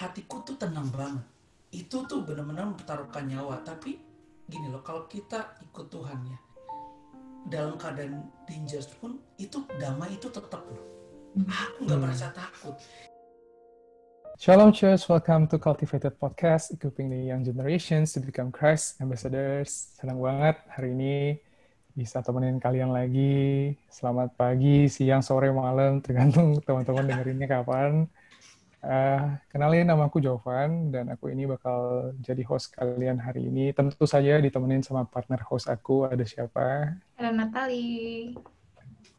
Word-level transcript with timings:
hatiku 0.00 0.40
tuh 0.40 0.56
tenang 0.56 0.88
banget. 0.88 1.20
Itu 1.76 2.08
tuh 2.08 2.24
benar-benar 2.24 2.72
mempertaruhkan 2.72 3.28
nyawa. 3.28 3.60
Tapi 3.60 4.00
gini 4.48 4.72
loh, 4.72 4.80
kalau 4.80 5.04
kita 5.04 5.60
ikut 5.60 5.92
Tuhan 5.92 6.18
ya, 6.24 6.38
dalam 7.44 7.76
keadaan 7.76 8.24
danger 8.48 8.80
pun 8.96 9.20
itu 9.36 9.60
damai 9.76 10.16
itu 10.16 10.32
tetap 10.32 10.64
loh. 10.64 10.80
Aku 11.36 11.84
nggak 11.84 11.98
Hmm. 12.00 12.04
merasa 12.08 12.32
takut. 12.32 12.74
Shalom 14.40 14.72
Church, 14.72 15.04
welcome 15.12 15.44
to 15.52 15.60
Cultivated 15.60 16.16
Podcast, 16.16 16.72
equipping 16.72 17.12
the 17.12 17.28
young 17.28 17.44
generations 17.44 18.16
to 18.16 18.24
become 18.24 18.48
Christ 18.48 18.96
ambassadors. 19.04 20.00
Senang 20.00 20.16
banget 20.16 20.56
hari 20.72 20.96
ini 20.96 21.16
bisa 21.92 22.24
temenin 22.24 22.56
kalian 22.56 22.88
lagi. 22.88 23.76
Selamat 23.92 24.32
pagi, 24.32 24.88
siang, 24.88 25.20
sore, 25.20 25.52
malam, 25.52 26.00
tergantung 26.00 26.56
teman-teman 26.66 27.04
dengerinnya 27.04 27.52
kapan. 27.52 28.08
Eh, 28.80 29.20
kenalin 29.52 29.84
nama 29.84 30.08
aku 30.08 30.24
Jovan, 30.24 30.88
dan 30.88 31.12
aku 31.12 31.28
ini 31.28 31.44
bakal 31.44 32.10
jadi 32.24 32.40
host 32.48 32.72
kalian 32.72 33.20
hari 33.20 33.52
ini. 33.52 33.76
Tentu 33.76 34.08
saja 34.08 34.40
ditemenin 34.40 34.80
sama 34.80 35.04
partner 35.04 35.44
host 35.44 35.68
aku, 35.68 36.08
ada 36.08 36.24
siapa? 36.24 36.96
Ada 37.20 37.28
Natali. 37.28 38.32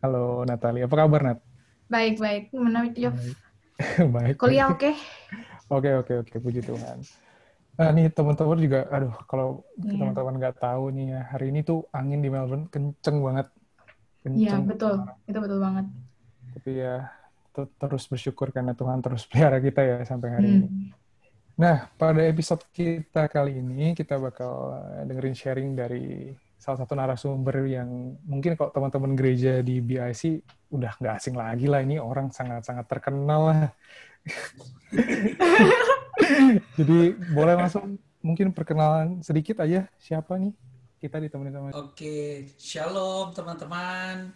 Halo 0.01 0.41
Natali, 0.49 0.81
apa 0.81 0.95
kabar 0.97 1.21
Nat? 1.21 1.39
Baik, 1.93 2.17
baik. 2.17 2.43
Gimana, 2.49 2.89
Jov? 2.89 3.13
Baik. 4.17 4.41
Kuliah 4.41 4.73
oke? 4.73 4.97
Oke, 5.69 5.89
oke, 5.93 6.13
oke. 6.25 6.35
Puji 6.41 6.61
Tuhan. 6.65 6.97
Nah, 7.77 7.89
nih 7.93 8.09
teman-teman 8.09 8.57
juga, 8.57 8.89
aduh, 8.89 9.13
kalau 9.29 9.61
Iya. 9.77 9.93
teman-teman 9.93 10.35
nggak 10.41 10.57
tahu 10.57 10.83
nih 10.93 11.05
ya, 11.13 11.21
hari 11.29 11.53
ini 11.53 11.61
tuh 11.61 11.85
angin 11.93 12.17
di 12.25 12.29
Melbourne 12.33 12.65
kenceng 12.73 13.21
banget. 13.21 13.47
Iya, 14.25 14.57
betul. 14.65 15.05
Itu 15.29 15.37
betul 15.37 15.59
banget. 15.61 15.85
Tapi 16.57 16.71
ya, 16.77 17.20
terus 17.51 18.07
bersyukur 18.07 18.49
karena 18.49 18.73
Tuhan 18.73 19.03
terus 19.03 19.25
pelihara 19.29 19.59
kita 19.59 19.81
ya 19.83 19.97
sampai 20.07 20.29
hari 20.31 20.47
ini. 20.47 20.67
Hmm. 20.67 20.89
Nah, 21.59 21.91
pada 21.93 22.25
episode 22.25 22.63
kita 22.73 23.29
kali 23.29 23.61
ini, 23.61 23.93
kita 23.93 24.17
bakal 24.17 24.81
eh, 24.97 25.03
dengerin 25.05 25.37
sharing 25.37 25.69
dari 25.77 26.33
salah 26.57 26.81
satu 26.81 26.93
narasumber 26.93 27.65
yang 27.65 28.17
mungkin 28.25 28.53
kalau 28.53 28.69
teman-teman 28.69 29.17
gereja 29.17 29.65
di 29.65 29.81
BIC 29.81 30.45
udah 30.73 30.93
nggak 30.97 31.15
asing 31.21 31.35
lagi 31.37 31.67
lah, 31.69 31.83
ini 31.83 32.01
orang 32.01 32.33
sangat-sangat 32.33 32.85
terkenal 32.89 33.41
lah. 33.51 33.69
Jadi 36.77 37.17
boleh 37.33 37.55
langsung 37.57 37.97
mungkin 38.21 38.53
perkenalan 38.53 39.25
sedikit 39.25 39.65
aja 39.65 39.89
siapa 39.97 40.37
nih 40.37 40.53
kita 41.01 41.17
ditemenin 41.17 41.57
sama 41.57 41.69
Oke, 41.81 42.45
shalom 42.61 43.33
teman-teman 43.33 44.29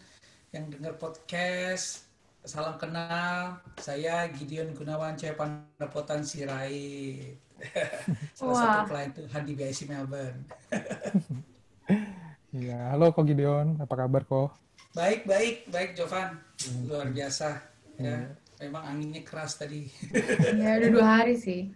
yang 0.49 0.65
dengar 0.73 0.97
podcast. 0.97 2.09
Salam 2.45 2.77
kenal, 2.77 3.57
saya 3.81 4.29
Gideon 4.29 4.69
Gunawan 4.71 5.17
Cahaya 5.17 5.33
Pandapotan 5.33 6.21
Sirait. 6.21 7.41
Salah 8.37 8.53
Wah. 8.53 8.61
satu 8.61 8.93
klien 8.93 9.09
Tuhan 9.11 9.41
di 9.43 9.53
BIC 9.57 9.79
Melbourne. 9.89 10.39
ya 12.55 12.93
halo 12.93 13.09
Ko 13.11 13.25
Gideon 13.25 13.81
apa 13.81 13.93
kabar 13.97 14.23
Ko 14.23 14.53
Baik, 14.93 15.25
baik, 15.25 15.67
baik 15.67 15.97
Jovan. 15.97 16.39
Luar 16.87 17.09
biasa. 17.11 17.59
Ya, 17.99 18.31
memang 18.61 18.93
anginnya 18.93 19.25
keras 19.25 19.57
tadi. 19.59 19.89
Ya, 20.61 20.79
udah 20.79 20.89
dua 20.93 21.07
hari 21.19 21.35
sih. 21.35 21.73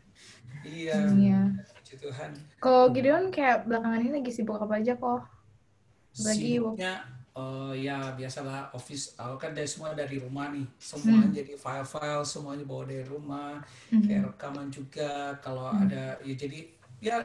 iya, 0.63 1.03
Iya. 1.09 1.41
puji 1.81 1.99
Tuhan. 1.99 2.31
Kok 2.61 2.85
Gideon 2.95 3.27
kayak 3.33 3.65
belakangan 3.67 3.99
ini 4.05 4.11
lagi 4.21 4.31
sibuk 4.31 4.55
apa 4.55 4.79
aja 4.79 4.93
kok? 4.95 5.25
Bagi 6.21 6.61
Sibuknya, 6.61 6.93
eh, 7.31 7.73
ya 7.81 8.11
biasalah 8.11 8.71
office, 8.71 9.13
aku 9.15 9.37
kan 9.37 9.51
dari 9.51 9.65
semua 9.65 9.91
dari 9.91 10.17
rumah 10.17 10.49
nih. 10.49 10.65
Semua 10.75 11.19
Hmm. 11.19 11.31
jadi 11.31 11.53
file-file, 11.53 12.23
semuanya 12.23 12.63
bawa 12.63 12.83
dari 12.83 13.03
rumah. 13.03 13.61
Mhm. 13.89 14.01
kayak 14.03 14.23
rekaman 14.27 14.67
juga 14.69 15.11
kalau 15.39 15.69
ada 15.69 16.17
ya 16.21 16.33
jadi 16.35 16.59
ya 16.99 17.15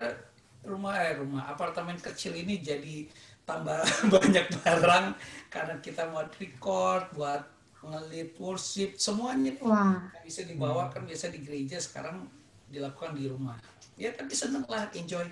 rumah 0.63 0.97
eh 0.97 1.13
rumah 1.15 1.45
apartemen 1.47 1.97
kecil 1.99 2.33
ini 2.33 2.57
jadi 2.59 3.05
tambah 3.43 3.77
banyak 4.15 4.49
barang 4.57 5.07
karena 5.49 5.75
kita 5.79 6.09
mau 6.09 6.25
record 6.25 7.05
buat 7.13 7.45
ngelit 7.85 8.33
worship 8.39 8.97
semuanya 8.97 9.53
Wah, 9.61 10.01
bisa 10.25 10.41
dibawa 10.43 10.89
kan 10.89 11.05
biasa 11.05 11.29
di 11.29 11.45
gereja 11.45 11.77
sekarang 11.77 12.25
dilakukan 12.65 13.13
di 13.13 13.29
rumah 13.29 13.61
ya 13.95 14.09
tapi 14.11 14.33
seneng 14.33 14.65
lah 14.65 14.89
enjoy 14.91 15.29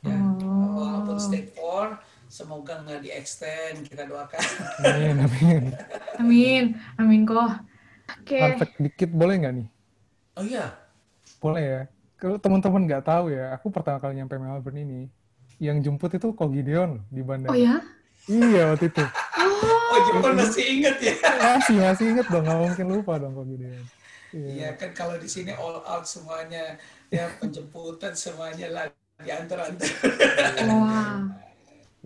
ya 0.00 0.14
Oh. 0.14 0.78
walaupun 0.78 1.18
state 1.18 1.50
4 1.54 1.98
semoga 2.32 2.80
nggak 2.80 3.04
di 3.04 3.12
extend 3.12 3.84
kita 3.84 4.08
doakan 4.08 4.40
amin 4.88 5.16
amin 5.20 5.62
amin. 6.16 6.64
Amin 6.96 7.20
kok. 7.28 7.60
Oke. 8.08 8.40
fact 8.56 8.76
dikit 8.80 9.12
boleh 9.12 9.36
nggak 9.36 9.52
nih 9.60 9.68
oh 10.40 10.44
iya 10.48 10.66
boleh 11.44 11.60
ya 11.62 11.80
kalau 12.16 12.40
teman-teman 12.40 12.88
nggak 12.88 13.04
tahu 13.04 13.28
ya 13.36 13.52
aku 13.52 13.68
pertama 13.68 14.00
kali 14.00 14.16
nyampe 14.16 14.40
Melbourne 14.40 14.80
ini 14.80 15.00
yang 15.60 15.84
jemput 15.84 16.08
itu 16.16 16.32
Ko 16.32 16.48
Gideon 16.48 17.04
di 17.12 17.20
bandara 17.20 17.52
Oh 17.52 17.58
ya? 17.58 17.76
iya 18.24 18.72
waktu 18.72 18.88
itu 18.88 19.04
oh 19.04 19.98
Jepang 20.08 20.32
masih 20.32 20.64
inget 20.80 20.96
ya 21.04 21.14
masih 21.36 21.76
masih 21.84 22.04
inget 22.16 22.26
dong 22.32 22.48
nggak 22.48 22.60
mungkin 22.64 22.86
lupa 22.88 23.12
dong 23.20 23.36
Ko 23.36 23.44
Gideon 23.44 23.84
iya 24.32 24.48
Iya 24.48 24.68
kan 24.80 24.96
kalau 24.96 25.20
di 25.20 25.28
sini 25.28 25.52
all 25.52 25.84
out 25.84 26.08
semuanya 26.08 26.80
ya 27.12 27.28
penjemputan 27.36 28.16
semuanya 28.16 28.72
lah 28.72 28.84
diantar-antar. 29.20 29.92
Wah. 30.72 31.20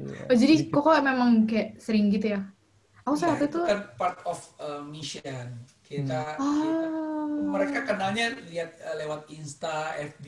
Iya. 0.00 0.22
Oh, 0.28 0.36
jadi 0.36 0.54
kok 0.68 1.00
memang 1.02 1.30
kayak 1.48 1.80
sering 1.80 2.12
gitu 2.12 2.36
ya? 2.36 2.40
Aku 3.06 3.14
saat 3.14 3.38
itu 3.38 3.54
itu, 3.54 3.60
kan 3.62 3.80
part 3.94 4.18
of 4.26 4.38
uh, 4.58 4.82
mission 4.82 5.46
kita, 5.86 6.34
kita- 6.34 6.42
oh, 6.42 7.54
mereka 7.54 7.86
kenalnya 7.86 8.34
lihat 8.50 8.74
uh, 8.82 8.98
lewat 8.98 9.30
Insta, 9.30 9.94
FB. 9.94 10.26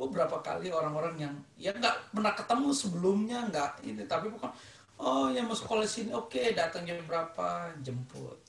Oh 0.00 0.08
berapa 0.10 0.42
kali 0.42 0.72
orang-orang 0.74 1.14
yang 1.20 1.34
ya 1.54 1.70
nggak 1.70 2.10
pernah 2.10 2.34
ketemu 2.34 2.68
sebelumnya 2.74 3.38
nggak 3.46 3.70
ini 3.86 4.02
tapi 4.10 4.26
bukan 4.26 4.50
oh 4.98 5.30
yang 5.30 5.46
mau 5.46 5.54
sekolah 5.54 5.86
sini 5.86 6.10
oke 6.10 6.40
datang 6.56 6.82
jam 6.82 6.98
berapa 7.06 7.76
jemput. 7.78 8.40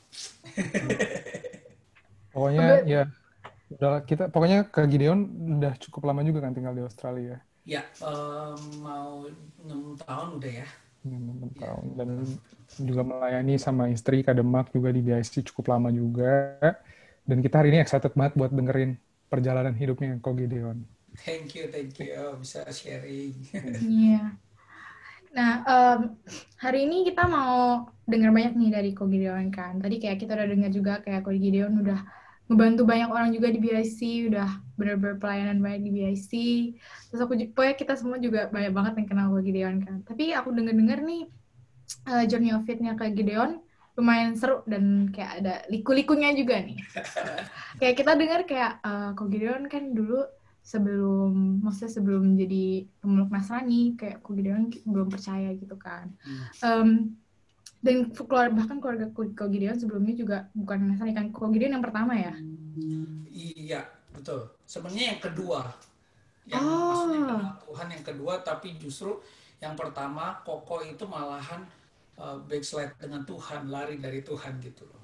pokoknya 2.34 2.84
ya 2.88 3.02
udah 3.76 4.02
kita 4.06 4.30
pokoknya 4.30 4.70
ke 4.70 4.82
Gideon 4.90 5.20
udah 5.60 5.74
cukup 5.82 6.08
lama 6.10 6.22
juga 6.22 6.46
kan 6.46 6.54
tinggal 6.54 6.74
di 6.74 6.84
Australia 6.86 7.42
Ya 7.66 7.82
um, 8.00 8.58
mau 8.86 9.26
enam 9.66 9.98
tahun 9.98 10.28
udah 10.38 10.52
ya. 10.62 10.68
enam 11.06 11.50
tahun 11.54 11.86
dan 11.98 12.10
juga 12.82 13.02
melayani 13.06 13.62
sama 13.62 13.90
istri 13.94 14.26
Kademak 14.26 14.74
juga 14.74 14.90
di 14.90 15.02
BIC 15.06 15.46
cukup 15.54 15.74
lama 15.78 15.90
juga 15.94 16.58
dan 17.30 17.38
kita 17.46 17.62
hari 17.62 17.70
ini 17.74 17.80
excited 17.86 18.10
banget 18.18 18.34
buat 18.38 18.50
dengerin 18.54 18.98
perjalanan 19.30 19.74
hidupnya 19.78 20.18
Ko 20.22 20.34
Gideon 20.34 20.82
Thank 21.16 21.56
you, 21.56 21.72
thank 21.72 21.96
you 22.02 22.12
Oh, 22.20 22.36
bisa 22.36 22.68
sharing. 22.76 23.32
Iya. 23.80 24.36
Nah, 25.36 25.52
em, 25.68 26.00
hari 26.60 26.88
ini 26.88 27.08
kita 27.08 27.28
mau 27.28 27.88
dengar 28.08 28.32
banyak 28.36 28.54
nih 28.56 28.72
dari 28.72 28.90
Ko 28.96 29.08
Gideon 29.08 29.48
kan. 29.52 29.80
Tadi 29.80 29.96
kayak 30.00 30.18
kita 30.20 30.36
udah 30.36 30.48
dengar 30.48 30.72
juga 30.72 30.94
kayak 31.04 31.24
Ko 31.24 31.32
Gideon 31.32 31.76
udah 31.84 32.00
ngebantu 32.46 32.82
banyak 32.86 33.10
orang 33.10 33.30
juga 33.34 33.50
di 33.50 33.58
BIC, 33.58 34.00
udah 34.30 34.50
bener-bener 34.78 35.18
pelayanan 35.18 35.58
banyak 35.64 35.82
di 35.88 35.92
BIC. 35.96 36.32
Terus 37.10 37.20
aku 37.22 37.34
pokoknya 37.54 37.76
kita 37.78 37.94
semua 37.98 38.18
juga 38.22 38.48
banyak 38.54 38.72
banget 38.74 38.94
yang 39.02 39.08
kenal 39.10 39.28
Ko 39.34 39.40
Gideon 39.42 39.76
kan. 39.82 39.98
Tapi 40.06 40.34
aku 40.36 40.54
denger-dengar 40.54 41.02
nih 41.02 41.24
eh, 42.10 42.24
Journey 42.30 42.54
of 42.54 42.64
Faith-nya 42.68 42.94
Ko 42.98 43.06
Gideon 43.10 43.62
lumayan 43.96 44.36
seru 44.36 44.60
dan 44.68 45.08
kayak 45.16 45.32
ada 45.40 45.54
liku-likunya 45.72 46.36
juga 46.36 46.60
nih. 46.60 46.78
kayak 47.80 47.96
kita 47.98 48.12
dengar 48.14 48.42
kayak 48.46 48.72
eh, 48.84 49.10
Ko 49.18 49.26
Gideon 49.26 49.66
kan 49.72 49.96
dulu 49.98 50.22
sebelum 50.66 51.62
maksudnya 51.62 51.94
sebelum 51.94 52.24
jadi 52.42 52.90
pemeluk 52.98 53.30
Nasrani 53.30 53.94
kayak 53.94 54.26
Ko 54.26 54.34
Gideon 54.34 54.74
belum 54.82 55.14
percaya 55.14 55.54
gitu 55.54 55.78
kan 55.78 56.10
Em, 56.66 57.14
dan 57.86 58.10
keluar 58.10 58.50
bahkan 58.50 58.82
keluarga 58.82 59.06
Ko 59.14 59.46
Gideon 59.46 59.78
sebelumnya 59.78 60.14
juga 60.18 60.38
bukan 60.58 60.90
Nasrani 60.90 61.14
kan 61.14 61.30
Ko 61.30 61.46
Gideon 61.54 61.78
yang 61.78 61.86
pertama 61.86 62.18
ya 62.18 62.34
Iya, 63.36 63.82
betul. 64.12 64.48
Sebenarnya 64.64 65.16
yang 65.16 65.22
kedua. 65.22 65.60
Yang 66.46 66.64
Oh. 66.64 66.86
maksudnya 66.88 67.22
Tuhan 67.66 67.88
yang 67.90 68.04
kedua, 68.06 68.34
tapi 68.46 68.78
justru 68.78 69.18
yang 69.58 69.74
pertama 69.74 70.38
Koko 70.46 70.86
itu 70.86 71.04
malahan 71.10 71.66
uh, 72.16 72.38
backslide 72.46 72.94
dengan 73.02 73.26
Tuhan, 73.26 73.68
lari 73.74 73.98
dari 73.98 74.22
Tuhan 74.22 74.62
gitu 74.62 74.86
loh. 74.86 75.02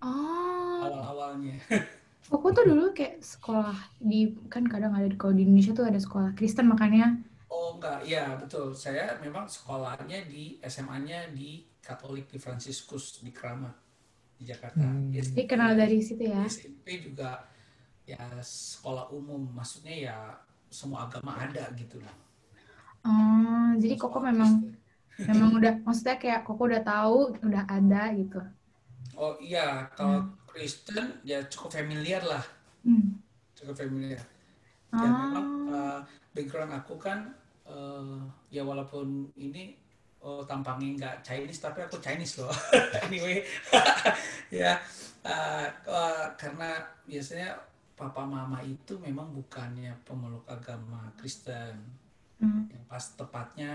oh 0.00 0.86
Awal-awalnya. 0.86 1.58
Koko 2.30 2.50
tuh 2.50 2.64
dulu 2.66 2.90
kayak 2.90 3.22
sekolah 3.22 3.74
di 3.98 4.34
kan 4.50 4.66
kadang 4.66 4.94
ada 4.94 5.06
di 5.06 5.14
kalau 5.18 5.34
di 5.34 5.46
Indonesia 5.46 5.74
tuh 5.74 5.86
ada 5.86 5.98
sekolah 5.98 6.34
Kristen 6.34 6.66
makanya 6.66 7.18
Oh 7.46 7.78
enggak, 7.78 8.02
iya 8.02 8.34
betul. 8.34 8.74
Saya 8.74 9.14
memang 9.22 9.46
sekolahnya 9.46 10.26
di 10.26 10.58
SMA-nya 10.62 11.30
di 11.30 11.62
Katolik 11.86 12.26
di 12.26 12.42
Fransiskus 12.42 13.22
di 13.22 13.30
Kramat 13.30 13.74
di 14.36 14.44
Jakarta. 14.44 14.82
Hmm. 14.82 15.14
jadi 15.14 15.46
kenal 15.46 15.78
dari 15.78 16.02
situ 16.02 16.26
ya 16.26 16.42
SMP 16.44 16.98
juga 17.00 17.46
ya 18.04 18.20
sekolah 18.42 19.10
umum, 19.14 19.48
maksudnya 19.54 19.94
ya 19.94 20.16
semua 20.66 21.06
agama 21.06 21.38
ada 21.38 21.70
gitu 21.78 22.02
loh. 22.02 22.16
oh 23.06 23.70
jadi 23.78 23.94
Koko 23.94 24.18
memang 24.18 24.76
Kristen. 25.14 25.30
memang 25.30 25.50
udah 25.56 25.74
maksudnya 25.86 26.18
kayak 26.18 26.42
Koko 26.42 26.66
udah 26.66 26.82
tahu 26.82 27.38
udah 27.40 27.64
ada 27.70 28.10
gitu 28.18 28.42
Oh 29.16 29.32
iya, 29.40 29.88
kalau 29.96 30.28
Kristen 30.44 31.24
ya 31.24 31.40
cukup 31.48 31.72
familiar 31.72 32.20
lah, 32.20 32.44
hmm. 32.84 33.16
cukup 33.56 33.80
familiar. 33.80 34.20
Ya 34.92 35.08
memang 35.08 35.48
uh, 35.72 36.00
background 36.36 36.72
aku 36.76 37.00
kan 37.00 37.32
uh, 37.64 38.20
ya 38.52 38.60
walaupun 38.60 39.32
ini 39.40 39.76
oh, 40.26 40.42
tampangnya 40.42 40.90
nggak 40.98 41.16
Chinese 41.22 41.62
tapi 41.62 41.86
aku 41.86 42.02
Chinese 42.02 42.42
loh. 42.42 42.50
anyway 43.06 43.46
ya 44.50 44.82
uh, 45.22 45.70
uh, 45.86 46.26
karena 46.34 46.82
biasanya 47.06 47.54
papa 47.96 48.26
mama 48.26 48.60
itu 48.60 48.98
memang 49.00 49.32
bukannya 49.32 49.94
pemeluk 50.04 50.44
agama 50.50 51.08
Kristen. 51.16 51.80
Hmm. 52.36 52.68
Yang 52.68 52.84
pas 52.84 53.04
tepatnya 53.16 53.72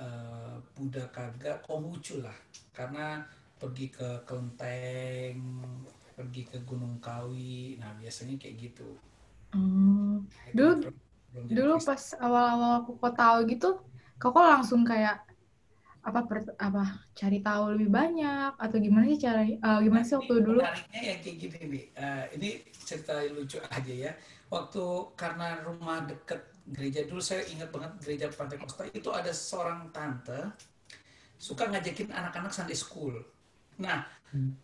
uh, 0.00 0.56
Buddha 0.72 1.04
kagak 1.12 1.60
Konghucu 1.68 2.24
lah 2.24 2.34
karena 2.72 3.20
pergi 3.60 3.92
ke 3.92 4.24
Kelenteng, 4.24 5.38
pergi 6.16 6.42
ke 6.48 6.58
Gunung 6.64 6.96
Kawi. 6.98 7.76
Nah, 7.76 7.92
biasanya 8.00 8.40
kayak 8.40 8.72
gitu. 8.72 8.88
Hmm. 9.52 10.24
Itu 10.48 10.56
Dulu 10.56 10.72
jadi 11.32 11.64
dulu 11.64 11.80
pas 11.80 12.02
awal-awal 12.20 12.84
aku 12.84 12.92
kok 13.00 13.16
tahu 13.16 13.38
gitu, 13.48 13.70
kok 14.20 14.36
langsung 14.36 14.84
kayak 14.84 15.24
apa 16.02 16.20
per- 16.28 16.56
apa 16.58 16.84
cari 17.14 17.38
tahu 17.40 17.62
lebih 17.78 17.90
banyak 17.94 18.52
atau 18.58 18.76
gimana 18.82 19.04
sih 19.06 19.20
cara 19.22 19.40
eh, 19.46 19.78
gimana 19.86 20.02
sih 20.02 20.14
Nah, 20.14 20.18
waktu 20.18 20.34
ini 20.34 20.44
dulu? 20.46 20.58
menariknya 20.60 21.00
yang 21.10 21.18
kayak 21.22 21.36
gini 21.38 21.58
nih. 21.74 21.84
Eh, 21.94 22.24
ini 22.36 22.48
cerita 22.74 23.14
lucu 23.30 23.58
aja 23.62 23.94
ya. 24.06 24.12
Waktu 24.50 24.84
karena 25.16 25.48
rumah 25.62 26.04
deket 26.04 26.40
gereja 26.68 27.00
dulu 27.08 27.22
saya 27.22 27.42
ingat 27.48 27.68
banget 27.74 27.92
gereja 28.02 28.26
Pantai 28.30 28.58
Kosta 28.60 28.82
itu 28.90 29.08
ada 29.10 29.32
seorang 29.34 29.90
tante 29.90 30.40
suka 31.38 31.66
ngajakin 31.70 32.10
anak-anak 32.12 32.52
Sunday 32.54 32.78
school. 32.78 33.14
Nah, 33.82 34.06
Hmm. 34.32 34.56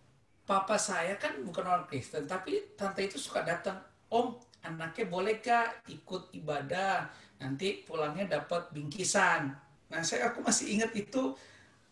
papa 0.49 0.81
saya 0.81 1.13
kan 1.21 1.45
bukan 1.45 1.61
orang 1.67 1.85
Kristen, 1.85 2.25
tapi 2.25 2.73
tante 2.73 3.05
itu 3.05 3.21
suka 3.21 3.45
datang. 3.45 3.77
Om, 4.09 4.33
anaknya 4.65 5.05
boleh 5.05 5.35
gak 5.45 5.85
ikut 5.93 6.33
ibadah? 6.33 7.05
Nanti 7.39 7.85
pulangnya 7.85 8.25
dapat 8.41 8.73
bingkisan. 8.73 9.53
Nah, 9.89 10.01
saya 10.05 10.29
aku 10.29 10.45
masih 10.45 10.77
ingat 10.77 10.93
itu 10.93 11.33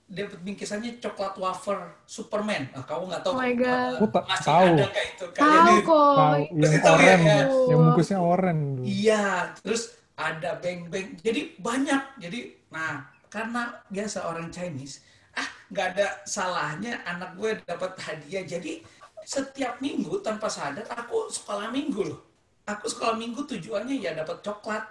dapat 0.06 0.38
bingkisannya 0.38 1.02
coklat 1.02 1.34
wafer 1.34 1.78
Superman. 2.06 2.70
Nah, 2.70 2.86
kamu 2.86 3.10
nggak 3.10 3.22
tahu 3.26 3.32
Oh 3.34 3.40
my 3.42 3.52
God. 3.58 3.94
Tak 4.14 4.24
masih 4.30 4.46
tahu. 4.46 4.66
ada 4.70 4.86
kayak 4.86 5.08
itu 5.10 5.24
Tahu 5.26 5.34
kayaknya. 5.34 5.74
kok. 5.82 6.14
Tahu 6.16 6.34
yang 6.36 6.72
Tahu 6.76 6.76
ya, 6.76 6.92
oren, 6.94 7.20
ya. 7.20 7.38
yang 7.66 7.78
bungkusnya 7.82 8.18
oren 8.22 8.58
dulu. 8.78 8.84
Iya, 8.86 9.24
terus 9.58 9.82
ada 10.14 10.50
beng-beng. 10.62 11.08
Jadi 11.18 11.40
banyak. 11.58 12.02
Jadi, 12.22 12.40
nah 12.70 12.94
karena 13.26 13.62
biasa 13.90 14.30
orang 14.30 14.48
Chinese, 14.48 15.02
ah 15.34 15.48
nggak 15.68 15.86
ada 15.98 16.06
salahnya 16.22 17.02
anak 17.02 17.34
gue 17.34 17.58
dapat 17.66 17.98
hadiah. 17.98 18.46
Jadi 18.46 18.80
setiap 19.26 19.82
minggu 19.82 20.22
tanpa 20.22 20.46
sadar 20.46 20.86
aku 20.86 21.26
sekolah 21.34 21.74
minggu 21.74 22.06
loh. 22.06 22.20
Aku 22.62 22.86
sekolah 22.86 23.18
minggu 23.18 23.42
tujuannya 23.42 23.98
ya 23.98 24.14
dapat 24.14 24.38
coklat. 24.38 24.86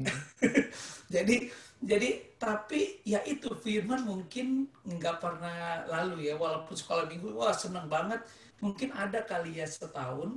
jadi 1.14 1.52
jadi 1.80 2.36
tapi 2.36 3.00
ya 3.08 3.24
itu 3.24 3.48
Firman 3.56 4.04
mungkin 4.04 4.68
nggak 4.84 5.16
pernah 5.16 5.88
lalu 5.88 6.28
ya 6.28 6.36
walaupun 6.36 6.76
sekolah 6.76 7.08
minggu 7.08 7.32
wah 7.32 7.56
seneng 7.56 7.88
banget. 7.88 8.20
Mungkin 8.60 8.92
ada 8.92 9.24
kali 9.24 9.56
ya 9.56 9.64
setahun 9.64 10.36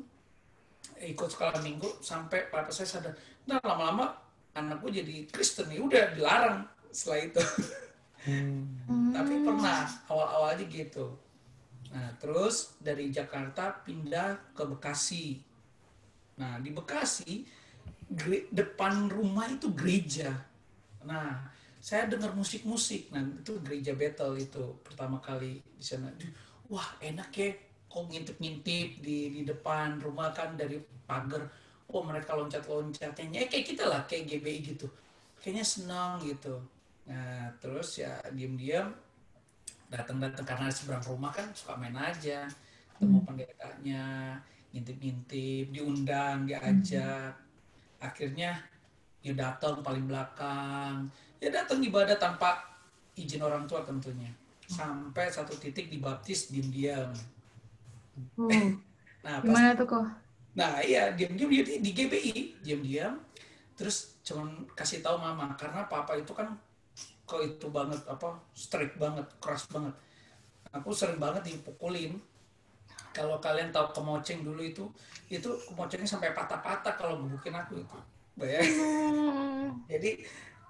ikut 1.03 1.27
sekolah 1.27 1.59
minggu 1.59 1.99
sampai 1.99 2.47
papa 2.47 2.71
saya 2.71 2.87
sadar 2.87 3.13
nah 3.43 3.59
lama-lama 3.59 4.15
anakku 4.55 4.87
jadi 4.87 5.27
Kristen. 5.27 5.67
Nih 5.67 5.83
udah 5.83 6.15
dilarang 6.15 6.63
setelah 6.95 7.19
itu. 7.27 7.43
Hmm. 8.23 9.11
tapi 9.15 9.43
pernah 9.43 9.83
awal-awalnya 10.07 10.63
gitu. 10.71 11.19
Nah 11.91 12.07
terus 12.23 12.79
dari 12.79 13.11
Jakarta 13.11 13.83
pindah 13.83 14.55
ke 14.55 14.63
Bekasi. 14.63 15.43
Nah 16.39 16.55
di 16.63 16.71
Bekasi 16.71 17.43
depan 18.55 19.11
rumah 19.11 19.51
itu 19.51 19.67
gereja 19.75 20.52
nah 21.03 21.51
saya 21.83 22.07
dengar 22.07 22.31
musik-musik. 22.31 23.11
Nah 23.11 23.19
itu 23.19 23.59
gereja 23.59 23.91
Bethel 23.91 24.39
itu 24.39 24.79
pertama 24.87 25.19
kali 25.19 25.59
di 25.59 25.83
sana. 25.83 26.07
Wah 26.71 26.95
enak 27.03 27.29
ya 27.35 27.51
kok 27.91 28.07
ngintip-ngintip 28.07 29.03
di 29.03 29.35
di 29.35 29.41
depan 29.43 29.99
rumah 29.99 30.31
kan 30.31 30.55
dari 30.55 30.79
pagar. 31.03 31.43
Oh 31.91 31.99
mereka 31.99 32.39
loncat-loncatnya 32.39 33.43
ya 33.43 33.51
kayak 33.51 33.65
kita 33.67 33.83
lah 33.83 34.07
kayak 34.07 34.31
GBI 34.31 34.59
gitu. 34.63 34.87
Kayaknya 35.43 35.65
senang 35.67 36.23
gitu. 36.23 36.55
Nah 37.11 37.51
terus 37.59 37.99
ya 37.99 38.15
diam-diam 38.31 38.95
datang-datang. 39.91 40.47
Karena 40.47 40.71
seberang 40.71 41.03
rumah 41.03 41.35
kan 41.35 41.51
suka 41.51 41.75
main 41.75 41.99
aja 41.99 42.47
ketemu 42.95 43.19
pendetanya 43.27 44.05
ngintip-ngintip 44.71 45.67
diundang 45.75 46.47
diajak. 46.47 47.35
Akhirnya 47.99 48.55
ya 49.23 49.33
datang 49.33 49.79
paling 49.79 50.05
belakang. 50.05 51.07
Ya 51.39 51.49
datang 51.49 51.79
ibadah 51.79 52.19
tanpa 52.19 52.59
izin 53.15 53.39
orang 53.39 53.63
tua 53.63 53.81
tentunya. 53.87 54.29
Sampai 54.67 55.31
satu 55.31 55.55
titik 55.55 55.87
dibaptis 55.87 56.51
diam-diam. 56.51 57.09
Oh, 58.37 58.51
nah 59.25 59.39
pas 59.39 59.47
gimana 59.47 59.73
tuh 59.73 59.87
kok? 59.87 60.05
Nah 60.53 60.83
iya 60.83 61.15
diam-diam 61.15 61.49
dia 61.49 61.63
di, 61.63 61.73
di 61.79 61.91
GBI 61.95 62.35
diam-diam. 62.61 63.17
Terus 63.73 64.19
cuman 64.21 64.67
kasih 64.75 65.01
tahu 65.01 65.17
mama 65.17 65.55
karena 65.55 65.87
papa 65.87 66.19
itu 66.19 66.35
kan 66.35 66.53
kok 67.23 67.41
itu 67.41 67.71
banget 67.71 68.03
apa 68.05 68.37
strict 68.51 68.99
banget 68.99 69.25
keras 69.39 69.65
banget. 69.71 69.95
Aku 70.75 70.91
sering 70.91 71.17
banget 71.17 71.47
dipukulin. 71.47 72.19
Kalau 73.13 73.37
kalian 73.37 73.69
tahu 73.69 73.93
kemoceng 73.93 74.41
dulu 74.41 74.61
itu 74.65 74.89
itu 75.29 75.49
kemocengnya 75.69 76.09
sampai 76.09 76.33
patah-patah 76.33 76.97
kalau 76.97 77.21
gebukin 77.21 77.53
aku 77.53 77.77
itu 77.77 77.97
bayangin 78.33 78.91
Hmm. 79.63 79.85
jadi 79.85 80.21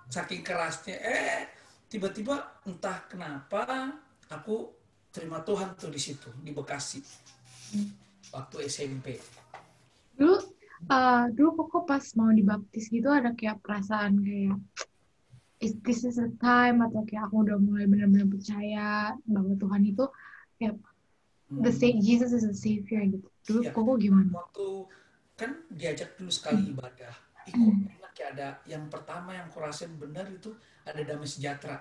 saking 0.08 0.42
kerasnya 0.42 0.96
eh 0.98 1.48
tiba-tiba 1.88 2.36
entah 2.64 3.04
kenapa 3.06 3.94
aku 4.28 4.72
terima 5.10 5.42
Tuhan 5.42 5.74
tuh 5.74 5.88
di 5.88 5.98
situ 5.98 6.30
di 6.40 6.50
Bekasi 6.50 7.00
waktu 8.30 8.56
SMP 8.66 9.18
Dulu 10.14 10.36
eh, 10.86 11.26
dulu 11.32 11.66
kok 11.66 11.84
pas 11.84 12.04
mau 12.14 12.30
dibaptis 12.30 12.88
gitu 12.88 13.08
ada 13.08 13.32
kayak 13.32 13.60
perasaan 13.60 14.20
kayak 14.20 14.58
is 15.58 15.74
this 15.82 16.04
is 16.04 16.18
the 16.18 16.30
time 16.38 16.82
atau 16.82 17.02
kayak 17.04 17.26
aku 17.26 17.42
udah 17.42 17.56
mulai 17.56 17.88
benar-benar 17.88 18.28
percaya 18.28 18.90
bahwa 19.24 19.56
Tuhan 19.56 19.84
itu 19.86 20.06
kayak 20.58 20.76
the 21.50 21.70
Hmm. 21.70 21.80
sa- 21.80 22.00
Jesus 22.02 22.32
is 22.32 22.44
the 22.44 22.54
savior 22.54 23.02
gitu. 23.06 23.28
Dulu 23.46 23.60
Ya. 23.62 23.72
kok 23.72 23.98
gimana? 23.98 24.30
waktu 24.34 24.68
kan 25.34 25.52
diajak 25.70 26.14
dulu 26.16 26.30
sekali 26.30 26.70
ibadah 26.70 27.14
Ih, 27.48 27.54
kok 27.54 27.60
Hmm. 27.60 27.88
enak 28.00 28.14
ya 28.16 28.26
ada 28.32 28.48
yang 28.70 28.84
pertama 28.88 29.36
yang 29.36 29.48
kurasain 29.52 29.92
benar 30.00 30.24
itu 30.30 30.54
ada 30.88 31.02
damai 31.04 31.28
sejahtera. 31.28 31.80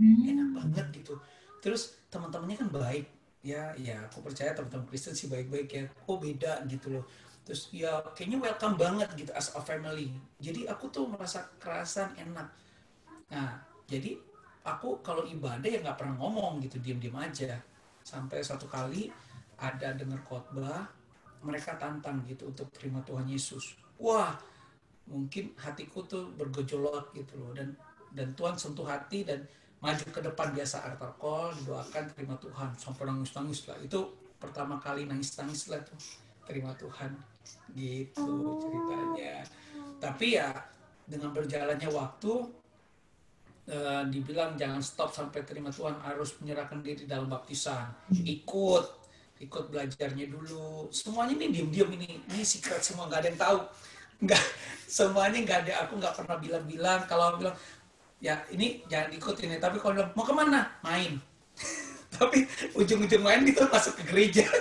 Hmm. 0.00 0.24
enak 0.24 0.48
banget 0.56 0.86
gitu. 1.04 1.14
Terus 1.60 2.00
teman-temannya 2.08 2.56
kan 2.56 2.70
baik. 2.72 3.04
Ya 3.44 3.72
ya 3.76 4.00
aku 4.08 4.24
percaya 4.24 4.52
teman-teman 4.56 4.88
Kristen 4.88 5.12
sih 5.12 5.28
baik-baik 5.28 5.68
ya. 5.68 5.84
Oh 6.08 6.16
beda 6.16 6.64
gitu 6.68 6.92
loh. 6.96 7.04
Terus 7.44 7.68
ya 7.72 8.00
kayaknya 8.16 8.38
welcome 8.40 8.76
banget 8.80 9.08
gitu 9.16 9.32
as 9.36 9.52
a 9.52 9.60
family. 9.60 10.12
Jadi 10.40 10.64
aku 10.68 10.88
tuh 10.88 11.04
merasa 11.08 11.44
kerasan 11.60 12.16
enak. 12.16 12.48
Nah 13.32 13.60
jadi 13.84 14.16
aku 14.64 15.00
kalau 15.04 15.24
ibadah 15.28 15.68
ya 15.68 15.80
nggak 15.84 15.98
pernah 16.00 16.16
ngomong 16.16 16.60
gitu 16.64 16.80
diam-diam 16.80 17.16
aja. 17.20 17.60
Sampai 18.00 18.40
satu 18.40 18.64
kali 18.68 19.12
ada 19.60 19.92
dengar 19.92 20.20
khotbah 20.24 20.88
mereka 21.44 21.76
tantang 21.76 22.24
gitu 22.28 22.48
untuk 22.48 22.68
terima 22.72 23.00
Tuhan 23.04 23.28
Yesus. 23.28 23.76
Wah 24.00 24.36
mungkin 25.10 25.52
hatiku 25.58 26.06
tuh 26.06 26.30
bergejolak 26.38 27.10
gitu 27.12 27.34
loh. 27.36 27.50
Dan 27.52 27.74
dan 28.14 28.32
Tuhan 28.34 28.54
sentuh 28.58 28.86
hati 28.86 29.26
dan 29.26 29.42
maju 29.82 30.04
ke 30.12 30.20
depan 30.22 30.52
biasa 30.54 30.86
altar 30.86 31.12
call 31.18 31.50
didoakan 31.60 32.04
terima 32.14 32.36
Tuhan. 32.38 32.70
Sampai 32.78 33.04
nangis 33.10 33.34
nangis 33.34 33.60
lah. 33.66 33.76
Itu 33.82 34.14
pertama 34.38 34.78
kali 34.78 35.04
nangis 35.04 35.34
nangis 35.36 35.66
lah 35.68 35.82
tuh. 35.82 35.98
Terima 36.46 36.72
Tuhan. 36.78 37.10
Gitu 37.74 38.34
ceritanya. 38.62 39.46
Tapi 39.98 40.26
ya 40.38 40.54
dengan 41.04 41.34
berjalannya 41.34 41.90
waktu 41.90 42.32
eh, 43.66 44.02
dibilang 44.08 44.54
jangan 44.54 44.82
stop 44.82 45.10
sampai 45.10 45.42
terima 45.42 45.74
Tuhan. 45.74 45.98
Harus 46.02 46.38
menyerahkan 46.38 46.82
diri 46.82 47.06
dalam 47.06 47.26
baptisan. 47.26 47.90
Ikut. 48.14 49.02
Ikut 49.40 49.72
belajarnya 49.72 50.28
dulu. 50.28 50.92
Semuanya 50.92 51.32
ini 51.40 51.46
diam-diam 51.48 51.88
ini. 51.96 52.20
Ini 52.28 52.42
secret 52.44 52.84
semua. 52.84 53.08
Nggak 53.08 53.20
ada 53.24 53.28
yang 53.32 53.40
tahu 53.40 53.58
nggak 54.20 54.42
semuanya 54.86 55.38
nggak 55.44 55.58
ada. 55.66 55.72
Aku 55.86 55.96
nggak 55.96 56.14
pernah 56.16 56.36
bilang-bilang. 56.36 57.00
Kalau 57.08 57.40
bilang 57.40 57.56
ya 58.20 58.36
ini 58.52 58.84
jangan 58.86 59.10
ikutin 59.16 59.56
ya. 59.56 59.58
Tapi 59.58 59.80
kalau 59.80 59.96
bilang 59.96 60.12
mau 60.12 60.24
ke 60.24 60.34
mana? 60.36 60.60
Main. 60.84 61.16
Tapi 62.16 62.44
ujung-ujung 62.76 63.22
main 63.22 63.46
itu 63.46 63.62
masuk 63.68 63.96
ke 64.00 64.04
gereja. 64.10 64.44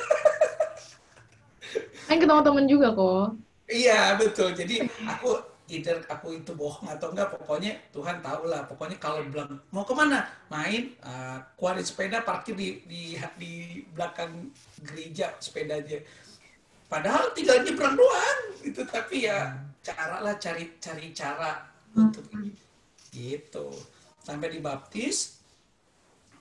Kan 2.10 2.18
ketemu 2.18 2.42
temen 2.42 2.66
juga 2.66 2.88
kok. 2.90 3.38
iya 3.70 4.18
betul. 4.18 4.50
Jadi 4.58 4.82
aku 5.06 5.38
either 5.70 6.02
aku 6.10 6.42
itu 6.42 6.58
bohong 6.58 6.90
atau 6.90 7.14
enggak 7.14 7.38
pokoknya 7.38 7.78
Tuhan 7.94 8.18
tahu 8.26 8.50
lah. 8.50 8.66
Pokoknya 8.66 8.98
kalau 8.98 9.22
bilang 9.30 9.62
mau 9.70 9.86
ke 9.86 9.94
mana? 9.94 10.26
Main 10.50 10.98
uh, 11.06 11.38
keluarin 11.54 11.86
sepeda 11.86 12.26
parkir 12.26 12.58
di 12.58 12.82
di 12.90 13.14
di 13.38 13.86
belakang 13.94 14.50
gereja 14.82 15.38
sepedanya 15.38 16.02
padahal 16.90 17.32
tinggal 17.38 17.62
nyebrang 17.62 17.96
doang 17.96 18.40
itu 18.66 18.82
tapi 18.84 19.30
ya 19.30 19.56
cara 19.80 20.20
lah 20.20 20.36
cari 20.36 20.76
cari 20.82 21.14
cara 21.16 21.64
untuk 21.96 22.26
ini 22.36 22.52
gitu. 23.14 23.70
Sampai 24.22 24.54
dibaptis 24.54 25.42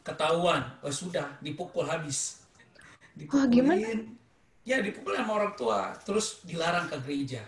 ketahuan 0.04 0.64
oh 0.84 0.92
sudah 0.92 1.36
dipukul 1.40 1.88
habis. 1.88 2.44
Wah, 3.28 3.44
gimana? 3.48 3.76
dipukulin. 3.76 4.00
Ya 4.68 4.84
dipukul 4.84 5.16
sama 5.16 5.32
orang 5.40 5.54
tua 5.56 5.96
terus 6.04 6.44
dilarang 6.44 6.88
ke 6.92 6.96
gereja. 7.04 7.42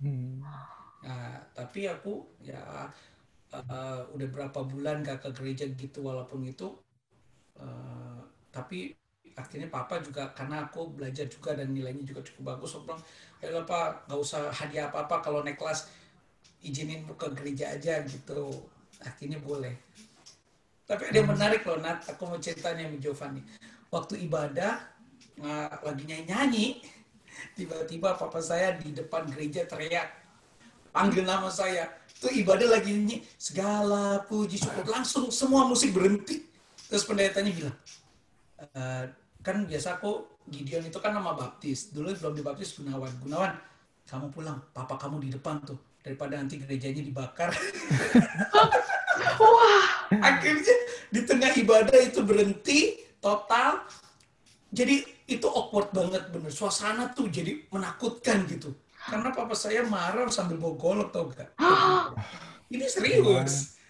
Hmm. 0.00 0.40
Nah, 1.02 1.36
tapi 1.52 1.90
aku 1.90 2.24
ya 2.40 2.88
eh, 3.52 4.00
udah 4.12 4.28
berapa 4.32 4.60
bulan 4.64 5.04
gak 5.04 5.28
ke 5.28 5.30
gereja 5.36 5.68
gitu 5.68 6.08
walaupun 6.08 6.48
itu 6.48 6.72
eh, 7.60 8.20
tapi 8.48 8.96
akhirnya 9.34 9.68
papa 9.72 10.00
juga 10.04 10.28
karena 10.36 10.68
aku 10.68 10.92
belajar 10.92 11.24
juga 11.28 11.56
dan 11.56 11.72
nilainya 11.72 12.04
juga 12.04 12.20
cukup 12.20 12.56
bagus 12.56 12.76
aku 12.76 12.92
bilang 12.92 13.02
ayo 13.42 13.64
pak 13.64 14.06
nggak 14.06 14.20
usah 14.20 14.52
hadiah 14.52 14.92
apa 14.92 15.08
apa 15.08 15.16
kalau 15.24 15.40
naik 15.40 15.56
kelas 15.56 15.88
izinin 16.62 17.04
ke 17.18 17.26
gereja 17.34 17.74
aja 17.74 18.00
gitu. 18.06 18.70
Akhirnya 19.02 19.42
boleh. 19.42 19.74
Tapi 20.86 21.10
ada 21.10 21.16
yang 21.18 21.30
menarik 21.30 21.66
loh 21.66 21.78
Nat 21.82 22.06
aku 22.06 22.22
mau 22.26 22.38
ceritanya 22.38 22.86
sama 22.86 22.98
Giovanni. 23.02 23.42
Waktu 23.90 24.14
ibadah 24.30 24.78
nah, 25.42 25.68
lagi 25.82 26.06
nyanyi 26.06 26.24
nyanyi 26.30 26.66
tiba-tiba 27.58 28.14
papa 28.14 28.38
saya 28.38 28.78
di 28.78 28.94
depan 28.94 29.26
gereja 29.28 29.66
teriak 29.66 30.06
panggil 30.94 31.26
nama 31.26 31.50
saya. 31.50 31.90
Itu 32.14 32.30
ibadah 32.30 32.78
lagi 32.78 32.94
nyanyi 32.94 33.16
segala 33.34 34.22
puji 34.30 34.62
syukur. 34.62 34.86
Langsung 34.86 35.34
semua 35.34 35.66
musik 35.66 35.90
berhenti. 35.90 36.46
Terus 36.86 37.02
pendetanya 37.08 37.50
bilang 37.50 37.76
"Eh, 38.62 39.04
kan 39.42 39.66
biasa 39.66 39.98
aku 39.98 40.30
Gideon 40.46 40.86
itu 40.86 40.98
kan 40.98 41.14
nama 41.14 41.34
baptis. 41.34 41.90
Dulu 41.94 42.14
belum 42.18 42.34
dibaptis 42.34 42.74
Gunawan. 42.78 43.10
Gunawan 43.22 43.52
kamu 44.06 44.26
pulang. 44.34 44.58
Papa 44.74 44.98
kamu 44.98 45.22
di 45.22 45.28
depan 45.30 45.62
tuh 45.62 45.78
daripada 46.02 46.38
nanti 46.38 46.58
gerejanya 46.58 47.02
dibakar. 47.02 47.50
Wah, 49.42 49.86
akhirnya 50.10 50.76
di 51.10 51.20
tengah 51.22 51.50
ibadah 51.54 51.98
itu 52.02 52.22
berhenti 52.26 52.98
total. 53.22 53.86
Jadi 54.72 55.04
itu 55.30 55.46
awkward 55.46 55.94
banget 55.94 56.26
bener. 56.32 56.50
Suasana 56.50 57.12
tuh 57.14 57.30
jadi 57.30 57.62
menakutkan 57.70 58.46
gitu. 58.50 58.74
Karena 59.02 59.34
papa 59.34 59.54
saya 59.58 59.82
marah 59.82 60.30
sambil 60.30 60.58
bawa 60.58 60.74
golok 60.78 61.08
tau 61.10 61.26
gak? 61.30 61.50
Ini 62.72 62.86
serius 62.86 63.81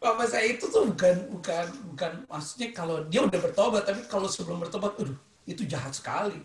papa 0.00 0.24
saya 0.24 0.56
itu 0.56 0.64
tuh 0.72 0.88
bukan 0.88 1.28
bukan 1.28 1.66
bukan 1.92 2.12
maksudnya 2.24 2.72
kalau 2.72 3.04
dia 3.12 3.20
udah 3.20 3.36
bertobat 3.36 3.84
tapi 3.84 4.00
kalau 4.08 4.26
sebelum 4.26 4.64
bertobat 4.64 4.96
aduh 4.96 5.14
itu 5.44 5.68
jahat 5.68 5.92
sekali. 5.92 6.40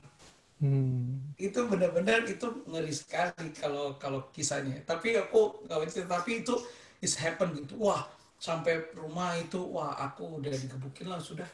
Hmm. 0.55 1.19
itu 1.35 1.67
benar-benar 1.67 2.23
itu 2.23 2.47
ngeri 2.63 2.91
sekali 2.91 3.51
kalau 3.55 3.99
kalau 3.99 4.23
kisahnya. 4.31 4.79
Tapi 4.87 5.19
aku 5.19 5.67
nggak 5.67 6.07
tapi 6.07 6.43
itu 6.43 6.55
is 7.03 7.15
happen 7.19 7.51
gitu. 7.59 7.75
Wah 7.79 8.07
sampai 8.39 8.91
rumah 8.95 9.35
itu 9.35 9.59
wah 9.59 9.95
aku 9.99 10.39
udah 10.39 10.51
digebukin 10.51 11.11
lah 11.11 11.19
sudah. 11.19 11.47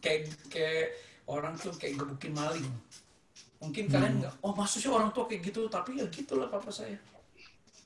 Kayak 0.00 0.32
kayak 0.48 0.96
orang 1.28 1.56
tuh 1.60 1.76
kayak 1.76 2.00
gebukin 2.00 2.32
maling. 2.32 2.64
Mungkin 3.60 3.92
kalian 3.92 4.24
nggak 4.24 4.34
oh 4.40 4.52
maksudnya 4.56 4.96
orang 4.96 5.12
tua 5.12 5.28
kayak 5.28 5.52
gitu 5.52 5.68
tapi 5.68 6.00
ya 6.00 6.08
gitulah 6.08 6.48
papa 6.48 6.72
saya 6.72 6.96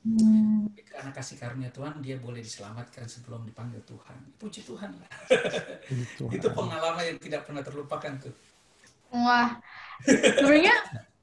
Hmm. 0.06 0.70
Karena 0.86 1.10
kasih 1.10 1.34
karunia 1.34 1.74
Tuhan 1.74 1.98
dia 1.98 2.14
boleh 2.22 2.38
diselamatkan 2.38 3.10
sebelum 3.10 3.42
dipanggil 3.42 3.82
Tuhan 3.82 4.16
puji 4.38 4.62
Tuhan 4.62 4.94
lah 4.94 5.10
Gitu. 5.90 6.30
itu 6.30 6.46
pengalaman 6.54 7.02
yang 7.02 7.18
tidak 7.18 7.42
pernah 7.42 7.66
terlupakan 7.66 8.14
tuh 8.22 8.34
Wah, 9.10 9.62
sebenarnya 10.02 10.74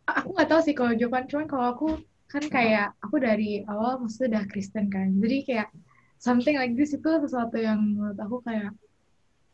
aku 0.07 0.33
nggak 0.33 0.49
tahu 0.49 0.61
sih 0.63 0.75
kalau 0.75 0.95
Jovan, 0.95 1.27
cuman 1.27 1.45
kalau 1.51 1.65
aku 1.75 1.87
kan 2.31 2.43
kayak 2.47 2.95
aku 3.03 3.19
dari 3.19 3.61
awal 3.67 3.99
maksudnya 3.99 4.39
udah 4.39 4.43
Kristen 4.49 4.87
kan, 4.87 5.11
jadi 5.19 5.37
kayak 5.43 5.69
something 6.17 6.55
like 6.55 6.73
this 6.79 6.95
itu 6.95 7.05
sesuatu 7.05 7.59
yang 7.59 7.77
menurut 7.83 8.17
aku 8.17 8.39
kayak 8.41 8.71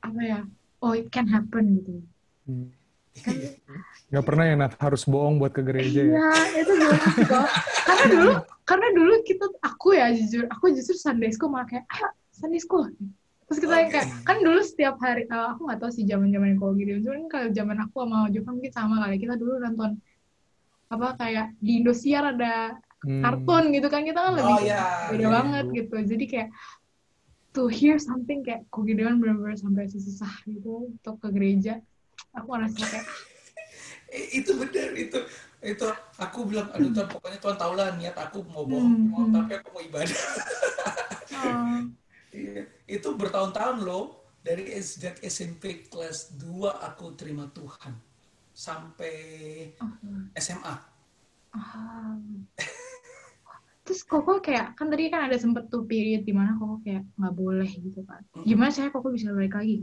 apa 0.06 0.22
ya, 0.22 0.40
oh 0.80 0.94
it 0.94 1.10
can 1.10 1.28
happen 1.28 1.82
gitu. 1.82 1.96
Hmm. 2.48 2.70
Nggak 4.10 4.26
pernah 4.26 4.44
ya 4.50 4.56
Nat 4.58 4.74
harus 4.82 5.06
bohong 5.06 5.38
buat 5.38 5.54
ke 5.54 5.62
gereja 5.62 6.02
ya. 6.02 6.18
Iya, 6.18 6.30
itu 6.66 6.74
kok? 7.30 7.48
Karena 7.86 8.06
dulu, 8.10 8.32
karena 8.66 8.88
dulu 8.98 9.14
kita, 9.22 9.46
aku 9.62 9.88
ya 9.94 10.08
jujur, 10.14 10.44
aku 10.50 10.74
justru 10.74 10.98
Sunday 10.98 11.30
school 11.30 11.54
malah 11.54 11.70
kayak, 11.70 11.86
ah, 11.94 12.10
Sunday 12.34 12.58
school. 12.58 12.90
Terus 13.50 13.58
kita 13.62 13.74
yang 13.82 13.90
kayak, 13.94 14.10
kan 14.26 14.38
dulu 14.42 14.60
setiap 14.66 14.98
hari, 14.98 15.30
eh, 15.30 15.48
aku 15.54 15.62
nggak 15.70 15.80
tahu 15.82 15.92
sih 15.94 16.06
zaman 16.10 16.34
zaman 16.34 16.58
kalau 16.58 16.74
gitu, 16.78 17.02
cuman 17.06 17.30
kalau 17.30 17.48
zaman 17.54 17.78
aku 17.86 17.96
sama 18.02 18.18
Jovan 18.34 18.54
mungkin 18.58 18.74
sama 18.74 18.96
kali, 19.06 19.16
kita 19.22 19.36
dulu 19.38 19.54
nonton 19.62 19.92
apa 20.90 21.08
kayak 21.22 21.48
di 21.62 21.72
Indosiar 21.82 22.34
ada 22.34 22.78
Hmm. 23.00 23.24
kartun 23.24 23.72
gitu 23.72 23.88
kan, 23.88 24.04
kita 24.04 24.20
kan 24.20 24.34
lebih 24.36 24.56
Oh, 24.60 24.60
iya, 24.60 25.08
beda 25.08 25.24
iya, 25.24 25.30
banget 25.32 25.66
gitu. 25.72 25.96
Jadi 26.04 26.26
kayak 26.28 26.50
to 27.56 27.72
hear 27.72 27.96
something 27.96 28.44
kayak 28.44 28.68
kok 28.68 28.84
Gideon 28.84 29.24
bener-bener 29.24 29.56
sampai 29.56 29.88
susah 29.88 30.28
gitu 30.44 30.92
untuk 30.92 31.16
ke 31.24 31.32
gereja. 31.32 31.80
Aku 32.38 32.48
ngerasa 32.54 32.78
kayak, 32.86 33.06
itu 34.40 34.52
benar 34.58 34.90
itu 34.98 35.20
itu 35.60 35.86
aku 36.18 36.40
bilang 36.48 36.72
aduh 36.72 36.90
Tuhan 36.90 37.10
pokoknya 37.12 37.40
Tuhan 37.44 37.58
tahu 37.60 37.74
lah 37.76 37.88
niat 38.00 38.16
aku 38.16 38.42
mau 38.48 38.64
Hmm, 38.66 38.72
bohong 38.72 38.96
mau 39.12 39.26
hmm. 39.28 39.34
tapi 39.36 39.52
aku 39.60 39.68
mau 39.76 39.84
ibadah 39.84 40.22
oh, 41.34 41.80
Iya. 42.30 42.70
itu 42.86 43.10
bertahun-tahun 43.18 43.78
loh 43.82 44.22
dari 44.46 44.70
sejak 44.82 45.18
SMP 45.26 45.90
kelas 45.90 46.38
2 46.38 46.70
aku 46.70 47.18
terima 47.18 47.50
Tuhan 47.50 47.94
sampai 48.54 49.14
oh, 49.82 49.94
SMA 50.38 50.76
Ah. 51.54 52.16
Terus 53.86 54.02
Koko 54.06 54.38
kayak 54.46 54.78
kan 54.78 54.88
tadi 54.94 55.10
kan 55.14 55.22
ada 55.28 55.38
sempet 55.44 55.64
tuh 55.74 55.84
period 55.90 56.22
di 56.28 56.34
mana 56.40 56.52
Koko 56.60 56.76
kayak 56.86 57.04
nggak 57.18 57.36
boleh 57.42 57.70
gitu 57.86 58.02
kan. 58.10 58.22
Gimana 58.50 58.70
saya 58.76 58.90
Koko 58.94 59.10
bisa 59.16 59.34
balik 59.34 59.54
lagi? 59.58 59.78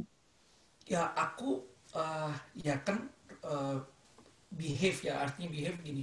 ya 0.86 1.10
aku 1.18 1.66
eh, 1.96 2.32
ya 2.66 2.74
kan 2.86 2.96
eh, 3.44 3.76
behave 4.52 5.00
ya 5.08 5.14
artinya 5.24 5.48
behave 5.54 5.78
gini. 5.82 6.02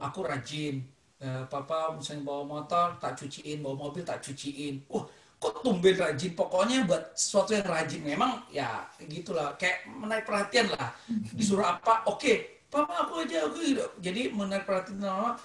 Aku 0.00 0.24
rajin 0.26 0.82
Eh, 1.22 1.44
papa 1.46 1.94
misalnya 1.94 2.26
bawa 2.26 2.42
motor 2.42 2.98
tak 2.98 3.14
cuciin 3.14 3.62
bawa 3.62 3.78
mobil 3.86 4.02
tak 4.02 4.18
cuciin. 4.26 4.82
Wah 4.90 5.06
kok 5.38 5.62
tumben 5.62 5.94
rajin? 5.94 6.34
Pokoknya 6.34 6.82
buat 6.82 7.14
sesuatu 7.14 7.54
yang 7.54 7.62
rajin. 7.62 8.02
Memang 8.02 8.42
ya 8.50 8.90
gitulah. 9.06 9.54
Kayak 9.54 9.86
menarik 9.86 10.26
perhatian 10.26 10.74
lah. 10.74 10.90
Disuruh 11.38 11.62
apa? 11.78 12.02
Oke 12.10 12.58
papa 12.72 13.06
aku 13.06 13.22
aja 13.22 13.46
aku 13.46 13.60
gitu. 13.62 13.84
jadi 14.00 14.32
menarik 14.32 14.64
perhatian 14.64 15.04
lama 15.04 15.36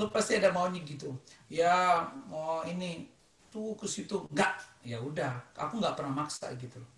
lu 0.00 0.10
pasti 0.10 0.34
ada 0.34 0.50
maunya 0.50 0.82
gitu. 0.82 1.14
Ya 1.46 2.02
mau 2.26 2.66
ini 2.66 3.06
tuh 3.54 3.78
ke 3.78 3.86
situ. 3.86 4.26
Enggak. 4.34 4.58
Ya 4.82 4.98
udah 4.98 5.46
aku 5.54 5.78
nggak 5.78 5.94
pernah 5.94 6.26
maksa 6.26 6.50
gitu. 6.58 6.82
Loh 6.82 6.90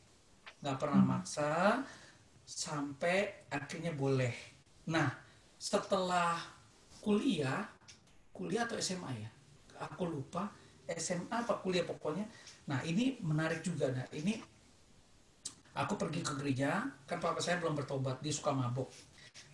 nggak 0.62 0.78
pernah 0.78 1.02
maksa 1.02 1.82
sampai 2.52 3.49
akhirnya 3.49 3.97
boleh. 3.97 4.32
Nah, 4.92 5.09
setelah 5.56 6.37
kuliah, 7.00 7.64
kuliah 8.37 8.68
atau 8.68 8.76
SMA 8.76 9.11
ya, 9.16 9.30
aku 9.80 10.04
lupa 10.04 10.52
SMA 10.92 11.32
apa 11.32 11.59
kuliah 11.64 11.87
pokoknya. 11.87 12.28
Nah 12.68 12.85
ini 12.85 13.16
menarik 13.25 13.64
juga. 13.64 13.88
Nah 13.88 14.04
ini 14.12 14.37
aku 15.73 15.97
pergi 15.97 16.21
ke 16.21 16.32
gereja, 16.37 16.85
kan 17.09 17.18
papa 17.18 17.40
saya 17.40 17.59
belum 17.62 17.78
bertobat, 17.78 18.21
dia 18.21 18.35
suka 18.35 18.52
mabok. 18.52 18.92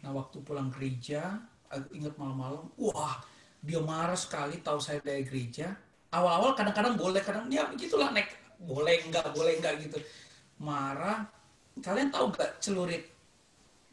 Nah 0.02 0.10
waktu 0.10 0.42
pulang 0.42 0.72
gereja, 0.74 1.38
aku 1.70 1.94
ingat 1.94 2.18
malam-malam, 2.18 2.66
wah 2.80 3.22
dia 3.62 3.78
marah 3.82 4.18
sekali 4.18 4.58
tahu 4.58 4.82
saya 4.82 4.98
dari 4.98 5.22
gereja. 5.22 5.76
Awal-awal 6.08 6.56
kadang-kadang 6.56 6.96
boleh, 6.96 7.20
kadang 7.20 7.46
ya 7.52 7.68
begitulah 7.68 8.10
naik 8.10 8.32
boleh 8.58 9.06
enggak, 9.06 9.28
boleh 9.36 9.60
enggak 9.60 9.74
gitu. 9.86 9.98
Marah. 10.58 11.37
Kalian 11.82 12.08
tahu 12.10 12.34
gak 12.34 12.50
celurit? 12.60 13.04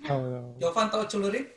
Tahu, 0.02 0.22
tahu. 0.28 0.48
Jovan 0.62 0.88
tahu 0.92 1.04
celurit? 1.08 1.48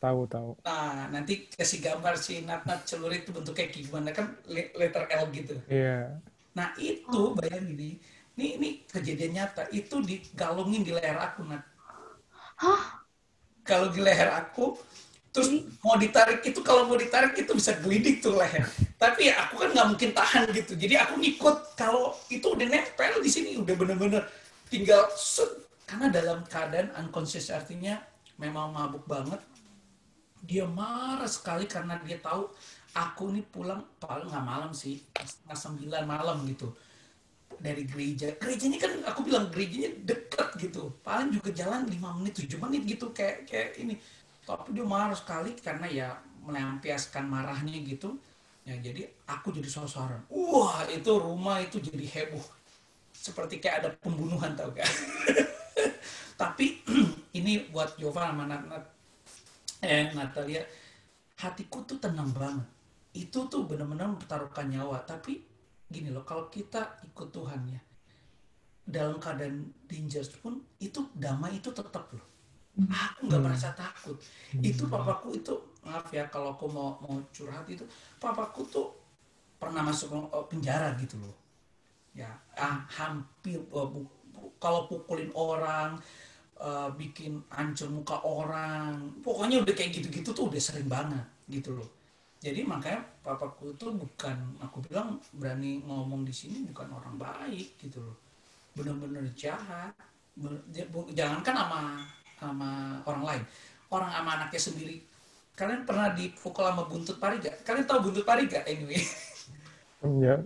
Tahu, 0.00 0.20
tahu. 0.28 0.50
Nah, 0.64 1.08
nanti 1.08 1.48
kasih 1.48 1.80
gambar 1.80 2.14
si 2.20 2.44
Nat-Nat 2.44 2.84
celurit 2.84 3.24
itu 3.24 3.32
bentuknya 3.32 3.64
kayak 3.64 3.72
gimana 3.72 4.08
kan 4.12 4.36
le- 4.48 4.72
letter 4.76 5.04
L 5.08 5.24
gitu. 5.32 5.56
Iya. 5.64 6.20
Nah, 6.52 6.76
itu 6.76 7.32
bayangin 7.36 7.74
nih. 7.76 7.94
Ini 8.34 8.46
ini 8.60 8.68
kejadian 8.90 9.32
nyata. 9.32 9.64
Itu 9.72 10.04
digalungin 10.04 10.84
di 10.84 10.92
leher 10.92 11.16
aku, 11.16 11.46
Nat. 11.48 11.64
Hah? 12.60 13.00
Kalau 13.64 13.88
di 13.88 14.04
leher 14.04 14.28
aku 14.28 14.76
terus 15.34 15.50
mau 15.82 15.98
ditarik 15.98 16.46
itu 16.46 16.62
kalau 16.62 16.86
mau 16.86 16.94
ditarik 16.94 17.34
itu 17.34 17.50
bisa 17.56 17.74
gelidik 17.82 18.22
tuh 18.22 18.38
leher. 18.38 18.62
Tapi 19.00 19.32
ya 19.32 19.48
aku 19.48 19.66
kan 19.66 19.74
nggak 19.74 19.88
mungkin 19.90 20.10
tahan 20.14 20.52
gitu. 20.52 20.78
Jadi 20.78 20.94
aku 21.00 21.18
ngikut 21.18 21.74
kalau 21.74 22.14
itu 22.30 22.44
udah 22.44 22.66
nempel 22.68 23.18
di 23.18 23.30
sini 23.32 23.58
udah 23.58 23.74
bener-bener 23.74 24.22
tinggal 24.70 25.08
set. 25.16 25.63
Karena 25.84 26.08
dalam 26.08 26.42
keadaan 26.48 26.92
unconscious 26.96 27.52
artinya 27.52 28.00
memang 28.40 28.72
mabuk 28.72 29.04
banget. 29.04 29.40
Dia 30.44 30.68
marah 30.68 31.28
sekali 31.28 31.64
karena 31.64 31.96
dia 32.04 32.20
tahu 32.20 32.52
aku 32.92 33.32
ini 33.32 33.40
pulang 33.40 33.80
paling 33.96 34.28
nggak 34.28 34.44
malam 34.44 34.72
sih 34.76 35.00
setengah 35.16 35.56
sembilan 35.56 36.02
malam 36.04 36.44
gitu 36.44 36.68
dari 37.56 37.88
gereja. 37.88 38.36
Gerejanya 38.36 38.78
kan 38.80 38.92
aku 39.08 39.20
bilang 39.24 39.48
gerejanya 39.48 39.96
dekat 40.04 40.52
gitu. 40.60 40.92
Paling 41.00 41.32
juga 41.32 41.48
jalan 41.52 41.88
5 41.88 42.18
menit, 42.20 42.34
7 42.44 42.60
menit 42.60 42.82
gitu 42.84 43.08
kayak 43.16 43.48
kayak 43.48 43.80
ini. 43.80 43.96
Tapi 44.44 44.76
dia 44.76 44.84
marah 44.84 45.16
sekali 45.16 45.56
karena 45.56 45.88
ya 45.88 46.08
melampiaskan 46.44 47.24
marahnya 47.24 47.80
gitu 47.80 48.20
ya 48.64 48.80
jadi 48.80 49.04
aku 49.28 49.52
jadi 49.52 49.68
sosoran 49.68 50.24
wah 50.32 50.88
itu 50.88 51.12
rumah 51.20 51.60
itu 51.60 51.76
jadi 51.84 52.04
heboh 52.08 52.44
seperti 53.12 53.60
kayak 53.60 53.76
ada 53.84 53.88
pembunuhan 54.00 54.56
tau 54.56 54.72
gak 54.72 54.88
tapi 56.40 56.66
ini 57.38 57.52
buat 57.72 57.96
Jovan 58.00 58.34
sama 58.34 58.44
Nat, 58.50 58.62
Nat 58.70 58.84
eh 59.84 60.10
Natalia. 60.16 60.62
Hatiku 61.42 61.78
tuh 61.88 61.98
tenang 62.04 62.30
banget. 62.34 62.66
Itu 63.24 63.46
tuh 63.52 63.62
benar-benar 63.70 64.06
mempertaruhkan 64.12 64.66
nyawa. 64.72 64.98
Tapi 65.06 65.32
gini 65.94 66.10
loh 66.14 66.24
kalau 66.30 66.46
kita 66.56 66.82
ikut 67.08 67.28
Tuhan 67.36 67.60
ya 67.74 67.80
dalam 68.84 69.16
keadaan 69.16 69.64
dangerous 69.88 70.28
pun 70.36 70.60
itu 70.76 71.00
damai 71.16 71.56
itu 71.56 71.72
tetap 71.72 72.04
loh. 72.12 72.26
Aku 72.92 73.28
nggak 73.28 73.40
Hmm. 73.40 73.48
merasa 73.48 73.70
takut. 73.76 74.16
Itu 74.60 74.84
papaku 74.92 75.28
itu 75.40 75.54
maaf 75.84 76.08
ya 76.12 76.24
kalau 76.28 76.56
aku 76.56 76.66
mau 76.68 76.96
mau 77.04 77.16
curhat 77.32 77.64
itu 77.68 77.84
papaku 78.20 78.62
tuh 78.68 78.88
pernah 79.60 79.82
masuk 79.84 80.10
eh, 80.32 80.46
penjara 80.50 80.94
gitu 81.00 81.16
loh. 81.22 81.34
Ya 82.14 82.30
ah, 82.58 82.84
hampir 82.90 83.58
bu- 83.72 84.08
kalau 84.64 84.88
pukulin 84.88 85.28
orang 85.36 86.00
eh, 86.56 86.88
bikin 86.96 87.44
hancur 87.52 87.92
muka 87.92 88.16
orang 88.24 89.12
pokoknya 89.20 89.60
udah 89.60 89.74
kayak 89.76 89.92
gitu-gitu 90.00 90.32
tuh 90.32 90.48
udah 90.48 90.60
sering 90.60 90.88
banget 90.88 91.24
gitu 91.52 91.76
loh. 91.76 91.88
Jadi 92.44 92.60
makanya 92.64 93.00
papaku 93.24 93.72
tuh 93.80 93.92
bukan 93.96 94.36
aku 94.60 94.84
bilang 94.84 95.16
berani 95.32 95.80
ngomong 95.84 96.28
di 96.28 96.32
sini 96.32 96.64
bukan 96.68 96.88
orang 96.92 97.16
baik 97.16 97.76
gitu 97.80 98.00
loh. 98.04 98.16
Bener-bener 98.76 99.24
jahat. 99.36 99.92
Bener- 100.36 100.64
j- 100.72 100.88
bu- 100.92 101.08
jangankan 101.12 101.54
sama 101.56 101.80
sama 102.40 102.70
orang 103.08 103.24
lain. 103.24 103.42
Orang 103.88 104.10
sama 104.12 104.30
anaknya 104.40 104.60
sendiri. 104.60 104.96
Kalian 105.54 105.86
pernah 105.88 106.12
dipukul 106.12 106.66
sama 106.66 106.84
buntut 106.90 107.16
pari 107.22 107.38
gak? 107.38 107.62
kalian 107.62 107.86
tahu 107.86 108.10
buntut 108.10 108.24
pari 108.26 108.44
gak 108.50 108.66
anyway? 108.68 108.98
Ya, 110.04 110.36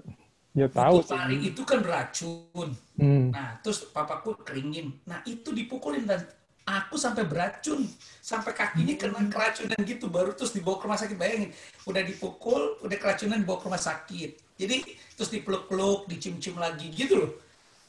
ya 0.58 0.68
tahu 0.68 1.06
pari 1.06 1.38
sih. 1.38 1.54
itu 1.54 1.62
kan 1.62 1.78
beracun 1.78 2.74
Hmm. 2.98 3.30
Nah, 3.30 3.62
terus 3.62 3.86
papaku 3.94 4.34
keringin. 4.42 4.90
Nah, 5.06 5.22
itu 5.22 5.54
dipukulin 5.54 6.02
dan 6.02 6.26
aku 6.66 6.98
sampai 6.98 7.22
beracun. 7.22 7.86
Sampai 8.18 8.50
kakinya 8.52 8.98
kena 8.98 9.22
keracunan 9.30 9.78
gitu. 9.86 10.10
Baru 10.10 10.34
terus 10.34 10.50
dibawa 10.50 10.82
ke 10.82 10.84
rumah 10.90 10.98
sakit. 10.98 11.14
Bayangin, 11.14 11.50
udah 11.86 12.02
dipukul, 12.02 12.74
udah 12.82 12.98
keracunan 12.98 13.38
dibawa 13.38 13.58
ke 13.62 13.66
rumah 13.70 13.82
sakit. 13.82 14.30
Jadi, 14.58 14.76
terus 15.14 15.30
dipeluk-peluk, 15.30 16.10
dicium-cium 16.10 16.58
lagi 16.58 16.90
gitu 16.90 17.14
loh. 17.22 17.32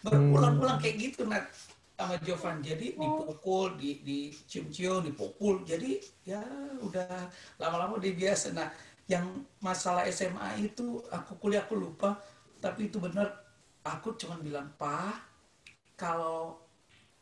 Berulang-ulang 0.05 0.77
kayak 0.77 0.95
gitu, 1.01 1.25
Nat. 1.25 1.49
Sama 1.97 2.15
Jovan. 2.21 2.61
Jadi, 2.61 2.93
dipukul, 2.93 3.81
di, 3.81 4.05
dicium-cium, 4.05 5.09
dipukul. 5.09 5.65
Jadi, 5.65 5.97
ya 6.29 6.45
udah 6.85 7.33
lama-lama 7.57 7.97
dia 7.97 8.13
biasa. 8.13 8.53
Nah, 8.53 8.69
yang 9.09 9.25
masalah 9.57 10.05
SMA 10.13 10.69
itu, 10.69 11.01
aku 11.09 11.33
kuliah, 11.41 11.65
aku 11.65 11.73
lupa. 11.73 12.21
Tapi 12.59 12.91
itu 12.91 12.99
benar 12.99 13.27
aku 13.87 14.13
cuma 14.19 14.35
bilang 14.37 14.67
pak 14.75 15.15
kalau 15.95 16.59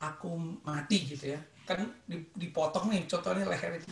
aku 0.01 0.37
mati 0.65 1.05
gitu 1.05 1.37
ya. 1.37 1.39
Kan 1.65 1.85
di- 2.09 2.29
dipotong 2.33 2.89
nih 2.89 3.05
contohnya 3.05 3.45
leher 3.45 3.77
itu. 3.77 3.87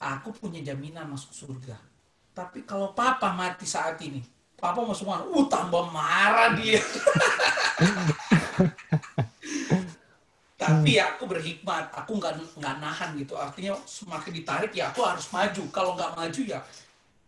Aku 0.00 0.32
punya 0.32 0.64
jaminan 0.64 1.10
masuk 1.12 1.32
surga. 1.34 1.76
Tapi 2.32 2.62
kalau 2.64 2.94
papa 2.96 3.34
mati 3.34 3.66
saat 3.68 4.00
ini 4.00 4.22
papa 4.58 4.82
mau 4.82 4.96
semua 4.96 5.22
uh 5.22 5.46
tambah 5.46 5.90
marah 5.94 6.54
dia. 6.58 6.82
Tapi 10.58 10.98
ya 10.98 11.14
aku 11.14 11.30
berhikmat. 11.30 11.94
Aku 11.94 12.18
nggak 12.18 12.58
nggak 12.58 12.74
nahan 12.82 13.14
gitu. 13.14 13.38
Artinya 13.38 13.78
semakin 13.86 14.32
ditarik 14.42 14.74
ya 14.74 14.90
aku 14.90 15.06
harus 15.06 15.30
maju. 15.30 15.62
Kalau 15.70 15.94
nggak 15.94 16.18
maju 16.18 16.42
ya 16.42 16.58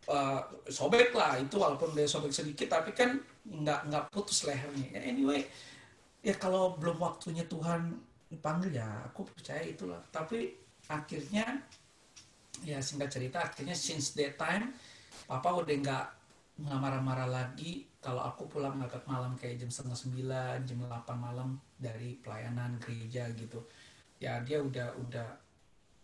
eh, 0.08 0.40
sobek 0.70 1.12
lah 1.12 1.36
itu 1.36 1.60
walaupun 1.60 1.92
dia 1.92 2.08
sobek 2.08 2.32
sedikit 2.32 2.80
tapi 2.80 2.96
kan 2.96 3.20
nggak 3.44 3.80
nggak 3.90 4.04
putus 4.14 4.48
lehernya. 4.48 4.88
Ya, 4.96 5.00
anyway 5.04 5.44
ya 6.20 6.36
kalau 6.36 6.76
belum 6.76 7.00
waktunya 7.00 7.44
Tuhan 7.48 7.96
dipanggil 8.28 8.76
ya 8.76 8.88
aku 9.08 9.26
percaya 9.28 9.64
itulah. 9.64 10.00
Tapi 10.12 10.54
akhirnya 10.90 11.60
ya 12.60 12.78
singkat 12.80 13.08
cerita 13.08 13.40
akhirnya 13.40 13.72
since 13.72 14.12
that 14.16 14.36
time 14.36 14.76
papa 15.24 15.48
udah 15.56 15.76
nggak 15.80 16.06
nggak 16.60 16.78
marah-marah 16.80 17.28
lagi. 17.28 17.88
Kalau 18.00 18.24
aku 18.24 18.48
pulang 18.48 18.80
agak 18.80 19.04
malam 19.04 19.36
kayak 19.36 19.60
jam 19.60 19.68
setengah 19.68 19.98
sembilan 19.98 20.56
jam 20.64 20.80
8 20.88 21.04
malam 21.20 21.60
dari 21.76 22.16
pelayanan 22.16 22.80
gereja 22.80 23.28
gitu. 23.36 23.60
Ya 24.20 24.40
dia 24.40 24.60
udah 24.60 24.96
udah 25.00 25.28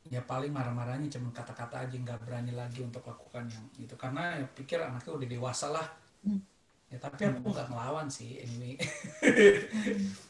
ya 0.07 0.23
paling 0.23 0.51
marah-marahnya 0.51 1.11
cuma 1.11 1.29
kata-kata 1.31 1.83
aja 1.83 1.95
nggak 1.95 2.23
berani 2.23 2.53
lagi 2.53 2.81
untuk 2.81 3.03
lakukan 3.03 3.47
yang 3.47 3.64
itu. 3.77 3.95
Karena 3.95 4.38
ya 4.38 4.47
pikir 4.49 4.79
anaknya 4.79 5.12
udah 5.12 5.29
dewasa 5.29 5.66
lah. 5.71 5.87
Hmm. 6.23 6.40
ya 6.87 7.03
tapi 7.03 7.19
aku 7.27 7.51
nggak 7.51 7.66
ngelawan 7.66 8.07
sih 8.07 8.38
anyway. 8.40 8.79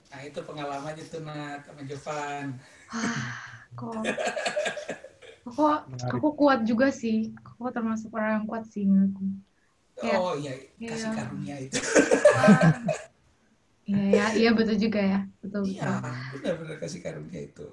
Nah 0.07 0.21
itu 0.23 0.41
pengalamannya 0.41 1.05
tuh 1.05 1.21
Nat 1.21 1.67
sama 1.67 1.83
Jovan. 1.85 2.57
Kok 3.75 4.01
kok. 5.47 5.81
Menarik. 5.87 6.13
aku 6.17 6.29
kuat 6.33 6.65
juga 6.65 6.89
sih. 6.89 7.37
Aku 7.45 7.69
termasuk 7.69 8.09
orang 8.11 8.41
yang 8.41 8.47
kuat 8.49 8.65
sih 8.67 8.83
menurutku 8.83 9.25
Kayak- 9.97 10.17
oh 10.17 10.33
iya 10.37 10.53
kasih 10.79 11.09
Iya. 11.09 11.13
karunia 11.13 11.57
itu. 11.59 11.81
Ah. 12.33 12.73
iya 13.85 14.03
ya 14.09 14.27
iya 14.35 14.51
betul 14.53 14.77
juga 14.77 15.01
ya. 15.01 15.21
Betul 15.41 15.63
iya 15.67 15.85
betul. 15.85 16.13
benar-benar 16.41 16.77
kasih 16.79 17.01
karunia 17.01 17.41
itu 17.45 17.67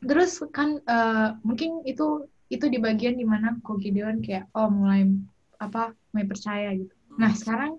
terus 0.00 0.40
kan 0.50 0.80
eh, 0.80 1.28
mungkin 1.44 1.84
itu 1.84 2.28
itu 2.50 2.66
di 2.66 2.78
bagian 2.82 3.14
di 3.14 3.26
mana 3.28 3.54
Ko 3.62 3.78
Gideon 3.78 4.24
kayak 4.24 4.50
oh 4.56 4.68
mulai 4.72 5.06
apa 5.60 5.94
mulai 6.12 6.26
percaya 6.26 6.72
gitu 6.74 6.94
nah 7.20 7.30
sekarang 7.36 7.78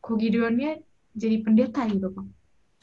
Ko 0.00 0.14
Gideonnya 0.16 0.78
jadi 1.16 1.42
pendeta 1.42 1.84
gitu 1.90 2.12
kok 2.14 2.26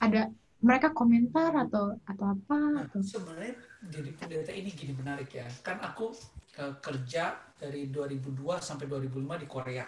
ada 0.04 0.30
mereka 0.63 0.96
komentar 0.96 1.52
atau 1.52 2.00
atau 2.08 2.26
apa 2.32 2.58
Nah, 2.72 2.88
atau 2.88 3.04
sebenarnya 3.04 3.60
jadi 3.91 4.10
pendeta 4.15 4.52
ini 4.56 4.72
gini 4.72 4.96
menarik 4.96 5.28
ya. 5.36 5.43
Kan 5.60 5.84
aku 5.84 6.15
eh, 6.56 6.74
kerja 6.80 7.36
dari 7.60 7.91
2002 7.91 8.63
sampai 8.63 8.88
2005 8.88 9.43
di 9.43 9.48
Korea. 9.52 9.84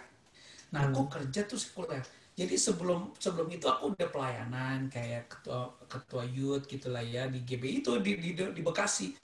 Nah, 0.76 0.92
aku 0.92 1.08
kerja 1.08 1.48
tuh 1.48 1.56
sekuler. 1.56 2.04
Jadi 2.36 2.54
sebelum 2.60 3.16
sebelum 3.16 3.48
itu 3.48 3.64
aku 3.64 3.96
udah 3.96 4.08
pelayanan 4.12 4.92
kayak 4.92 5.32
ketua 5.32 5.72
ketua 5.88 6.22
youth 6.28 6.68
gitulah 6.68 7.00
ya 7.00 7.24
di 7.32 7.40
GB 7.40 7.80
itu 7.80 7.96
di 8.04 8.12
di, 8.20 8.36
di 8.36 8.60
Bekasi. 8.60 9.16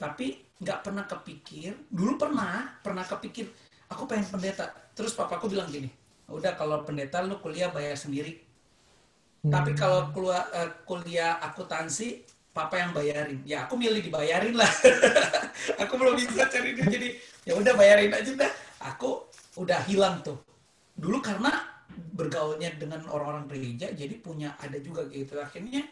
Tapi 0.00 0.56
nggak 0.64 0.80
pernah 0.80 1.04
kepikir. 1.04 1.76
Dulu 1.92 2.16
pernah, 2.16 2.72
pernah 2.80 3.04
kepikir 3.04 3.52
aku 3.92 4.08
pengen 4.08 4.26
pendeta. 4.32 4.72
Terus 4.96 5.12
papaku 5.12 5.52
bilang 5.52 5.68
gini, 5.68 5.92
udah 6.32 6.56
kalau 6.56 6.80
pendeta 6.88 7.20
lu 7.20 7.36
kuliah 7.36 7.68
bayar 7.68 8.00
sendiri. 8.00 8.40
Tapi 9.44 9.76
kalau 9.76 10.08
kuliah, 10.08 10.48
eh, 10.56 10.70
kuliah 10.88 11.36
akuntansi, 11.44 12.24
papa 12.56 12.80
yang 12.80 12.96
bayarin. 12.96 13.44
Ya 13.44 13.68
aku 13.68 13.76
milih 13.76 14.00
dibayarin 14.00 14.56
lah. 14.56 14.70
aku 15.84 16.00
belum 16.00 16.16
bisa 16.16 16.48
cari 16.48 16.72
duit 16.72 16.88
jadi 16.88 17.08
ya 17.44 17.52
udah 17.60 17.76
bayarin 17.76 18.08
aja 18.08 18.32
dah. 18.40 18.52
Aku 18.94 19.28
udah 19.60 19.84
hilang 19.84 20.24
tuh. 20.24 20.40
Dulu 20.96 21.20
karena 21.20 21.73
bergaulnya 22.14 22.70
dengan 22.78 23.02
orang-orang 23.10 23.50
gereja, 23.50 23.90
jadi 23.90 24.14
punya 24.22 24.54
ada 24.62 24.78
juga 24.78 25.02
gitu. 25.10 25.34
Akhirnya 25.36 25.82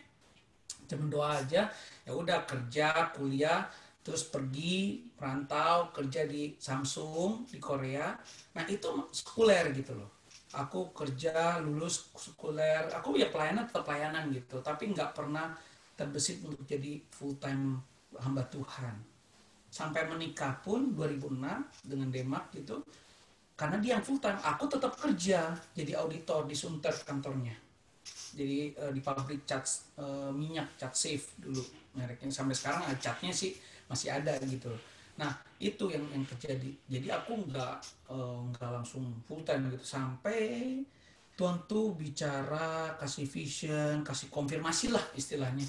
cuma 0.87 1.11
doa 1.11 1.43
aja. 1.43 1.67
Ya 2.07 2.13
udah 2.15 2.47
kerja, 2.47 3.11
kuliah, 3.11 3.67
terus 4.07 4.31
pergi 4.31 5.11
merantau 5.19 5.91
kerja 5.91 6.25
di 6.31 6.55
Samsung 6.55 7.51
di 7.51 7.59
Korea. 7.59 8.15
Nah 8.55 8.65
itu 8.71 9.11
sekuler 9.11 9.75
gitu 9.75 9.99
loh 9.99 10.23
aku 10.53 10.93
kerja 10.93 11.61
lulus 11.65 12.13
sekuler 12.13 12.93
aku 12.93 13.17
ya 13.17 13.33
pelayanan 13.33 13.65
tetap 13.65 13.89
pelayanan 13.89 14.29
gitu 14.33 14.61
tapi 14.61 14.93
nggak 14.93 15.17
pernah 15.17 15.57
terbesit 15.97 16.45
untuk 16.45 16.61
jadi 16.69 17.01
full 17.09 17.41
time 17.41 17.81
hamba 18.21 18.45
Tuhan 18.53 19.01
sampai 19.73 20.05
menikah 20.05 20.61
pun 20.61 20.93
2006 20.93 21.89
dengan 21.89 22.09
Demak 22.13 22.53
gitu 22.53 22.85
karena 23.63 23.79
dia 23.79 23.95
yang 23.95 24.03
full 24.03 24.19
time 24.19 24.43
aku 24.43 24.67
tetap 24.67 24.99
kerja. 24.99 25.55
Jadi 25.71 25.95
auditor 25.95 26.51
di 26.51 26.59
Sunter 26.59 26.91
kantornya. 27.07 27.55
Jadi 28.35 28.75
eh, 28.75 28.91
di 28.91 28.99
pabrik 28.99 29.47
cat 29.47 29.63
eh, 30.03 30.35
minyak 30.35 30.75
cat 30.75 30.91
safe 30.99 31.39
dulu. 31.39 31.63
Mereknya 31.95 32.35
sampai 32.35 32.59
sekarang 32.59 32.83
catnya 32.99 33.31
sih 33.31 33.55
masih 33.87 34.11
ada 34.11 34.35
gitu. 34.43 34.75
Nah 35.15 35.31
itu 35.63 35.87
yang 35.95 36.03
yang 36.11 36.27
terjadi. 36.27 36.75
Jadi 36.91 37.07
aku 37.15 37.39
nggak 37.47 37.77
nggak 38.51 38.71
langsung 38.83 39.07
full 39.31 39.47
time 39.47 39.71
gitu. 39.71 39.87
Sampai 39.87 40.83
Tuhan 41.39 41.63
tuh 41.71 41.95
bicara 41.95 42.99
kasih 42.99 43.31
vision 43.31 44.03
kasih 44.03 44.29
konfirmasi 44.29 44.93
lah 44.93 45.03
istilahnya 45.15 45.65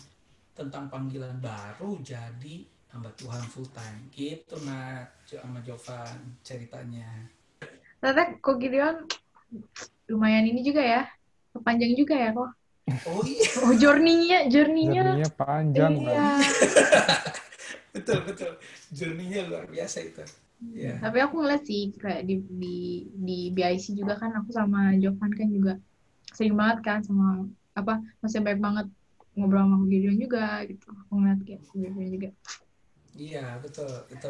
tentang 0.51 0.91
panggilan 0.91 1.39
baru 1.39 1.97
jadi 2.03 2.67
hamba 2.93 3.09
Tuhan 3.17 3.41
full 3.49 3.65
time 3.73 4.11
gitu 4.13 4.59
nah 4.67 5.01
sama 5.25 5.63
Jovan 5.63 6.37
ceritanya 6.43 7.09
ternyata 8.03 8.35
Gideon 8.59 9.07
lumayan 10.11 10.43
ini 10.43 10.59
juga 10.59 10.83
ya 10.83 11.01
panjang 11.63 11.95
juga 11.95 12.19
ya 12.19 12.35
kok 12.35 12.51
oh 13.07 13.23
iya 13.23 13.51
oh 13.63 13.73
journey-nya 13.79 14.51
journey-nya 14.51 15.01
Journey-nya 15.07 15.29
panjang 15.39 15.93
iya 15.95 16.11
banget. 16.11 16.51
betul 17.95 18.17
betul 18.27 18.51
journey-nya 18.91 19.47
luar 19.47 19.71
biasa 19.71 20.03
itu 20.03 20.19
Iya. 20.63 20.95
Tapi 21.03 21.19
aku 21.19 21.43
ngeliat 21.43 21.67
sih 21.67 21.91
kayak 21.91 22.23
di 22.23 22.39
di 22.47 23.03
di 23.11 23.51
BIC 23.51 23.99
juga 23.99 24.15
kan 24.15 24.31
aku 24.31 24.55
sama 24.55 24.95
Jovan 24.95 25.35
kan 25.35 25.51
juga 25.51 25.75
sering 26.31 26.55
banget 26.55 26.79
kan 26.87 26.99
sama 27.03 27.43
apa 27.75 27.99
masih 28.23 28.39
baik 28.39 28.63
banget 28.63 28.87
ngobrol 29.35 29.67
sama 29.67 29.83
Gideon 29.91 30.23
juga 30.23 30.63
gitu. 30.63 30.87
Aku 30.87 31.19
ngeliat 31.19 31.43
kayak 31.43 31.67
Gideon 31.67 32.07
juga. 32.15 32.29
Iya, 33.19 33.59
betul. 33.59 33.91
Itu 34.07 34.29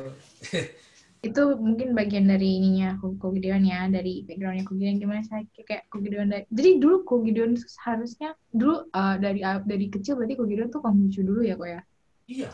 Itu 1.24 1.56
mungkin 1.56 1.96
bagian 1.96 2.28
dari 2.28 2.60
ininya 2.60 3.00
Ko 3.00 3.16
Ko 3.16 3.32
Gideon 3.32 3.64
ya, 3.64 3.88
dari 3.88 4.28
backgroundnya 4.28 4.68
Ko 4.68 4.76
Gideon 4.76 5.00
gimana 5.00 5.24
saya 5.24 5.48
kayak 5.56 5.88
Ko 5.88 6.04
Gideon 6.04 6.28
dari 6.28 6.44
jadi 6.52 6.84
dulu 6.84 7.08
Ko 7.08 7.24
Gideon 7.24 7.56
tuh 7.56 7.64
seharusnya 7.66 8.36
dulu 8.52 8.92
uh, 8.92 9.16
dari 9.16 9.40
dari 9.64 9.88
kecil 9.88 10.20
berarti 10.20 10.36
Ko 10.36 10.44
Gideon 10.44 10.68
tuh 10.68 10.84
Konghucu 10.84 11.24
dulu 11.24 11.42
ya 11.48 11.56
kok 11.56 11.70
ya. 11.72 11.82
iya. 12.28 12.50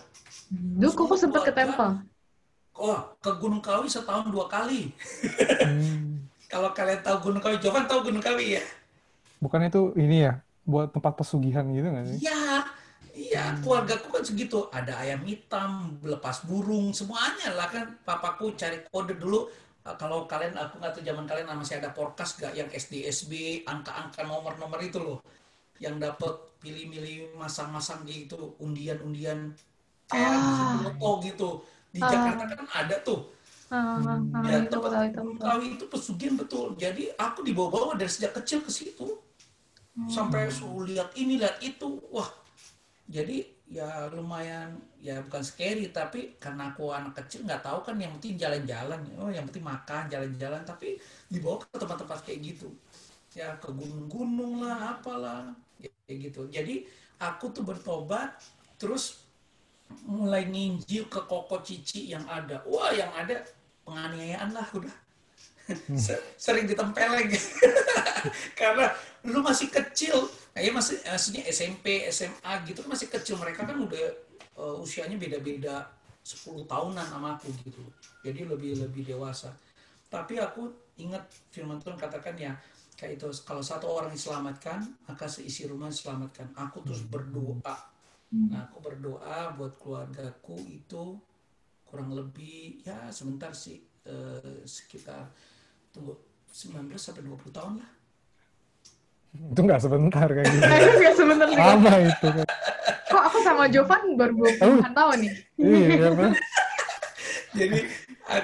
Dulu 0.53 0.91
Koko 0.93 1.17
Semua 1.17 1.41
sempet 1.41 1.41
ke 1.49 1.53
temple. 1.53 1.93
Oh, 2.79 2.99
ke 3.19 3.31
Gunung 3.41 3.59
Kawi 3.59 3.91
setahun 3.91 4.31
dua 4.31 4.47
kali. 4.47 4.95
Hmm. 5.59 6.23
Kalau 6.51 6.73
kalian 6.73 7.05
tahu 7.05 7.29
Gunung 7.29 7.43
Kawi, 7.45 7.61
Jovan 7.61 7.85
tahu 7.85 8.09
Gunung 8.09 8.23
Kawi 8.25 8.57
ya? 8.57 8.63
Bukan 9.37 9.69
itu 9.69 9.93
ini 9.93 10.25
ya, 10.25 10.41
buat 10.65 10.89
tempat 10.89 11.13
pesugihan 11.13 11.61
gitu 11.69 11.85
nggak 11.85 12.05
sih? 12.09 12.17
Iya, 12.25 12.38
iya. 13.29 13.53
Keluargaku 13.61 14.07
kan 14.09 14.23
segitu. 14.25 14.65
Ada 14.69 14.93
ayam 14.99 15.21
hitam, 15.23 15.97
lepas 16.01 16.41
burung, 16.43 16.91
semuanya 16.91 17.53
lah 17.53 17.69
kan. 17.69 17.95
Papaku 18.01 18.53
cari 18.53 18.81
kode 18.89 19.15
dulu. 19.15 19.47
Eh, 19.85 19.95
Kalau 19.95 20.25
kalian, 20.25 20.57
aku 20.57 20.77
nggak 20.77 20.91
tahu 20.91 21.03
zaman 21.05 21.25
kalian 21.25 21.47
masih 21.53 21.79
ada 21.79 21.89
porkas 21.89 22.35
gak 22.35 22.51
yang 22.51 22.67
SD, 22.67 23.07
SB, 23.07 23.63
angka-angka 23.63 24.25
nomor-nomor 24.25 24.81
itu 24.81 24.99
loh. 24.99 25.19
Yang 25.79 25.95
dapat 26.11 26.33
pilih-pilih 26.59 27.39
masang-masang 27.39 28.03
gitu, 28.03 28.57
undian-undian 28.59 29.55
kayak 30.05 30.33
Ah. 30.35 30.83
loto 30.83 31.23
gitu. 31.23 31.49
Di 31.89 32.03
Ah. 32.03 32.11
Jakarta 32.11 32.43
kan 32.53 32.67
ada 32.75 32.95
tuh. 32.99 33.31
Ah, 33.69 34.01
ah, 34.01 34.17
ah, 34.17 34.41
Ya, 34.49 34.65
itu 34.65 34.75
aku 34.75 34.89
tempat 34.89 35.13
itu. 35.13 35.21
Kawi 35.37 35.67
itu 35.77 35.85
pesugihan 35.85 36.33
betul. 36.35 36.73
Jadi 36.75 37.13
aku 37.15 37.39
dibawa-bawa 37.45 37.93
dari 37.93 38.09
sejak 38.09 38.33
kecil 38.35 38.65
ke 38.65 38.71
situ. 38.73 39.07
Sampai 40.07 40.47
suruh 40.49 40.87
lihat 40.87 41.11
ini, 41.13 41.37
lihat 41.37 41.59
itu. 41.59 41.99
Wah, 42.09 42.27
jadi 43.09 43.37
ya 43.69 44.09
lumayan, 44.13 44.77
ya 45.01 45.21
bukan 45.25 45.41
scary, 45.45 45.89
tapi 45.93 46.37
karena 46.41 46.73
aku 46.73 46.89
anak 46.93 47.13
kecil 47.25 47.45
nggak 47.45 47.61
tahu 47.65 47.79
kan 47.85 47.95
yang 47.97 48.11
penting 48.17 48.37
jalan-jalan. 48.37 48.99
Oh, 49.21 49.29
yang 49.33 49.45
penting 49.49 49.65
makan, 49.65 50.03
jalan-jalan. 50.13 50.61
Tapi 50.65 50.97
dibawa 51.29 51.57
ke 51.61 51.77
tempat-tempat 51.77 52.19
kayak 52.25 52.39
gitu. 52.53 52.69
Ya 53.37 53.53
ke 53.61 53.69
gunung-gunung 53.73 54.61
lah, 54.65 54.97
apalah. 54.99 55.53
Ya, 55.81 55.89
kayak 56.05 56.17
gitu. 56.31 56.41
Jadi 56.49 56.75
aku 57.21 57.49
tuh 57.55 57.63
bertobat, 57.65 58.37
terus 58.81 59.25
mulai 60.05 60.43
nginjil 60.49 61.05
ke 61.13 61.21
koko 61.31 61.61
cici 61.65 62.11
yang 62.13 62.25
ada. 62.29 62.61
Wah, 62.69 62.91
yang 62.93 63.11
ada 63.13 63.41
penganiayaan 63.85 64.49
lah 64.53 64.67
udah. 64.77 64.95
Se- 66.05 66.23
Sering 66.37 66.65
ditempeleng. 66.69 67.29
Karena 68.59 68.91
lu 69.27 69.39
masih 69.43 69.69
kecil. 69.71 70.27
Kayak 70.59 70.75
masih 70.75 70.97
maksudnya 71.07 71.43
SMP, 71.47 71.85
SMA 72.11 72.53
gitu 72.67 72.83
kan 72.83 72.89
masih 72.91 73.07
kecil. 73.07 73.35
Mereka 73.39 73.63
kan 73.63 73.79
udah 73.79 74.05
eh, 74.59 74.75
usianya 74.83 75.15
beda-beda 75.15 75.87
10 76.19 76.67
tahunan 76.67 77.05
sama 77.07 77.39
aku 77.39 77.47
gitu. 77.63 77.79
Jadi 78.19 78.43
lebih 78.43 78.75
lebih 78.83 79.07
dewasa. 79.07 79.55
Tapi 80.11 80.35
aku 80.35 80.67
ingat 80.99 81.23
firman 81.47 81.79
Tuhan 81.79 81.95
katakan 81.95 82.35
ya 82.35 82.51
kayak 82.99 83.15
itu 83.15 83.31
kalau 83.47 83.63
satu 83.63 83.87
orang 83.87 84.11
diselamatkan 84.11 84.83
maka 85.07 85.31
seisi 85.31 85.63
rumah 85.63 85.87
diselamatkan. 85.87 86.51
Aku 86.59 86.83
terus 86.83 87.07
berdoa 87.07 87.89
Nah, 88.29 88.69
aku 88.69 88.77
berdoa 88.77 89.57
buat 89.57 89.73
keluargaku 89.81 90.61
itu 90.69 91.17
kurang 91.81 92.13
lebih 92.13 92.85
ya 92.85 93.09
sebentar 93.09 93.49
sih 93.57 93.81
eh, 94.05 94.61
sekitar 94.69 95.33
tunggu 95.89 96.13
19 96.53 96.93
sampai 96.93 97.25
20 97.25 97.49
tahun 97.49 97.73
lah. 97.81 97.89
Itu 99.33 99.61
nggak 99.61 99.81
sebentar 99.81 100.27
kayak 100.27 100.47
gitu. 100.49 100.65
Aku 100.65 100.91
nggak 101.01 101.15
sebenarnya. 101.15 101.57
Lama 101.57 101.93
itu. 102.01 102.27
Kok 103.09 103.23
aku 103.25 103.37
sama 103.45 103.63
Jovan 103.69 104.03
baru 104.17 104.33
20 104.37 104.97
tahun 104.97 105.17
nih? 105.21 105.33
Iya, 105.57 106.09
Bang. 106.13 106.33
Jadi 107.59 107.79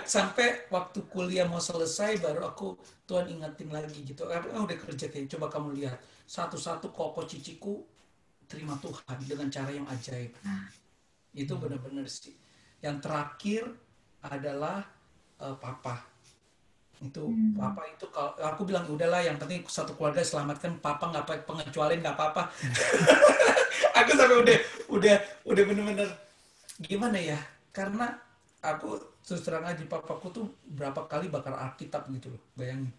sampai 0.06 0.66
waktu 0.74 1.06
kuliah 1.06 1.46
mau 1.46 1.62
selesai 1.62 2.18
baru 2.18 2.50
aku 2.50 2.74
Tuhan 3.06 3.30
ingetin 3.30 3.70
lagi 3.70 4.02
gitu. 4.02 4.26
Aku 4.26 4.50
ah, 4.54 4.66
udah 4.66 4.78
kerja 4.78 5.06
kayak 5.10 5.30
coba 5.38 5.50
kamu 5.54 5.78
lihat 5.78 5.98
satu-satu 6.26 6.90
koko 6.90 7.22
ciciku 7.30 7.86
terima 8.50 8.78
Tuhan 8.82 9.18
dengan 9.26 9.48
cara 9.54 9.70
yang 9.70 9.86
ajaib. 9.90 10.34
Itu 11.34 11.58
benar-benar 11.62 12.10
sih. 12.10 12.34
Yang 12.82 13.06
terakhir 13.06 13.64
adalah 14.26 14.86
eh, 15.42 15.56
papa. 15.58 16.15
Itu 17.04 17.34
papa 17.60 17.84
itu 17.90 18.06
kalau 18.14 18.32
aku 18.40 18.62
bilang 18.64 18.88
udahlah 18.88 19.20
yang 19.24 19.36
penting 19.36 19.66
satu 19.68 19.96
keluarga 19.96 20.24
selamatkan 20.24 20.80
papa 20.80 21.12
nggak 21.12 21.24
apa 21.28 21.34
pengecualian 21.44 22.00
nggak 22.04 22.16
apa-apa. 22.16 22.52
aku 24.00 24.12
sampai 24.16 24.38
udah 24.44 24.58
udah 24.92 25.16
udah 25.48 25.64
bener-bener 25.68 26.10
gimana 26.80 27.20
ya? 27.20 27.40
Karena 27.76 28.16
aku 28.64 29.00
terus 29.26 29.42
terang 29.42 29.66
aja 29.66 29.82
papaku 29.90 30.28
tuh 30.32 30.46
berapa 30.70 31.06
kali 31.10 31.28
bakar 31.28 31.58
Alkitab 31.58 32.08
gitu 32.14 32.32
loh, 32.32 32.42
bayangin. 32.54 32.94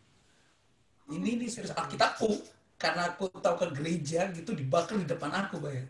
Ini 1.07 1.39
ini 1.39 1.47
serius 1.47 1.73
Alkitabku 1.73 2.43
karena 2.77 3.15
aku 3.15 3.31
tahu 3.41 3.57
ke 3.57 3.67
gereja 3.79 4.29
gitu 4.35 4.53
dibakar 4.53 5.01
di 5.01 5.07
depan 5.09 5.33
aku 5.33 5.63
bayang. 5.63 5.89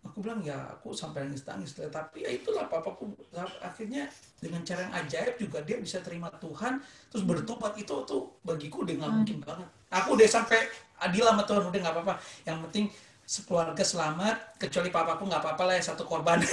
Aku 0.00 0.24
bilang 0.24 0.40
ya 0.40 0.56
aku 0.72 0.96
sampai 0.96 1.28
nangis 1.28 1.44
nangis 1.44 1.76
tapi 1.76 2.24
ya 2.24 2.30
itulah 2.32 2.64
papaku 2.72 3.12
akhirnya 3.60 4.08
dengan 4.40 4.64
cara 4.64 4.88
yang 4.88 4.94
ajaib 5.04 5.36
juga 5.36 5.60
dia 5.60 5.76
bisa 5.76 6.00
terima 6.00 6.32
Tuhan 6.40 6.80
terus 7.12 7.22
bertobat 7.28 7.76
itu 7.76 7.92
tuh 8.08 8.32
bagiku 8.40 8.82
udah 8.88 8.94
nggak 8.96 9.12
mungkin 9.12 9.38
banget. 9.44 9.68
Aku 9.92 10.16
udah 10.16 10.24
sampai 10.24 10.64
adil 11.04 11.28
sama 11.28 11.44
Tuhan 11.44 11.62
udah 11.68 11.80
nggak 11.84 11.94
apa-apa. 12.00 12.14
Yang 12.48 12.58
penting 12.68 12.84
sekeluarga 13.28 13.84
selamat 13.84 14.36
kecuali 14.56 14.88
papaku 14.88 15.22
nggak 15.28 15.42
apa-apa 15.44 15.62
lah 15.68 15.74
ya 15.76 15.84
satu 15.84 16.02
korban. 16.08 16.40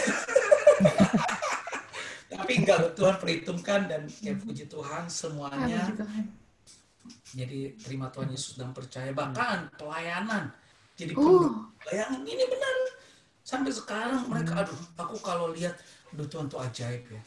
tapi 2.27 2.63
enggak 2.63 2.95
Tuhan 2.95 3.15
perhitungkan 3.19 3.87
dan 3.91 4.01
ya 4.23 4.35
puji 4.35 4.67
Tuhan 4.67 5.07
semuanya 5.07 5.83
Puji 5.83 5.93
Tuhan. 5.99 6.23
jadi 7.35 7.59
terima 7.79 8.07
Tuhan 8.11 8.29
Yesus 8.31 8.55
dan 8.59 8.71
percaya 8.71 9.11
bahkan 9.11 9.67
pelayanan 9.75 10.51
jadi 10.95 11.11
Uh. 11.11 11.19
penduduk 11.19 11.53
bayangin 11.87 12.21
ini 12.23 12.43
benar 12.47 12.75
sampai 13.47 13.71
sekarang 13.71 14.27
mereka 14.27 14.59
aduh 14.59 14.75
aku 14.99 15.15
kalau 15.23 15.55
lihat 15.55 15.79
aduh 16.11 16.27
Tuhan 16.27 16.51
tuh 16.51 16.59
ajaib 16.59 17.07
ya. 17.07 17.21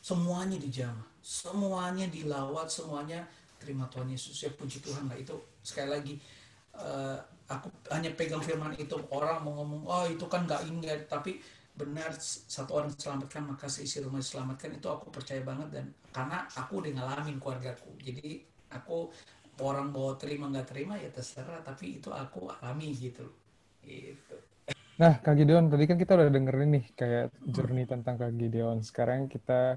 Semuanya 0.00 0.56
dijamah 0.56 1.16
semuanya 1.26 2.06
dilawat 2.06 2.70
semuanya 2.70 3.26
terima 3.58 3.90
Tuhan 3.90 4.06
Yesus. 4.06 4.38
Ya 4.46 4.50
puji 4.54 4.78
Tuhan 4.78 5.10
lah. 5.10 5.18
Itu 5.18 5.34
sekali 5.66 5.90
lagi 5.90 6.14
eh, 6.78 7.18
aku 7.50 7.66
hanya 7.90 8.14
pegang 8.14 8.38
firman 8.38 8.70
itu 8.78 8.94
orang 9.10 9.42
mau 9.42 9.58
ngomong 9.58 9.82
oh 9.90 10.06
itu 10.06 10.22
kan 10.30 10.46
nggak 10.46 10.62
ini 10.70 10.86
ya." 10.86 10.96
tapi 11.10 11.42
benar 11.76 12.08
satu 12.22 12.80
orang 12.80 12.88
diselamatkan 12.94 13.42
maka 13.42 13.66
seisi 13.66 13.98
rumah 13.98 14.22
diselamatkan. 14.22 14.78
Itu 14.78 14.86
aku 14.86 15.10
percaya 15.10 15.42
banget 15.42 15.68
dan 15.74 15.86
karena 16.14 16.46
aku 16.54 16.78
udah 16.78 16.92
ngalamin 16.94 17.42
keluargaku. 17.42 17.90
Jadi 17.98 18.46
aku 18.70 19.10
orang 19.58 19.90
mau 19.90 20.14
terima 20.14 20.46
nggak 20.46 20.68
terima 20.70 20.94
ya 20.94 21.10
terserah. 21.10 21.58
Tapi 21.66 21.98
itu 21.98 22.14
aku 22.14 22.46
alami 22.54 22.94
gitu. 22.94 23.26
Gitu 23.82 24.45
Nah, 24.96 25.20
Kak 25.20 25.36
Gideon, 25.36 25.68
tadi 25.68 25.84
kan 25.84 26.00
kita 26.00 26.16
udah 26.16 26.28
dengerin 26.32 26.70
nih 26.72 26.84
kayak 26.96 27.24
journey 27.52 27.84
tentang 27.84 28.16
Kak 28.16 28.32
Gideon. 28.32 28.80
Sekarang 28.80 29.28
kita 29.28 29.76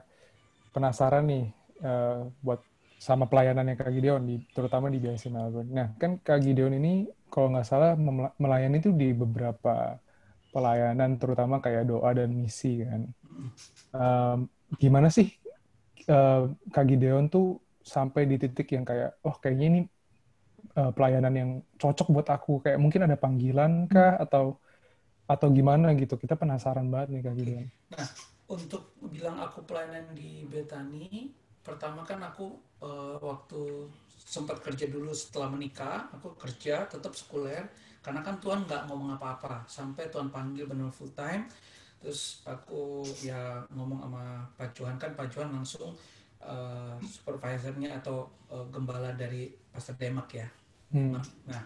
penasaran 0.72 1.28
nih 1.28 1.46
eh, 1.84 2.20
buat 2.40 2.64
sama 3.00 3.28
pelayanannya 3.28 3.76
Kak 3.76 3.92
Gideon, 3.92 4.24
di, 4.24 4.36
terutama 4.56 4.88
di 4.88 5.00
BIC 5.04 5.28
Melbourne. 5.32 5.72
Nah, 5.72 5.88
kan 6.00 6.20
Kak 6.24 6.40
Gideon 6.44 6.72
ini 6.80 7.08
kalau 7.28 7.52
nggak 7.52 7.68
salah 7.68 8.00
melayani 8.40 8.80
itu 8.80 8.92
di 8.96 9.12
beberapa 9.12 10.00
pelayanan, 10.56 11.20
terutama 11.20 11.60
kayak 11.60 11.84
doa 11.92 12.10
dan 12.16 12.32
misi 12.32 12.84
kan. 12.84 13.02
Em, 13.96 14.40
gimana 14.80 15.08
sih 15.12 15.28
eh, 16.08 16.44
Kak 16.72 16.86
Gideon 16.88 17.28
tuh 17.28 17.60
sampai 17.84 18.24
di 18.24 18.40
titik 18.40 18.72
yang 18.72 18.88
kayak, 18.88 19.20
oh 19.28 19.36
kayaknya 19.40 19.66
ini 19.68 19.82
eh, 20.80 20.92
pelayanan 20.96 21.34
yang 21.36 21.50
cocok 21.76 22.08
buat 22.16 22.28
aku. 22.32 22.64
Kayak 22.64 22.80
mungkin 22.84 23.02
ada 23.08 23.18
panggilan 23.20 23.72
kah 23.92 24.16
atau 24.20 24.60
atau 25.30 25.48
gimana 25.54 25.94
gitu. 25.94 26.18
Kita 26.18 26.34
penasaran 26.34 26.90
banget 26.90 27.14
nih 27.14 27.22
Kak 27.22 27.36
Gideon. 27.38 27.68
Nah, 27.94 28.08
untuk 28.50 28.98
bilang 29.14 29.38
aku 29.38 29.62
pelayanan 29.70 30.10
di 30.18 30.50
Betani, 30.50 31.30
pertama 31.62 32.02
kan 32.02 32.18
aku 32.26 32.58
eh, 32.82 33.18
waktu 33.22 33.86
sempat 34.18 34.58
kerja 34.66 34.90
dulu 34.90 35.14
setelah 35.14 35.54
menikah, 35.54 36.10
aku 36.10 36.34
kerja 36.34 36.90
tetap 36.90 37.14
sekuler, 37.14 37.70
karena 38.02 38.26
kan 38.26 38.42
Tuhan 38.42 38.66
nggak 38.66 38.90
ngomong 38.90 39.18
apa-apa, 39.18 39.66
sampai 39.70 40.10
Tuhan 40.10 40.34
panggil 40.34 40.66
benar 40.70 40.90
full 40.90 41.10
time, 41.18 41.50
terus 41.98 42.46
aku 42.46 43.02
ya 43.26 43.62
ngomong 43.74 44.06
sama 44.06 44.46
Pak 44.54 44.70
Johan 44.78 44.98
kan 45.02 45.18
Pak 45.18 45.34
Johan 45.34 45.50
langsung 45.50 45.94
eh, 46.42 46.96
supervisornya 47.06 48.02
atau 48.02 48.30
eh, 48.54 48.66
gembala 48.70 49.14
dari 49.18 49.50
Pastor 49.74 49.98
Demak 49.98 50.30
ya, 50.34 50.50
Hmm. 50.90 51.14
Nah, 51.46 51.62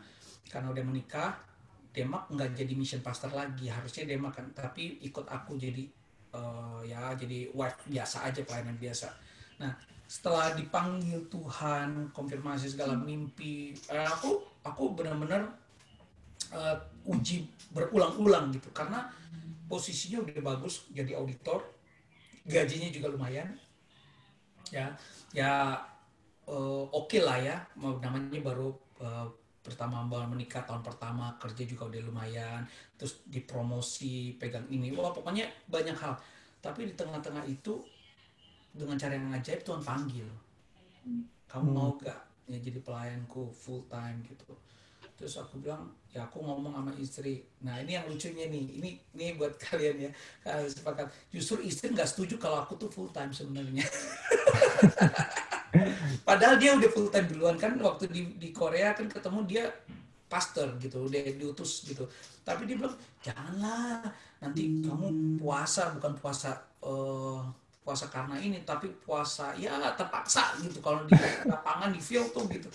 karena 0.51 0.67
udah 0.71 0.83
menikah, 0.83 1.39
Demak 1.93 2.27
nggak 2.33 2.57
jadi 2.57 2.73
mission 2.73 3.05
pastor 3.05 3.29
lagi. 3.31 3.69
Harusnya 3.69 4.09
Demak 4.09 4.33
kan, 4.33 4.49
tapi 4.51 4.97
ikut 5.05 5.29
aku 5.29 5.55
jadi 5.55 5.85
eh, 6.33 6.79
ya 6.89 7.13
jadi 7.13 7.53
wife 7.53 7.85
biasa 7.85 8.25
aja 8.27 8.41
pelayanan 8.41 8.75
biasa. 8.81 9.13
Nah, 9.61 9.71
setelah 10.09 10.53
dipanggil 10.57 11.25
Tuhan 11.29 12.09
konfirmasi 12.11 12.73
segala 12.73 12.97
mimpi 12.97 13.77
eh, 13.89 14.07
aku 14.09 14.41
aku 14.63 14.95
benar-benar 14.95 15.43
uh, 16.53 16.77
uji 17.09 17.49
berulang-ulang 17.73 18.53
gitu 18.53 18.69
karena 18.71 19.09
posisinya 19.67 20.23
udah 20.23 20.39
bagus 20.39 20.87
jadi 20.93 21.17
auditor 21.17 21.65
gajinya 22.47 22.93
juga 22.93 23.11
lumayan 23.11 23.49
ya 24.71 24.93
ya 25.33 25.81
uh, 26.47 26.83
oke 26.93 27.09
okay 27.11 27.21
lah 27.25 27.37
ya 27.41 27.57
namanya 27.75 28.39
baru 28.39 28.71
uh, 29.01 29.27
pertama 29.63 30.03
menikah 30.27 30.67
tahun 30.67 30.83
pertama 30.83 31.39
kerja 31.39 31.63
juga 31.63 31.87
udah 31.87 32.01
lumayan 32.03 32.61
terus 32.99 33.23
dipromosi 33.23 34.35
pegang 34.35 34.67
ini. 34.67 34.91
Wah 34.91 35.15
pokoknya 35.15 35.47
banyak 35.71 35.95
hal. 35.95 36.19
Tapi 36.59 36.91
di 36.91 36.93
tengah-tengah 36.99 37.47
itu 37.47 37.79
dengan 38.75 38.99
cara 38.99 39.15
yang 39.15 39.31
ajaib 39.31 39.63
Tuhan 39.63 39.79
panggil. 39.79 40.27
Kamu 41.47 41.67
hmm. 41.71 41.75
mau 41.75 41.95
gak 41.95 42.19
ya 42.43 42.59
jadi 42.59 42.83
pelayanku 42.83 43.55
full 43.55 43.87
time 43.87 44.19
gitu. 44.27 44.51
Terus 45.15 45.39
aku 45.39 45.63
bilang 45.63 45.87
ya 46.11 46.27
aku 46.27 46.43
ngomong 46.43 46.75
sama 46.75 46.91
istri. 46.99 47.47
Nah 47.63 47.79
ini 47.79 47.95
yang 47.95 48.03
lucunya 48.11 48.51
nih. 48.51 48.65
Ini 48.83 48.89
ini 49.15 49.25
buat 49.39 49.55
kalian 49.71 50.11
ya. 50.11 50.11
Sepakat. 50.67 51.07
Justru 51.31 51.63
istri 51.63 51.95
nggak 51.95 52.11
setuju 52.11 52.35
kalau 52.35 52.59
aku 52.59 52.75
tuh 52.75 52.91
full 52.91 53.07
time 53.15 53.31
sebenarnya 53.31 53.87
Padahal 56.21 56.55
dia 56.61 56.77
udah 56.77 56.89
full 56.93 57.09
time 57.09 57.27
duluan 57.27 57.57
kan 57.57 57.73
waktu 57.81 58.07
di 58.13 58.21
di 58.37 58.49
Korea 58.53 58.93
kan 58.93 59.09
ketemu 59.09 59.39
dia 59.49 59.63
pastor 60.29 60.77
gitu, 60.77 61.09
udah 61.09 61.21
diutus 61.33 61.85
gitu. 61.85 62.05
Tapi 62.45 62.69
dia 62.69 62.77
bilang 62.77 62.95
janganlah 63.21 64.05
nanti 64.41 64.81
kamu 64.81 65.39
puasa 65.41 65.93
bukan 65.97 66.13
puasa 66.17 66.57
uh, 66.85 67.41
puasa 67.83 68.07
karena 68.07 68.39
ini 68.39 68.63
tapi 68.63 68.87
puasa 69.03 69.51
ya 69.59 69.75
terpaksa 69.97 70.55
gitu 70.61 70.79
kalau 70.79 71.03
di 71.09 71.17
lapangan 71.49 71.89
di 71.91 72.01
field 72.01 72.29
tuh 72.31 72.45
gitu. 72.47 72.69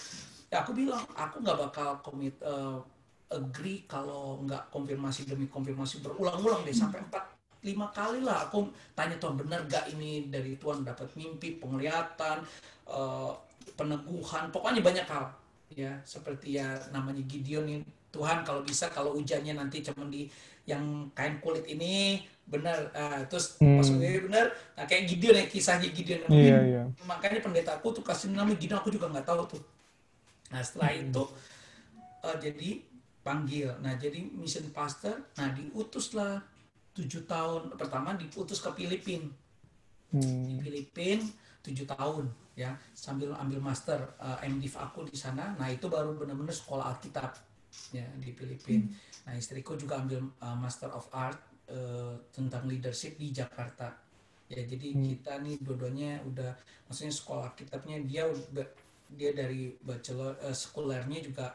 Ya 0.51 0.65
aku 0.65 0.75
bilang 0.75 1.05
aku 1.15 1.45
nggak 1.45 1.59
bakal 1.71 2.01
komit 2.03 2.35
uh, 2.43 2.81
agree 3.29 3.85
kalau 3.85 4.41
nggak 4.49 4.73
konfirmasi 4.73 5.29
demi 5.29 5.45
konfirmasi 5.47 6.01
berulang-ulang 6.01 6.65
deh 6.65 6.73
sampai 6.73 7.05
empat 7.05 7.38
lima 7.63 7.91
kali 7.91 8.23
lah. 8.23 8.47
Aku 8.47 8.71
tanya 8.95 9.19
Tuhan 9.19 9.35
benar 9.35 9.67
gak 9.67 9.91
ini 9.91 10.31
dari 10.31 10.55
Tuhan 10.59 10.87
dapat 10.87 11.11
mimpi 11.19 11.59
penglihatan 11.59 12.45
uh, 12.87 13.33
peneguhan? 13.75 14.51
Pokoknya 14.55 14.83
banyak 14.83 15.07
hal 15.09 15.35
ya. 15.75 15.93
Seperti 16.07 16.59
ya 16.59 16.79
namanya 16.95 17.23
Gideon 17.27 17.67
nih 17.67 17.81
Tuhan 18.15 18.47
kalau 18.47 18.63
bisa 18.65 18.89
kalau 18.89 19.15
hujannya 19.19 19.53
nanti 19.59 19.85
cuma 19.85 20.09
di 20.09 20.31
yang 20.69 21.09
kain 21.17 21.41
kulit 21.43 21.65
ini 21.67 22.23
benar. 22.49 22.89
Uh, 22.95 23.21
terus 23.29 23.59
hmm. 23.61 23.77
pas 23.81 23.89
benar 23.99 24.47
nah 24.79 24.85
kayak 24.89 25.05
Gideon 25.11 25.37
ya 25.37 25.45
kisahnya 25.51 25.89
Gideon. 25.91 26.25
Yeah, 26.31 26.63
yeah. 26.65 26.87
makanya 27.05 27.43
pendeta 27.45 27.77
aku 27.77 27.93
tuh 27.93 28.05
kasih 28.07 28.33
nama 28.33 28.55
Gideon 28.55 28.81
aku 28.81 28.95
juga 28.95 29.11
nggak 29.11 29.27
tahu 29.27 29.59
tuh. 29.59 29.63
Nah 30.55 30.63
setelah 30.65 30.95
hmm. 30.95 31.11
itu 31.11 31.25
uh, 32.25 32.37
jadi 32.41 32.71
panggil. 33.21 33.69
Nah 33.85 33.93
jadi 34.01 34.25
mission 34.33 34.65
pastor 34.73 35.21
nah 35.37 35.53
diutuslah 35.53 36.41
tujuh 36.99 37.23
tahun 37.31 37.79
pertama 37.79 38.19
diputus 38.19 38.59
ke 38.59 38.71
Filipina 38.75 39.31
hmm. 40.11 40.43
di 40.51 40.55
Filipina 40.59 41.23
tujuh 41.63 41.87
tahun 41.87 42.27
ya 42.59 42.75
sambil 42.91 43.39
ambil 43.39 43.63
master 43.63 44.19
uh, 44.19 44.43
eh, 44.43 44.51
MDiv 44.51 44.75
aku 44.75 45.07
di 45.07 45.15
sana 45.15 45.55
nah 45.55 45.71
itu 45.71 45.87
baru 45.87 46.19
benar-benar 46.19 46.51
sekolah 46.51 46.91
Alkitab 46.91 47.39
ya 47.95 48.03
di 48.19 48.35
Filipina 48.35 48.83
hmm. 48.83 49.31
nah 49.31 49.35
istriku 49.39 49.79
juga 49.79 50.03
ambil 50.03 50.27
uh, 50.43 50.57
Master 50.59 50.91
of 50.91 51.07
Art 51.15 51.39
uh, 51.71 52.19
tentang 52.35 52.67
leadership 52.67 53.15
di 53.15 53.31
Jakarta 53.31 53.95
ya 54.51 54.65
jadi 54.67 54.97
hmm. 54.97 55.03
kita 55.07 55.33
nih 55.39 55.57
dua-duanya 55.63 56.25
udah 56.27 56.51
maksudnya 56.91 57.15
sekolah 57.15 57.55
Alkitabnya 57.55 58.03
dia 58.03 58.27
dia 59.09 59.31
dari 59.31 59.71
bachelor 59.79 60.35
uh, 60.43 60.57
sekulernya 60.57 61.23
juga 61.23 61.55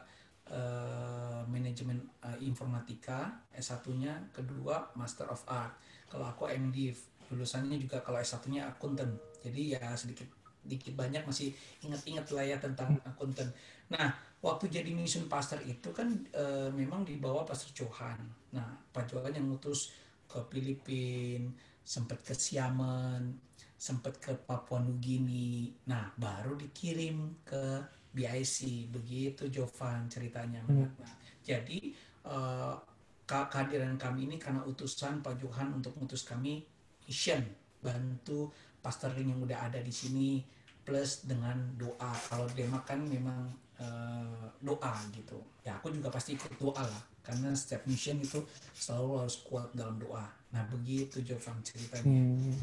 uh, 0.50 1.40
manajemen 1.48 2.00
uh, 2.24 2.36
informatika 2.40 3.32
S1-nya, 3.54 4.32
kedua 4.34 4.92
Master 4.98 5.28
of 5.30 5.44
Art. 5.48 5.76
Kalau 6.10 6.28
aku 6.28 6.50
MD 6.50 6.92
lulusannya 7.32 7.80
juga 7.80 8.02
kalau 8.04 8.20
S1-nya 8.20 8.68
akuntan. 8.68 9.16
Jadi 9.40 9.76
ya 9.76 9.92
sedikit 9.96 10.28
dikit 10.64 10.96
banyak 10.96 11.28
masih 11.28 11.52
ingat-ingat 11.84 12.26
lah 12.32 12.44
ya 12.44 12.56
tentang 12.56 12.96
akuntan. 13.04 13.52
Nah, 13.92 14.16
waktu 14.40 14.72
jadi 14.72 14.90
mission 14.96 15.28
pastor 15.28 15.60
itu 15.64 15.92
kan 15.92 16.08
uh, 16.32 16.72
memang 16.72 17.04
dibawa 17.04 17.44
Pastor 17.44 17.70
Johan. 17.76 18.16
Nah, 18.56 18.64
Pak 18.92 19.12
Johan 19.12 19.36
yang 19.36 19.52
ngutus 19.52 19.92
ke 20.24 20.40
Filipina, 20.48 21.52
sempat 21.84 22.24
ke 22.24 22.32
Xiamen, 22.32 23.36
sempat 23.76 24.16
ke 24.16 24.32
Papua 24.32 24.80
Nugini. 24.80 25.68
Nah, 25.84 26.08
baru 26.16 26.56
dikirim 26.56 27.44
ke 27.44 27.84
BIC 28.14 28.88
begitu 28.94 29.50
Jovan 29.50 30.06
ceritanya. 30.06 30.62
Hmm. 30.70 30.86
Nah, 30.86 31.14
jadi 31.42 31.92
uh, 32.30 32.78
kehadiran 33.26 33.98
kami 33.98 34.30
ini 34.30 34.36
karena 34.38 34.62
utusan 34.62 35.20
Pak 35.20 35.42
Johan 35.42 35.74
untuk 35.74 35.98
mengutus 35.98 36.22
kami 36.22 36.62
mission 37.04 37.42
bantu 37.82 38.48
pastoring 38.80 39.34
yang 39.34 39.40
udah 39.42 39.68
ada 39.68 39.82
di 39.82 39.90
sini 39.92 40.40
plus 40.86 41.26
dengan 41.26 41.58
doa. 41.74 42.12
Kalau 42.30 42.46
dia 42.54 42.70
makan 42.70 43.10
memang 43.10 43.50
uh, 43.82 44.46
doa 44.62 44.94
gitu. 45.10 45.42
Ya 45.66 45.76
aku 45.76 45.90
juga 45.90 46.08
pasti 46.14 46.38
ikut 46.38 46.54
doa 46.56 46.86
lah 46.86 47.02
karena 47.24 47.56
setiap 47.56 47.88
mission 47.88 48.20
itu 48.20 48.44
selalu 48.76 49.26
harus 49.26 49.36
kuat 49.42 49.72
dalam 49.74 49.98
doa. 49.98 50.24
Nah 50.54 50.62
begitu 50.70 51.18
Jovan 51.24 51.58
ceritanya. 51.66 52.06
Hmm. 52.06 52.56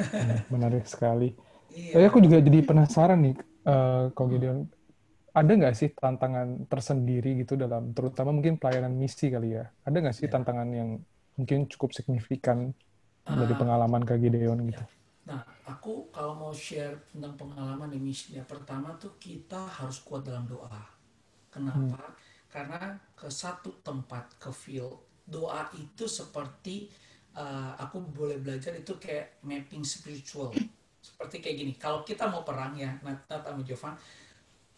Menarik 0.52 0.84
sekali. 0.84 1.32
Iya. 1.72 1.96
Tapi 1.96 2.04
aku 2.10 2.18
juga 2.24 2.40
jadi 2.42 2.58
penasaran 2.64 3.20
nih, 3.22 3.36
uh, 3.68 4.08
Kok 4.10 4.26
Gideon 4.34 4.77
ada 5.34 5.52
nggak 5.52 5.74
sih 5.76 5.92
tantangan 5.92 6.66
tersendiri 6.66 7.38
gitu 7.44 7.54
dalam 7.54 7.92
terutama 7.92 8.32
mungkin 8.32 8.56
pelayanan 8.56 8.94
misi 8.96 9.28
kali 9.28 9.56
ya 9.56 9.68
ada 9.84 9.96
nggak 10.00 10.16
sih 10.16 10.26
ya. 10.26 10.32
tantangan 10.38 10.68
yang 10.72 10.90
mungkin 11.38 11.68
cukup 11.70 11.94
signifikan 11.94 12.72
uh, 13.28 13.36
dari 13.36 13.54
ah. 13.54 13.58
pengalaman 13.58 14.02
Kak 14.02 14.18
Gideon 14.18 14.58
gitu 14.72 14.82
ya. 14.82 14.88
nah 15.28 15.40
aku 15.68 16.08
kalau 16.08 16.34
mau 16.34 16.52
share 16.56 17.12
tentang 17.12 17.36
pengalaman 17.36 17.92
di 17.92 18.00
misi 18.00 18.34
ya 18.40 18.44
pertama 18.48 18.96
tuh 18.96 19.20
kita 19.20 19.68
harus 19.68 20.00
kuat 20.00 20.24
dalam 20.24 20.48
doa 20.48 20.80
kenapa 21.52 22.00
hmm. 22.00 22.14
karena 22.48 22.96
ke 23.12 23.28
satu 23.28 23.84
tempat 23.84 24.40
ke 24.40 24.48
field 24.50 24.96
doa 25.28 25.68
itu 25.76 26.08
seperti 26.08 26.88
uh, 27.36 27.76
aku 27.76 28.00
boleh 28.08 28.40
belajar 28.40 28.72
itu 28.72 28.96
kayak 28.96 29.44
mapping 29.44 29.84
spiritual 29.84 30.56
seperti 30.98 31.44
kayak 31.44 31.56
gini 31.60 31.72
kalau 31.76 32.00
kita 32.02 32.26
mau 32.26 32.42
perang 32.42 32.74
ya 32.74 32.96
Nat 33.04 33.28
sama 33.28 33.62
Jovan 33.62 33.94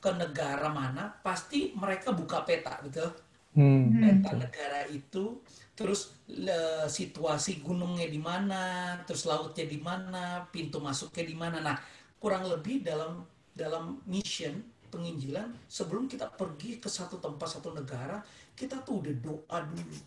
ke 0.01 0.11
negara 0.17 0.73
mana 0.73 1.13
pasti 1.21 1.77
mereka 1.77 2.17
buka 2.17 2.43
peta 2.43 2.81
betul 2.81 3.13
hmm. 3.55 4.01
peta 4.01 4.33
negara 4.35 4.89
itu 4.89 5.45
terus 5.81 6.13
le, 6.29 6.85
situasi 6.93 7.65
gunungnya 7.65 8.05
di 8.05 8.21
mana 8.21 8.97
terus 9.09 9.25
lautnya 9.25 9.65
di 9.65 9.81
mana 9.81 10.45
pintu 10.53 10.77
masuknya 10.77 11.25
di 11.25 11.33
mana. 11.33 11.57
Nah 11.65 11.77
kurang 12.21 12.45
lebih 12.45 12.85
dalam 12.85 13.25
dalam 13.57 13.97
mission 14.05 14.61
penginjilan 14.93 15.49
sebelum 15.65 16.05
kita 16.05 16.29
pergi 16.37 16.77
ke 16.77 16.93
satu 16.93 17.17
tempat 17.17 17.49
satu 17.49 17.73
negara 17.73 18.21
kita 18.53 18.85
tuh 18.85 19.01
udah 19.01 19.15
doa 19.25 19.59
dulu. 19.73 19.99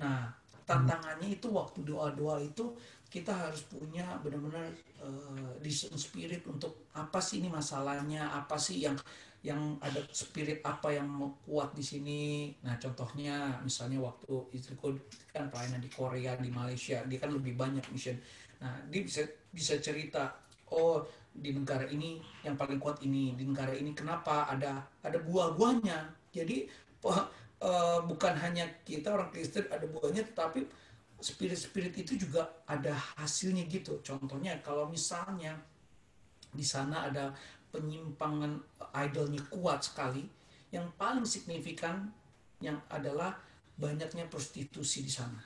Nah 0.00 0.32
tantangannya 0.64 1.36
itu 1.36 1.52
waktu 1.52 1.84
doa-doa 1.84 2.40
itu 2.40 2.72
kita 3.12 3.32
harus 3.32 3.64
punya 3.68 4.20
benar-benar 4.24 4.72
uh, 5.00 5.47
discern 5.62 5.98
spirit 5.98 6.42
untuk 6.46 6.90
apa 6.94 7.18
sih 7.22 7.42
ini 7.42 7.50
masalahnya, 7.52 8.30
apa 8.34 8.56
sih 8.56 8.82
yang 8.82 8.96
yang 9.38 9.78
ada 9.78 10.02
spirit 10.10 10.58
apa 10.66 10.90
yang 10.90 11.06
mau 11.06 11.30
kuat 11.46 11.70
di 11.70 11.84
sini. 11.84 12.50
Nah, 12.66 12.74
contohnya 12.82 13.62
misalnya 13.62 14.02
waktu 14.02 14.34
istriku 14.50 14.94
kan 15.30 15.46
pelayanan 15.46 15.78
di 15.78 15.90
Korea, 15.90 16.34
di 16.34 16.50
Malaysia, 16.50 16.98
dia 17.06 17.18
kan 17.22 17.30
lebih 17.30 17.54
banyak 17.54 17.86
mission. 17.94 18.18
Nah, 18.58 18.74
dia 18.90 19.06
bisa 19.06 19.22
bisa 19.54 19.78
cerita, 19.78 20.34
oh 20.74 21.06
di 21.30 21.54
negara 21.54 21.86
ini 21.86 22.18
yang 22.42 22.58
paling 22.58 22.82
kuat 22.82 22.98
ini, 23.06 23.38
di 23.38 23.46
negara 23.46 23.70
ini 23.70 23.94
kenapa 23.94 24.50
ada 24.50 24.82
ada 25.06 25.18
buah-buahnya. 25.22 25.98
Jadi 26.34 26.66
uh, 27.06 27.98
bukan 28.02 28.34
hanya 28.34 28.66
kita 28.82 29.14
orang 29.14 29.30
Kristen 29.30 29.70
ada 29.70 29.86
buahnya, 29.86 30.26
tapi 30.34 30.66
spirit-spirit 31.18 31.94
itu 31.98 32.14
juga 32.14 32.46
ada 32.66 32.94
hasilnya 33.18 33.66
gitu. 33.66 33.98
Contohnya 34.06 34.54
kalau 34.62 34.86
misalnya 34.86 35.58
di 36.54 36.62
sana 36.62 37.10
ada 37.10 37.34
penyimpangan 37.74 38.56
idolnya 38.94 39.42
kuat 39.50 39.84
sekali, 39.84 40.24
yang 40.72 40.88
paling 40.96 41.24
signifikan 41.26 42.08
yang 42.62 42.78
adalah 42.88 43.36
banyaknya 43.78 44.26
prostitusi 44.26 45.04
di 45.04 45.12
sana. 45.12 45.42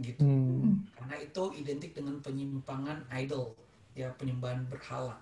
Gitu. 0.00 0.24
Hmm. 0.24 0.80
Karena 0.96 1.16
itu 1.20 1.42
identik 1.56 1.92
dengan 1.92 2.16
penyimpangan 2.24 3.04
idol, 3.20 3.52
ya 3.92 4.08
penyembahan 4.16 4.64
berhala. 4.68 5.16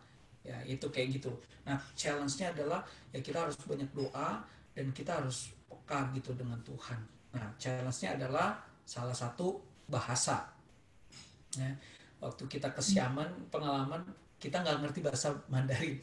Ya, 0.46 0.56
itu 0.64 0.86
kayak 0.88 1.20
gitu. 1.20 1.34
Nah, 1.66 1.76
challenge-nya 1.92 2.54
adalah 2.54 2.80
ya 3.12 3.20
kita 3.20 3.44
harus 3.44 3.58
banyak 3.68 3.90
doa 3.92 4.40
dan 4.72 4.86
kita 4.96 5.20
harus 5.20 5.52
peka 5.68 6.08
gitu 6.16 6.32
dengan 6.32 6.56
Tuhan. 6.64 7.00
Nah, 7.36 7.52
challenge-nya 7.60 8.16
adalah 8.16 8.56
salah 8.88 9.12
satu 9.12 9.60
bahasa. 9.84 10.48
Ya, 11.60 11.76
waktu 12.24 12.48
kita 12.48 12.72
ke 12.72 12.80
Siaman, 12.80 13.28
pengalaman 13.52 14.00
kita 14.40 14.64
nggak 14.64 14.88
ngerti 14.88 15.04
bahasa 15.04 15.36
Mandarin. 15.52 16.00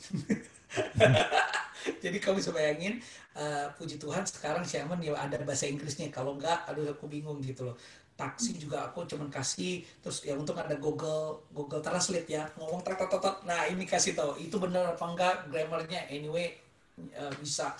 Jadi 2.04 2.18
kamu 2.22 2.42
bisa 2.42 2.54
bayangin, 2.54 3.02
uh, 3.34 3.70
puji 3.78 3.98
Tuhan 3.98 4.26
sekarang 4.26 4.62
Xiamen 4.62 5.02
ya 5.02 5.18
ada 5.18 5.42
bahasa 5.42 5.66
Inggrisnya. 5.66 6.14
Kalau 6.14 6.38
nggak, 6.38 6.70
aduh 6.70 6.86
aku 6.94 7.10
bingung 7.10 7.42
gitu 7.42 7.74
loh. 7.74 7.78
Taksi 8.16 8.56
juga 8.56 8.88
aku 8.88 9.04
cuman 9.04 9.28
kasih, 9.28 9.84
terus 10.00 10.24
ya 10.24 10.40
untuk 10.40 10.56
ada 10.56 10.72
Google 10.80 11.44
Google 11.52 11.84
Translate 11.84 12.30
ya, 12.30 12.48
ngomong 12.56 12.80
tat 12.86 12.96
tat 12.96 13.12
tat. 13.12 13.44
Nah 13.44 13.68
ini 13.68 13.84
kasih 13.84 14.16
tahu, 14.16 14.40
itu 14.40 14.56
benar 14.56 14.96
apa 14.96 15.04
enggak 15.04 15.36
grammarnya. 15.52 16.08
Anyway 16.08 16.56
uh, 17.18 17.34
bisa 17.38 17.76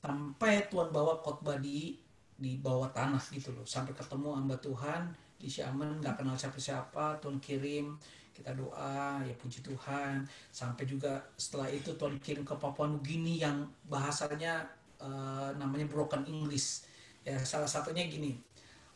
sampai 0.00 0.68
Tuhan 0.68 0.92
bawa 0.92 1.20
khotbah 1.24 1.56
di 1.56 1.96
di 2.40 2.56
bawah 2.56 2.88
tanah 2.90 3.20
gitu 3.30 3.52
loh, 3.52 3.68
sampai 3.68 3.92
ketemu 3.92 4.32
hamba 4.32 4.56
Tuhan 4.58 5.12
di 5.36 5.48
Xiamen 5.48 6.00
nggak 6.00 6.20
kenal 6.20 6.36
siapa-siapa, 6.36 7.20
Tuhan 7.20 7.36
kirim 7.40 8.00
kita 8.40 8.56
doa 8.56 9.20
ya 9.20 9.34
puji 9.36 9.60
Tuhan. 9.60 10.24
Sampai 10.48 10.88
juga 10.88 11.20
setelah 11.36 11.68
itu 11.68 11.92
Tuhan 11.92 12.16
kirim 12.24 12.40
ke 12.40 12.56
Papua 12.56 12.88
Nugini 12.88 13.36
yang 13.36 13.68
bahasanya 13.84 14.64
uh, 14.96 15.52
namanya 15.60 15.84
broken 15.84 16.24
English. 16.24 16.88
Ya 17.20 17.36
salah 17.44 17.68
satunya 17.68 18.08
gini 18.08 18.40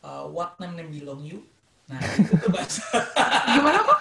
uh, 0.04 0.24
what 0.28 0.56
name 0.60 0.76
name 0.76 0.92
belong 0.92 1.24
you? 1.24 1.40
Nah 1.88 2.00
itu 2.20 2.32
tuh 2.36 2.52
bahasa 2.52 2.84
gimana 3.56 3.80
kok 3.80 4.00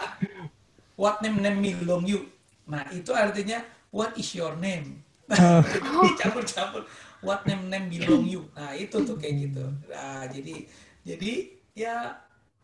what 0.99 1.23
name 1.23 1.39
name 1.39 1.63
belong 1.79 2.03
you? 2.03 2.27
Nah 2.67 2.83
itu 2.91 3.15
artinya 3.15 3.63
what 3.91 4.11
is 4.19 4.31
your 4.35 4.59
name? 4.59 4.99
Campur-campur 6.19 6.83
what 7.23 7.41
name 7.47 7.71
name 7.71 7.87
belong 7.89 8.27
you 8.27 8.43
nah 8.53 8.75
itu 8.75 8.99
tuh 9.01 9.17
kayak 9.17 9.49
gitu. 9.49 9.65
Nah 9.89 10.27
jadi 10.29 10.67
jadi 11.03 11.31
ya 11.75 12.15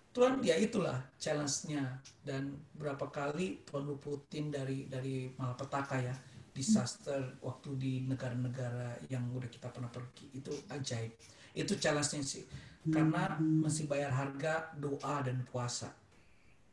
Tuhan 0.10 0.42
ya 0.42 0.58
itulah 0.58 0.98
challenge-nya. 1.22 2.02
Dan 2.26 2.58
berapa 2.74 3.08
kali 3.14 3.62
Tuhan 3.66 3.86
luputin 3.86 4.50
dari 4.50 4.90
dari 4.90 5.30
malapetaka 5.38 5.98
ya 6.02 6.16
disaster 6.50 7.40
waktu 7.40 7.70
di 7.78 7.94
negara-negara 8.04 9.00
yang 9.08 9.30
udah 9.32 9.48
kita 9.48 9.70
pernah 9.70 9.88
pergi. 9.88 10.34
Itu 10.34 10.52
ajaib. 10.68 11.14
Itu 11.54 11.78
challenge-nya 11.78 12.26
sih. 12.26 12.44
Karena 12.90 13.38
masih 13.38 13.86
bayar 13.86 14.10
harga 14.10 14.74
doa 14.76 15.22
dan 15.22 15.46
puasa. 15.46 15.94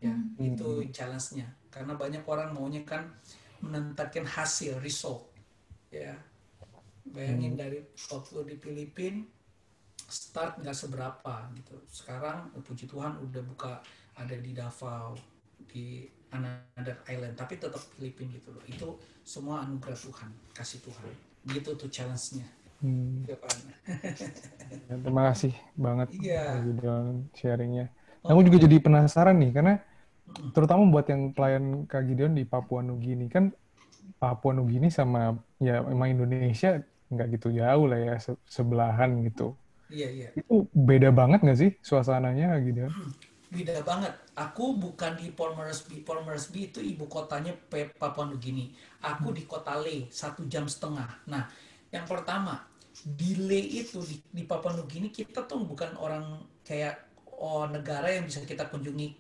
Ya 0.01 0.17
hmm. 0.17 0.41
itu 0.41 0.89
challenge-nya. 0.89 1.47
Karena 1.69 1.93
banyak 1.93 2.25
orang 2.25 2.57
maunya 2.57 2.83
kan 2.89 3.13
menentukan 3.61 4.25
hasil 4.25 4.81
result. 4.81 5.29
Ya 5.93 6.17
bayangin 7.13 7.55
hmm. 7.55 7.61
dari 7.61 7.79
waktu 8.11 8.37
di 8.47 8.55
Filipina 8.59 9.23
start 10.07 10.63
nggak 10.63 10.77
seberapa 10.77 11.51
gitu. 11.59 11.77
Sekarang 11.91 12.55
puji 12.63 12.87
Tuhan 12.87 13.19
udah 13.23 13.43
buka 13.43 13.73
ada 14.17 14.37
di 14.39 14.55
Davao 14.55 15.19
di 15.67 16.07
another 16.31 17.01
island 17.11 17.35
tapi 17.35 17.59
tetap 17.59 17.83
Filipina 17.99 18.35
gitu 18.35 18.55
loh. 18.55 18.65
Itu 18.67 18.89
semua 19.27 19.67
anugerah 19.67 19.99
Tuhan, 19.99 20.31
kasih 20.55 20.81
Tuhan. 20.83 21.11
Gitu 21.47 21.71
tuh 21.75 21.91
challenge-nya. 21.91 22.47
Hmm. 22.77 23.25
ya, 23.25 23.41
terima 25.01 25.33
kasih 25.33 25.57
banget 25.73 26.13
iya. 26.21 26.61
Gideon 26.61 27.25
sharingnya. 27.33 27.89
Oh. 28.21 28.37
Aku 28.37 28.45
juga 28.45 28.69
jadi 28.69 28.77
penasaran 28.85 29.41
nih 29.41 29.51
karena 29.57 29.75
terutama 30.53 30.85
buat 30.93 31.07
yang 31.09 31.33
pelayan 31.33 31.89
Kak 31.89 32.05
Gideon 32.05 32.37
di 32.37 32.45
Papua 32.45 32.85
Nugini 32.85 33.31
kan 33.33 33.55
Papua 34.21 34.53
Nugini 34.53 34.93
sama 34.93 35.39
ya 35.63 35.81
emang 35.87 36.13
Indonesia 36.13 36.85
nggak 37.11 37.39
gitu 37.39 37.49
jauh 37.55 37.87
lah 37.87 37.99
ya 37.99 38.15
sebelahan 38.47 39.23
gitu. 39.27 39.55
Iya, 39.87 40.09
iya. 40.11 40.29
Itu 40.35 40.67
beda 40.75 41.15
banget 41.15 41.47
nggak 41.47 41.59
sih 41.59 41.71
suasananya 41.79 42.59
gitu? 42.67 42.91
Hmm, 42.91 43.11
beda 43.55 43.83
banget. 43.87 44.13
Aku 44.35 44.75
bukan 44.75 45.15
di. 45.15 45.31
Port 45.31 45.55
Moresby 45.55 46.71
itu 46.71 46.83
ibu 46.83 47.07
kotanya 47.07 47.55
Papua 47.71 48.27
Nugini. 48.27 48.75
Aku 49.03 49.31
hmm. 49.31 49.37
di 49.39 49.43
kota 49.47 49.79
Le, 49.79 50.11
satu 50.11 50.43
jam 50.51 50.67
setengah. 50.67 51.27
Nah, 51.31 51.47
yang 51.95 52.03
pertama, 52.03 52.67
di 53.07 53.39
Le 53.39 53.63
itu, 53.63 54.03
di, 54.03 54.19
di 54.27 54.43
Papua 54.43 54.75
Nugini, 54.75 55.15
kita 55.15 55.47
tuh 55.47 55.63
bukan 55.63 55.95
orang 56.03 56.43
kayak 56.67 57.07
oh, 57.39 57.71
negara 57.71 58.11
yang 58.11 58.27
bisa 58.27 58.43
kita 58.43 58.67
kunjungi 58.67 59.15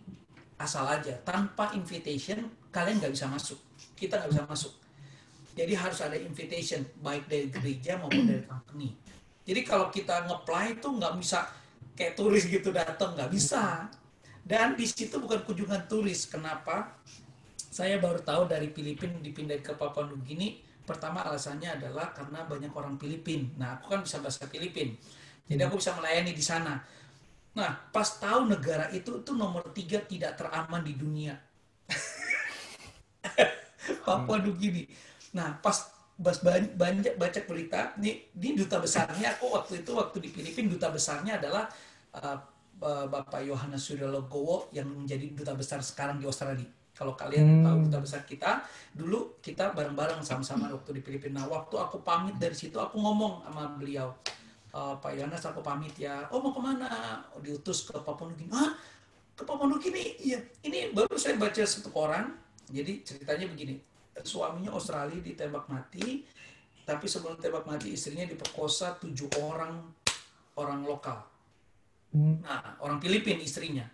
asal 0.59 0.89
aja. 0.91 1.15
Tanpa 1.23 1.71
invitation, 1.79 2.51
kalian 2.75 2.99
nggak 2.99 3.15
bisa 3.15 3.31
masuk. 3.31 3.59
Kita 3.95 4.19
nggak 4.19 4.31
bisa 4.35 4.45
masuk. 4.51 4.73
Jadi 5.57 5.73
harus 5.73 6.05
ada 6.05 6.21
invitation, 6.21 6.85
baik 7.01 7.33
dari 7.33 7.49
gereja 7.49 7.97
maupun 7.97 8.29
dari 8.29 8.45
company 8.45 8.93
jadi 9.47 9.63
kalau 9.63 9.95
kita 9.95 10.27
ngeplay 10.27 10.75
itu 10.75 10.89
nggak 10.91 11.15
bisa 11.23 11.47
kayak 11.95 12.19
turis 12.19 12.51
gitu 12.51 12.75
datang, 12.75 13.15
nggak 13.15 13.31
bisa. 13.31 13.87
Dan 14.43 14.75
di 14.75 14.91
situ 14.91 15.23
bukan 15.23 15.47
kunjungan 15.47 15.87
turis. 15.87 16.27
Kenapa? 16.27 16.99
Saya 17.55 18.03
baru 18.03 18.19
tahu 18.19 18.51
dari 18.51 18.75
Filipina 18.75 19.15
dipindah 19.23 19.63
ke 19.63 19.79
Papua 19.79 20.11
Nugini. 20.11 20.67
Pertama 20.83 21.23
alasannya 21.23 21.79
adalah 21.79 22.11
karena 22.11 22.43
banyak 22.43 22.75
orang 22.75 22.99
Filipin. 22.99 23.55
Nah, 23.59 23.79
aku 23.79 23.95
kan 23.95 24.03
bisa 24.03 24.19
bahasa 24.19 24.51
Filipin. 24.51 24.99
Jadi 25.47 25.63
aku 25.63 25.79
bisa 25.79 25.95
melayani 25.95 26.35
di 26.35 26.43
sana. 26.43 26.83
Nah, 27.55 27.71
pas 27.95 28.19
tahu 28.19 28.51
negara 28.51 28.91
itu 28.91 29.23
itu 29.23 29.33
nomor 29.35 29.71
tiga 29.71 30.03
tidak 30.03 30.39
teraman 30.39 30.83
di 30.83 30.95
dunia. 30.95 31.39
Papua 34.07 34.43
Nugini. 34.43 34.87
Nah, 35.37 35.61
pas 35.61 35.93
bas 36.17 36.41
banyak 36.41 37.21
baca 37.21 37.41
berita 37.45 37.93
ini 38.01 38.25
di 38.33 38.57
duta 38.57 38.81
besarnya 38.81 39.37
aku 39.37 39.53
waktu 39.53 39.85
itu 39.85 39.93
waktu 39.93 40.17
di 40.25 40.33
Filipina 40.33 40.73
duta 40.73 40.89
besarnya 40.89 41.37
adalah 41.37 41.69
uh, 42.17 42.41
Bapak 42.81 43.45
Yohanes 43.45 43.85
Suryalogowo 43.85 44.73
yang 44.73 44.89
menjadi 44.89 45.33
duta 45.33 45.53
besar 45.53 45.85
sekarang 45.85 46.17
di 46.21 46.25
Australia. 46.25 46.69
Kalau 46.97 47.13
kalian 47.13 47.61
hmm. 47.61 47.65
tahu 47.65 47.77
duta 47.89 47.99
besar 48.01 48.25
kita, 48.25 48.65
dulu 48.97 49.37
kita 49.45 49.77
bareng-bareng 49.77 50.25
sama-sama 50.25 50.73
waktu 50.73 50.97
di 50.97 51.01
Filipina. 51.05 51.45
Nah, 51.45 51.53
waktu 51.53 51.77
aku 51.77 52.01
pamit 52.01 52.41
dari 52.41 52.57
situ, 52.57 52.81
aku 52.81 52.97
ngomong 52.97 53.45
sama 53.45 53.77
beliau, 53.77 54.17
e, 54.73 54.81
Pak 54.97 55.13
Yohanes 55.13 55.45
aku 55.45 55.61
pamit 55.61 55.93
ya. 55.97 56.25
Oh 56.33 56.41
mau 56.41 56.57
ke 56.57 56.61
mana? 56.61 57.21
Oh, 57.37 57.41
diutus 57.45 57.85
ke 57.85 57.97
Papua 58.01 58.33
Nugini. 58.33 58.49
Hah? 58.49 58.73
Ke 59.37 59.45
Papua 59.45 59.69
Nugini? 59.69 60.17
Iya. 60.25 60.41
Ini 60.65 60.97
baru 60.97 61.17
saya 61.21 61.37
baca 61.37 61.61
satu 61.65 61.93
koran. 61.93 62.33
Jadi 62.73 63.05
ceritanya 63.05 63.45
begini 63.45 63.77
suaminya 64.25 64.73
Australia 64.73 65.21
ditembak 65.21 65.69
mati, 65.69 66.25
tapi 66.87 67.11
sebelum 67.11 67.37
tembak 67.43 67.67
mati 67.67 67.93
istrinya 67.93 68.23
diperkosa 68.23 68.97
tujuh 69.03 69.27
orang 69.43 69.91
orang 70.57 70.87
lokal. 70.87 71.19
Hmm. 72.15 72.41
Nah, 72.41 72.79
orang 72.81 73.03
Filipina 73.03 73.43
istrinya. 73.43 73.85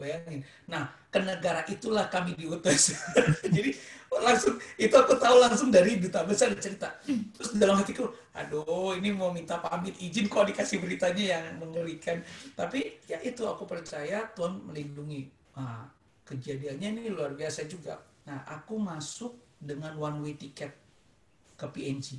Bayangin. 0.00 0.40
Nah, 0.64 0.88
ke 1.12 1.20
negara 1.20 1.60
itulah 1.68 2.08
kami 2.08 2.32
diutus. 2.32 2.96
Jadi 3.54 3.76
langsung 4.08 4.56
itu 4.80 4.96
aku 4.96 5.20
tahu 5.20 5.36
langsung 5.36 5.68
dari 5.68 6.00
duta 6.00 6.24
besar 6.24 6.56
cerita. 6.56 6.88
Terus 7.04 7.52
dalam 7.60 7.76
hatiku, 7.76 8.08
aduh 8.32 8.96
ini 8.96 9.12
mau 9.12 9.28
minta 9.28 9.60
pamit 9.60 10.00
izin 10.00 10.24
kok 10.24 10.48
dikasih 10.48 10.80
beritanya 10.80 11.36
yang 11.36 11.44
mengerikan. 11.60 12.24
Tapi 12.56 13.04
ya 13.04 13.20
itu 13.20 13.44
aku 13.44 13.68
percaya 13.68 14.24
Tuhan 14.32 14.64
melindungi. 14.64 15.28
Nah, 15.60 15.84
kejadiannya 16.24 16.96
ini 16.96 17.12
luar 17.12 17.36
biasa 17.36 17.68
juga. 17.68 18.00
Nah, 18.24 18.48
aku 18.48 18.80
masuk 18.80 19.49
dengan 19.60 19.92
one 20.00 20.24
way 20.24 20.34
tiket 20.34 20.72
ke 21.54 21.66
PNG 21.68 22.16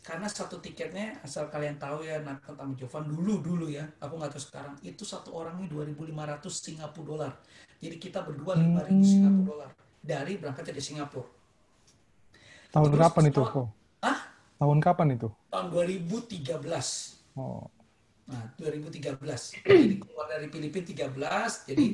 karena 0.00 0.26
satu 0.32 0.56
tiketnya 0.64 1.20
asal 1.20 1.52
kalian 1.52 1.76
tahu 1.76 2.00
ya 2.00 2.24
Nathan 2.24 2.56
sama 2.56 2.72
Jovan 2.72 3.04
dulu 3.12 3.44
dulu 3.44 3.66
ya 3.68 3.84
aku 4.00 4.16
nggak 4.16 4.32
tahu 4.32 4.42
sekarang 4.48 4.74
itu 4.80 5.04
satu 5.04 5.36
orangnya 5.36 5.68
2.500 5.68 6.48
Singapura 6.48 7.04
dolar. 7.04 7.32
Jadi 7.80 7.96
kita 8.00 8.24
berdua 8.24 8.56
5.000 8.56 8.88
hmm. 8.88 9.04
Singapura 9.04 9.44
dolar. 9.44 9.70
Dari 10.00 10.32
berangkat 10.40 10.64
dari 10.72 10.80
Singapura. 10.80 11.28
Tahun 12.72 12.88
Terus, 12.88 13.02
kapan 13.02 13.24
itu 13.28 13.40
kok 13.44 13.68
ah 14.00 14.18
tahun 14.56 14.78
kapan 14.80 15.06
itu? 15.20 15.28
Tahun 15.52 15.66
2013 15.68 16.64
oh. 17.36 17.68
Nah 18.30 18.44
2013 18.56 19.20
jadi 19.68 19.94
keluar 20.00 20.26
dari 20.32 20.46
Filipina 20.48 21.12
13 21.12 21.68
jadi 21.68 21.86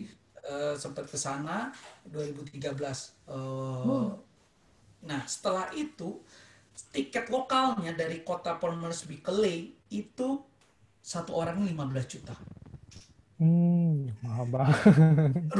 uh, 0.46 0.74
sempat 0.78 1.10
ke 1.10 1.18
sana 1.18 1.74
2013 2.06 2.54
uh, 2.54 3.34
hmm 3.82 4.25
Nah, 5.04 5.26
setelah 5.28 5.68
itu 5.76 6.22
tiket 6.92 7.28
lokalnya 7.32 7.92
dari 7.92 8.20
kota 8.24 8.56
Moresby 8.60 9.20
ke 9.20 9.32
Ley 9.32 9.76
itu 9.92 10.40
satu 11.00 11.36
orang 11.36 11.62
15 11.62 12.12
juta. 12.12 12.34
Hmm, 13.36 14.08
mahal 14.24 14.46
banget. 14.48 14.80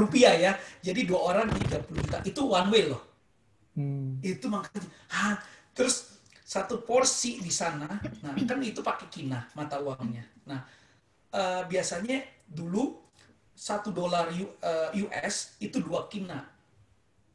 Rupiah 0.01 0.35
ya. 0.35 0.53
Jadi 0.81 1.05
dua 1.05 1.37
orang 1.37 1.53
30 1.53 1.93
juta. 1.93 2.19
Itu 2.25 2.49
one 2.49 2.69
way 2.73 2.83
loh. 2.89 3.03
Hmm. 3.77 4.17
Itu 4.25 4.49
makanya. 4.49 4.89
Ha, 5.13 5.37
terus 5.77 6.17
satu 6.47 6.81
porsi 6.81 7.43
di 7.43 7.51
sana, 7.51 7.91
nah 8.23 8.31
kan 8.47 8.63
itu 8.63 8.79
pakai 8.79 9.11
kina 9.11 9.51
mata 9.59 9.83
uangnya. 9.83 10.23
Nah, 10.47 10.63
uh, 11.35 11.67
biasanya 11.67 12.23
dulu 12.47 13.03
satu 13.51 13.91
dolar 13.91 14.31
US 14.95 15.59
eh, 15.61 15.67
itu 15.69 15.83
dua 15.83 16.07
kina. 16.07 16.39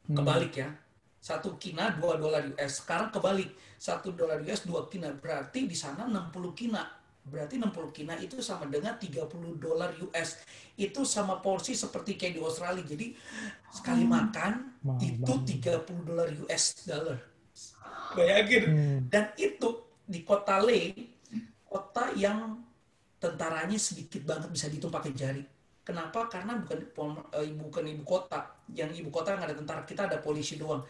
Hmm. 0.08 0.16
Kebalik 0.18 0.58
ya 0.58 0.81
satu 1.22 1.54
kina 1.54 1.94
dua 1.94 2.18
dolar 2.18 2.42
US. 2.50 2.82
Sekarang 2.82 3.14
kebalik, 3.14 3.54
satu 3.78 4.10
dolar 4.10 4.42
US 4.42 4.66
dua 4.66 4.90
kina 4.90 5.14
berarti 5.14 5.70
di 5.70 5.78
sana 5.78 6.10
60 6.10 6.34
kina 6.58 6.82
Berarti 7.22 7.54
60 7.54 7.94
kina 7.94 8.18
itu 8.18 8.42
sama 8.42 8.66
dengan 8.66 8.98
30 8.98 9.30
dolar 9.62 9.94
US. 10.10 10.42
Itu 10.74 11.06
sama 11.06 11.38
porsi 11.38 11.78
seperti 11.78 12.18
kayak 12.18 12.34
di 12.34 12.40
Australia. 12.42 12.82
Jadi 12.82 13.14
sekali 13.70 14.02
makan 14.02 14.82
Mahal 14.82 15.06
itu 15.06 15.32
banget. 15.46 15.86
30 15.86 16.02
dolar 16.02 16.28
US 16.50 16.64
dollar. 16.82 17.18
Bayangin. 18.18 18.62
Hmm. 18.66 18.98
Dan 19.06 19.30
itu 19.38 19.86
di 20.02 20.26
kota 20.26 20.58
Leh, 20.66 20.90
kota 21.62 22.10
yang 22.18 22.58
tentaranya 23.22 23.78
sedikit 23.78 24.26
banget 24.26 24.50
bisa 24.50 24.66
dihitung 24.66 24.90
pakai 24.90 25.14
jari. 25.14 25.46
Kenapa? 25.86 26.26
Karena 26.26 26.58
bukan 26.58 26.78
eh, 27.38 27.54
bukan 27.54 27.84
ibu 27.86 28.02
kota. 28.02 28.66
Yang 28.74 28.98
ibu 28.98 29.14
kota 29.14 29.38
nggak 29.38 29.46
ada 29.46 29.56
tentara, 29.62 29.82
kita 29.86 30.10
ada 30.10 30.18
polisi 30.18 30.58
doang. 30.58 30.82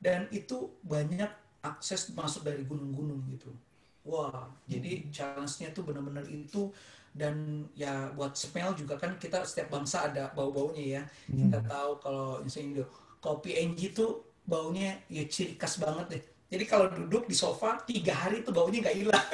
Dan 0.00 0.26
itu 0.32 0.72
banyak 0.80 1.28
akses 1.60 2.08
masuk 2.16 2.48
dari 2.48 2.64
gunung-gunung 2.64 3.20
gitu. 3.28 3.52
Wah, 4.08 4.48
jadi 4.64 5.04
challenge-nya 5.12 5.76
tuh 5.76 5.84
benar-benar 5.84 6.24
itu 6.24 6.72
dan 7.10 7.66
ya 7.74 8.08
buat 8.14 8.38
smell 8.38 8.72
juga 8.78 8.94
kan 8.94 9.18
kita 9.18 9.42
setiap 9.44 9.76
bangsa 9.76 10.08
ada 10.08 10.32
bau-baunya 10.32 10.84
ya. 10.98 11.02
Kita 11.28 11.58
tahu 11.68 11.90
kalau 12.00 12.26
misalnya 12.40 12.88
kopi 13.20 13.60
NG 13.60 13.92
tuh 13.92 14.24
baunya 14.48 14.96
ya 15.12 15.22
ciri 15.28 15.54
khas 15.60 15.76
banget 15.76 16.06
deh. 16.16 16.22
Jadi 16.50 16.64
kalau 16.66 16.90
duduk 16.90 17.28
di 17.28 17.36
sofa 17.36 17.78
tiga 17.84 18.16
hari 18.16 18.40
tuh 18.42 18.56
baunya 18.56 18.82
nggak 18.82 18.96
hilang. 18.96 19.26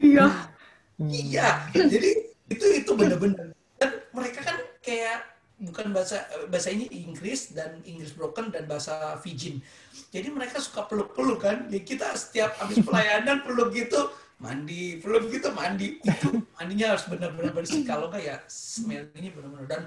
Iya. 0.00 0.26
Iya, 0.96 1.68
jadi 1.76 2.32
itu 2.48 2.66
itu 2.72 2.90
bener-bener. 2.96 3.52
Dan 3.76 4.00
mereka 4.16 4.40
kan 4.40 4.56
kayak 4.80 5.28
bukan 5.56 5.88
bahasa 5.88 6.28
bahasa 6.52 6.68
ini 6.68 6.84
Inggris 6.92 7.56
dan 7.56 7.80
Inggris 7.88 8.12
broken 8.12 8.52
dan 8.52 8.68
bahasa 8.68 9.16
Fijin. 9.24 9.64
Jadi 10.12 10.28
mereka 10.28 10.60
suka 10.60 10.84
peluk-peluk 10.84 11.40
kan. 11.40 11.64
Ya 11.72 11.80
kita 11.80 12.12
setiap 12.12 12.60
habis 12.60 12.80
pelayanan 12.86 13.40
peluk 13.40 13.72
gitu, 13.72 14.12
mandi, 14.36 15.00
peluk 15.00 15.32
gitu 15.32 15.48
mandi. 15.56 15.96
Itu 16.04 16.44
mandinya 16.60 16.92
harus 16.92 17.08
benar-benar 17.08 17.56
bersih. 17.56 17.82
Kalau 17.88 18.12
enggak 18.12 18.24
ya 18.24 18.36
smell 18.48 19.08
ini 19.16 19.32
benar-benar 19.32 19.66
dan 19.66 19.82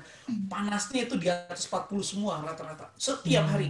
panasnya 0.49 1.05
itu 1.05 1.15
di 1.21 1.29
atas 1.29 1.69
40 1.69 2.01
semua 2.01 2.41
rata-rata 2.41 2.89
setiap 2.97 3.45
hari. 3.45 3.69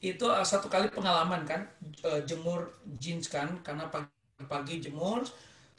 Itu 0.00 0.30
uh, 0.30 0.46
satu 0.46 0.70
kali 0.70 0.88
pengalaman 0.88 1.44
kan 1.44 1.66
uh, 2.06 2.22
jemur 2.24 2.78
jeans 2.96 3.26
kan 3.26 3.58
karena 3.60 3.90
pagi-pagi 3.90 4.88
jemur 4.88 5.26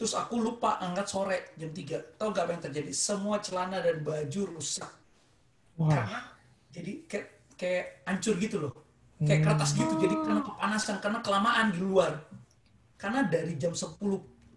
terus 0.02 0.18
aku 0.18 0.42
lupa 0.42 0.82
angkat 0.82 1.06
sore 1.06 1.54
jam 1.62 1.70
3 1.70 2.18
tahu 2.18 2.34
gak 2.34 2.50
apa 2.50 2.52
yang 2.58 2.64
terjadi? 2.66 2.90
Semua 2.90 3.38
celana 3.38 3.78
dan 3.86 4.02
baju 4.02 4.58
rusak. 4.58 4.90
Wah, 5.78 5.94
karena 5.94 6.20
jadi 6.74 7.06
kayak 7.06 7.28
kayak 7.54 7.86
hancur 8.10 8.34
gitu 8.42 8.58
loh. 8.66 8.74
Kayak 9.22 9.46
kertas 9.46 9.78
gitu. 9.78 9.94
Jadi 10.02 10.18
karena 10.26 10.42
kepanasan 10.42 10.98
karena 10.98 11.22
kelamaan 11.22 11.70
di 11.70 11.86
luar. 11.86 12.18
Karena 12.98 13.30
dari 13.30 13.54
jam 13.62 13.78
10 13.78 14.02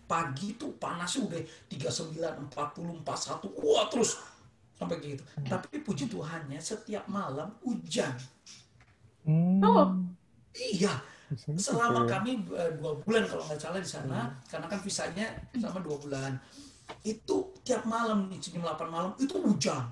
pagi 0.09 0.57
tuh 0.57 0.80
panasnya 0.80 1.28
udah 1.28 1.40
39 1.68 2.49
40 2.49 3.05
41 3.05 3.61
wah 3.61 3.84
terus. 3.92 4.16
Sampai 4.80 4.97
kayak 4.97 5.20
gitu. 5.20 5.24
Tapi 5.45 5.84
puji 5.84 6.09
Tuhannya 6.09 6.57
setiap 6.57 7.05
malam 7.12 7.53
hujan. 7.61 8.16
Hmm. 9.28 9.61
Oh. 9.61 9.92
iya 10.57 10.92
selama 11.57 12.05
kami 12.05 12.45
eh, 12.53 12.72
dua 12.77 12.93
bulan 13.01 13.25
kalau 13.25 13.45
nggak 13.49 13.61
salah 13.61 13.81
di 13.81 13.91
sana 13.91 14.20
karena 14.49 14.66
kan 14.68 14.81
visanya 14.81 15.27
selama 15.57 15.79
dua 15.81 15.97
bulan. 15.99 16.33
Itu 17.01 17.57
tiap 17.64 17.89
malam 17.89 18.29
nih 18.29 18.39
jam 18.41 18.61
8 18.61 18.77
malam 18.93 19.12
itu 19.16 19.41
hujan. 19.41 19.89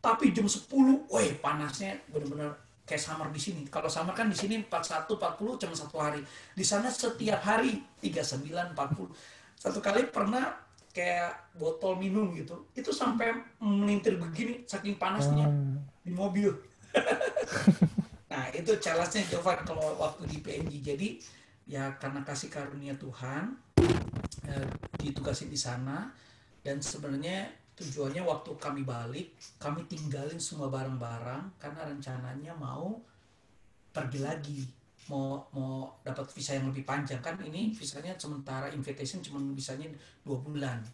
Tapi 0.00 0.32
jam 0.32 0.48
10 0.48 0.64
weh 1.10 1.28
panasnya 1.42 2.00
benar-benar 2.08 2.56
kayak 2.88 3.02
summer 3.02 3.28
di 3.28 3.36
sini. 3.36 3.68
Kalau 3.68 3.92
summer 3.92 4.16
kan 4.16 4.32
di 4.32 4.38
sini 4.38 4.56
41 4.64 5.04
40 5.04 5.60
cuma 5.60 5.74
satu 5.76 5.96
hari. 6.00 6.24
Di 6.56 6.64
sana 6.64 6.88
setiap 6.88 7.44
hari 7.44 7.84
39 8.00 8.72
40 8.72 9.36
satu 9.58 9.82
kali 9.82 10.06
pernah 10.08 10.54
kayak 10.94 11.54
botol 11.58 11.98
minum 11.98 12.30
gitu 12.34 12.70
itu 12.74 12.90
sampai 12.94 13.34
melintir 13.58 14.18
begini 14.18 14.62
saking 14.66 14.96
panasnya 14.96 15.46
Ah, 15.46 15.78
di 16.02 16.10
mobil. 16.14 16.50
nah 18.28 18.44
itu 18.52 18.76
challenge-nya 18.76 19.24
Jovan 19.32 19.64
kalau 19.64 19.96
waktu 19.96 20.28
di 20.28 20.38
PNG. 20.44 20.72
Jadi 20.84 21.08
ya 21.68 21.92
karena 22.00 22.24
kasih 22.24 22.48
karunia 22.48 22.96
Tuhan 22.96 23.56
eh, 24.48 24.68
ditugasin 25.00 25.52
di 25.52 25.56
sana 25.56 26.08
dan 26.64 26.80
sebenarnya 26.80 27.48
tujuannya 27.76 28.24
waktu 28.24 28.50
kami 28.58 28.82
balik 28.82 29.38
kami 29.60 29.86
tinggalin 29.86 30.40
semua 30.40 30.66
barang-barang 30.72 31.60
karena 31.62 31.86
rencananya 31.86 32.52
mau 32.56 32.98
pergi 33.94 34.20
lagi 34.20 34.60
mau 35.08 35.40
mau 35.56 35.88
dapat 36.04 36.28
visa 36.36 36.56
yang 36.56 36.68
lebih 36.68 36.84
panjang. 36.84 37.20
Kan 37.24 37.40
ini 37.40 37.72
visanya 37.72 38.12
sementara 38.20 38.68
invitation 38.68 39.24
cuma 39.24 39.40
visanya 39.56 39.88
dua 40.20 40.36
bulan. 40.40 40.84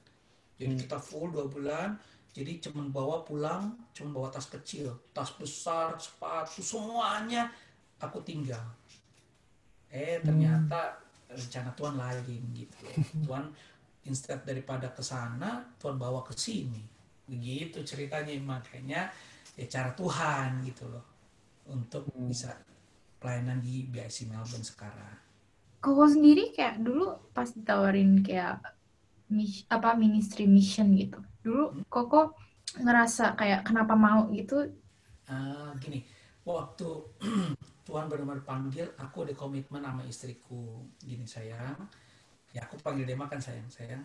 Jadi 0.55 0.87
kita 0.87 1.03
full 1.03 1.35
dua 1.35 1.51
bulan 1.51 1.99
jadi 2.35 2.59
cuma 2.59 2.83
bawa 2.91 3.23
pulang 3.23 3.79
cuma 3.95 4.11
bawa 4.11 4.27
tas 4.27 4.51
kecil 4.51 4.91
tas 5.15 5.31
besar 5.39 5.95
sepatu 6.03 6.59
semuanya 6.59 7.47
aku 8.03 8.19
tinggal. 8.27 8.61
Eh 9.87 10.19
ternyata 10.19 10.99
rencana 11.31 11.71
Tuhan 11.79 11.95
lain 11.95 12.43
gitu. 12.59 12.77
Tuhan 13.25 13.55
instead 14.11 14.43
daripada 14.43 14.91
ke 14.91 15.01
sana 15.01 15.63
Tuhan 15.79 15.95
bawa 15.95 16.27
ke 16.27 16.35
sini. 16.35 16.83
Begitu 17.31 17.87
ceritanya 17.87 18.35
makanya 18.43 19.09
ya 19.55 19.67
cara 19.71 19.95
Tuhan 19.95 20.67
gitu 20.67 20.91
loh 20.91 21.07
untuk 21.71 22.11
bisa 22.27 22.53
pelayanan 23.23 23.63
di 23.63 23.87
BIC 23.87 24.29
Melbourne 24.29 24.67
sekarang. 24.67 25.17
Koko 25.81 26.05
sendiri 26.11 26.51
kayak 26.51 26.83
dulu 26.83 27.15
pas 27.31 27.49
ditawarin 27.49 28.21
kayak 28.21 28.74
mis- 29.33 29.65
apa 29.71 29.97
ministry 29.97 30.45
mission 30.51 30.93
gitu. 30.97 31.19
Dulu 31.45 31.63
Koko 31.93 32.35
ngerasa 32.81 33.37
kayak 33.39 33.61
kenapa 33.69 33.95
mau 33.97 34.29
gitu. 34.35 34.57
Ah, 35.29 35.73
gini, 35.81 36.05
waktu 36.45 36.89
Tuhan 37.89 38.07
benar-benar 38.13 38.45
panggil, 38.45 38.87
aku 39.01 39.25
ada 39.25 39.33
komitmen 39.37 39.81
sama 39.85 40.03
istriku. 40.05 40.85
Gini 41.01 41.25
sayang, 41.25 41.77
ya 42.57 42.61
aku 42.67 42.77
panggil 42.81 43.05
dia 43.09 43.19
makan 43.19 43.41
sayang, 43.41 43.69
sayang. 43.73 44.05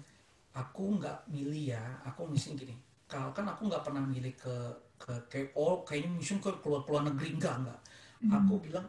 Aku 0.56 0.98
nggak 1.00 1.28
milih 1.32 1.76
ya, 1.76 1.84
aku 2.08 2.28
misi 2.32 2.56
gini. 2.56 2.76
Kalau 3.10 3.32
kan 3.36 3.46
aku 3.50 3.68
nggak 3.72 3.84
pernah 3.88 4.04
milih 4.06 4.34
ke 4.38 4.56
ke 5.00 5.14
kayak 5.32 5.50
oh 5.60 5.84
kayaknya 5.88 6.12
mission 6.20 6.40
ke 6.44 6.52
keluar 6.64 6.84
keluar 6.88 7.04
negeri 7.10 7.30
enggak 7.38 7.56
enggak. 7.64 7.82
Aku 8.32 8.60
bilang 8.64 8.88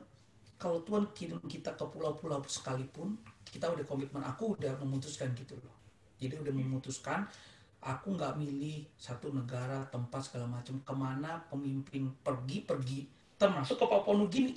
kalau 0.61 0.81
Tuhan 0.87 1.11
kirim 1.17 1.41
kita 1.49 1.75
ke 1.79 1.85
pulau-pulau 1.89 2.41
sekalipun, 2.47 3.19
kita 3.49 3.67
udah 3.73 3.85
komitmen. 3.89 4.23
Aku 4.27 4.57
udah 4.59 4.77
memutuskan 4.83 5.33
gitu 5.39 5.57
loh. 5.61 5.75
Jadi 6.21 6.37
udah 6.37 6.53
memutuskan 6.53 7.25
aku 7.81 8.13
nggak 8.13 8.37
milih 8.37 8.85
satu 9.01 9.33
negara 9.33 9.89
tempat 9.89 10.29
segala 10.29 10.47
macam. 10.47 10.77
Ke 10.85 10.95
mana 10.95 11.41
pemimpin 11.49 12.13
pergi 12.21 12.63
pergi. 12.63 13.01
Termasuk 13.41 13.81
ke 13.81 13.87
Papua 13.89 14.15
Nugini 14.15 14.53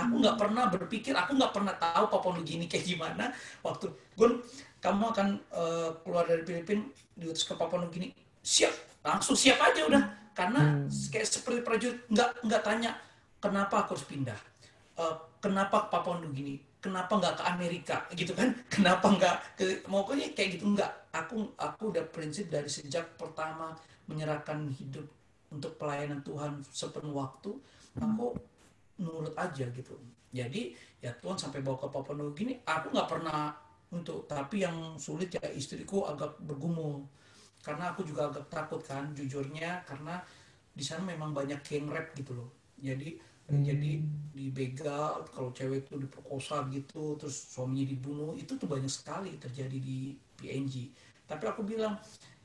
aku 0.00 0.14
nggak 0.16 0.36
pernah 0.40 0.64
berpikir 0.72 1.12
aku 1.12 1.36
nggak 1.36 1.52
pernah 1.52 1.74
tahu 1.76 2.04
Papua 2.08 2.32
Nugini 2.34 2.66
kayak 2.66 2.84
gimana 2.84 3.30
waktu. 3.62 3.86
Gun 4.18 4.42
kamu 4.80 5.04
akan 5.12 5.28
eh, 5.38 5.90
keluar 6.02 6.24
dari 6.26 6.42
Filipina 6.42 6.82
diutus 7.14 7.46
ke 7.46 7.54
Papua 7.54 7.84
Nugini 7.84 8.10
siap 8.40 8.72
langsung 9.06 9.38
siap 9.38 9.60
aja 9.62 9.86
udah. 9.86 10.02
Karena 10.34 10.88
kayak 10.88 11.26
seperti 11.28 11.60
prajurit 11.60 12.02
nggak 12.08 12.42
nggak 12.46 12.62
tanya 12.64 12.96
kenapa 13.38 13.84
aku 13.84 13.94
harus 13.94 14.06
pindah? 14.08 14.38
Eh, 14.98 15.14
kenapa 15.38 15.86
ke 15.86 15.88
Papua 15.92 16.18
Nugini 16.18 16.69
kenapa 16.80 17.12
nggak 17.16 17.34
ke 17.38 17.44
Amerika? 17.46 17.96
Gitu 18.16 18.32
kan? 18.32 18.50
Kenapa 18.74 19.06
nggak 19.12 19.36
ke 19.56 19.64
pokoknya 19.84 20.32
kayak 20.32 20.58
gitu? 20.58 20.64
Nggak. 20.72 20.92
Aku 21.12 21.52
aku 21.60 21.92
udah 21.92 22.04
prinsip 22.08 22.48
dari 22.48 22.66
sejak 22.66 23.16
pertama 23.20 23.76
menyerahkan 24.08 24.66
hidup 24.74 25.06
untuk 25.50 25.74
pelayanan 25.78 26.22
Tuhan 26.22 26.62
sepenuh 26.70 27.14
waktu 27.14 27.50
aku 27.98 28.34
nurut 29.02 29.34
aja 29.34 29.66
gitu. 29.70 29.94
Jadi 30.30 30.74
ya 31.02 31.10
Tuhan 31.18 31.34
sampai 31.34 31.58
bawa 31.62 31.78
ke 31.82 31.88
Papua 31.90 32.14
Nugini 32.14 32.54
aku 32.62 32.94
nggak 32.94 33.10
pernah 33.10 33.50
untuk 33.90 34.30
tapi 34.30 34.62
yang 34.62 34.94
sulit 34.94 35.34
ya 35.34 35.42
istriku 35.50 36.06
agak 36.06 36.38
bergumul. 36.46 37.02
Karena 37.60 37.92
aku 37.92 38.06
juga 38.06 38.30
agak 38.30 38.46
takut 38.48 38.80
kan 38.86 39.10
jujurnya 39.12 39.82
karena 39.84 40.22
di 40.70 40.86
sana 40.86 41.02
memang 41.02 41.34
banyak 41.34 41.60
rap 41.90 42.14
gitu 42.14 42.32
loh. 42.38 42.48
Jadi 42.78 43.18
jadi 43.58 43.92
dibegal 44.30 45.26
kalau 45.34 45.50
cewek 45.50 45.84
itu 45.84 45.98
diperkosa 46.06 46.70
gitu 46.70 47.18
terus 47.18 47.50
suaminya 47.50 47.90
dibunuh 47.90 48.32
itu 48.38 48.54
tuh 48.54 48.70
banyak 48.70 48.88
sekali 48.88 49.34
terjadi 49.36 49.74
di 49.74 50.14
PNG 50.38 50.94
tapi 51.30 51.46
aku 51.46 51.62
bilang 51.62 51.94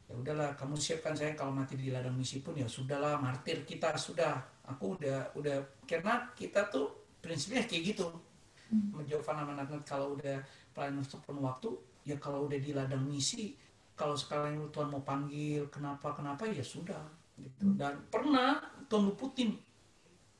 ya 0.05 0.13
udahlah 0.13 0.53
kamu 0.53 0.77
siapkan 0.77 1.17
saya 1.17 1.33
kalau 1.33 1.49
mati 1.49 1.73
di 1.73 1.89
ladang 1.89 2.13
misi 2.13 2.37
pun 2.45 2.53
ya 2.53 2.69
sudahlah 2.69 3.17
martir 3.17 3.65
kita 3.65 3.97
sudah. 3.97 4.37
Aku 4.69 4.93
udah 4.97 5.33
udah 5.33 5.65
karena 5.89 6.29
kita 6.37 6.69
tuh 6.69 7.17
prinsipnya 7.17 7.65
kayak 7.65 7.97
gitu. 7.97 8.13
Menjawab 8.69 9.25
sama 9.25 9.53
Nathan 9.57 9.81
kalau 9.81 10.13
udah 10.13 10.37
pelayanan 10.73 11.01
sepenuh 11.01 11.41
waktu 11.41 11.69
ya 12.05 12.17
kalau 12.21 12.45
udah 12.45 12.59
di 12.61 12.77
ladang 12.77 13.01
misi 13.01 13.57
kalau 13.97 14.13
sekarang 14.13 14.69
Tuhan 14.69 14.93
mau 14.93 15.01
panggil 15.01 15.65
kenapa 15.73 16.13
kenapa 16.13 16.45
ya 16.45 16.61
sudah 16.61 17.01
gitu. 17.41 17.73
Dan 17.73 18.05
pernah 18.13 18.61
Tuhan 18.85 19.09
luputin 19.09 19.57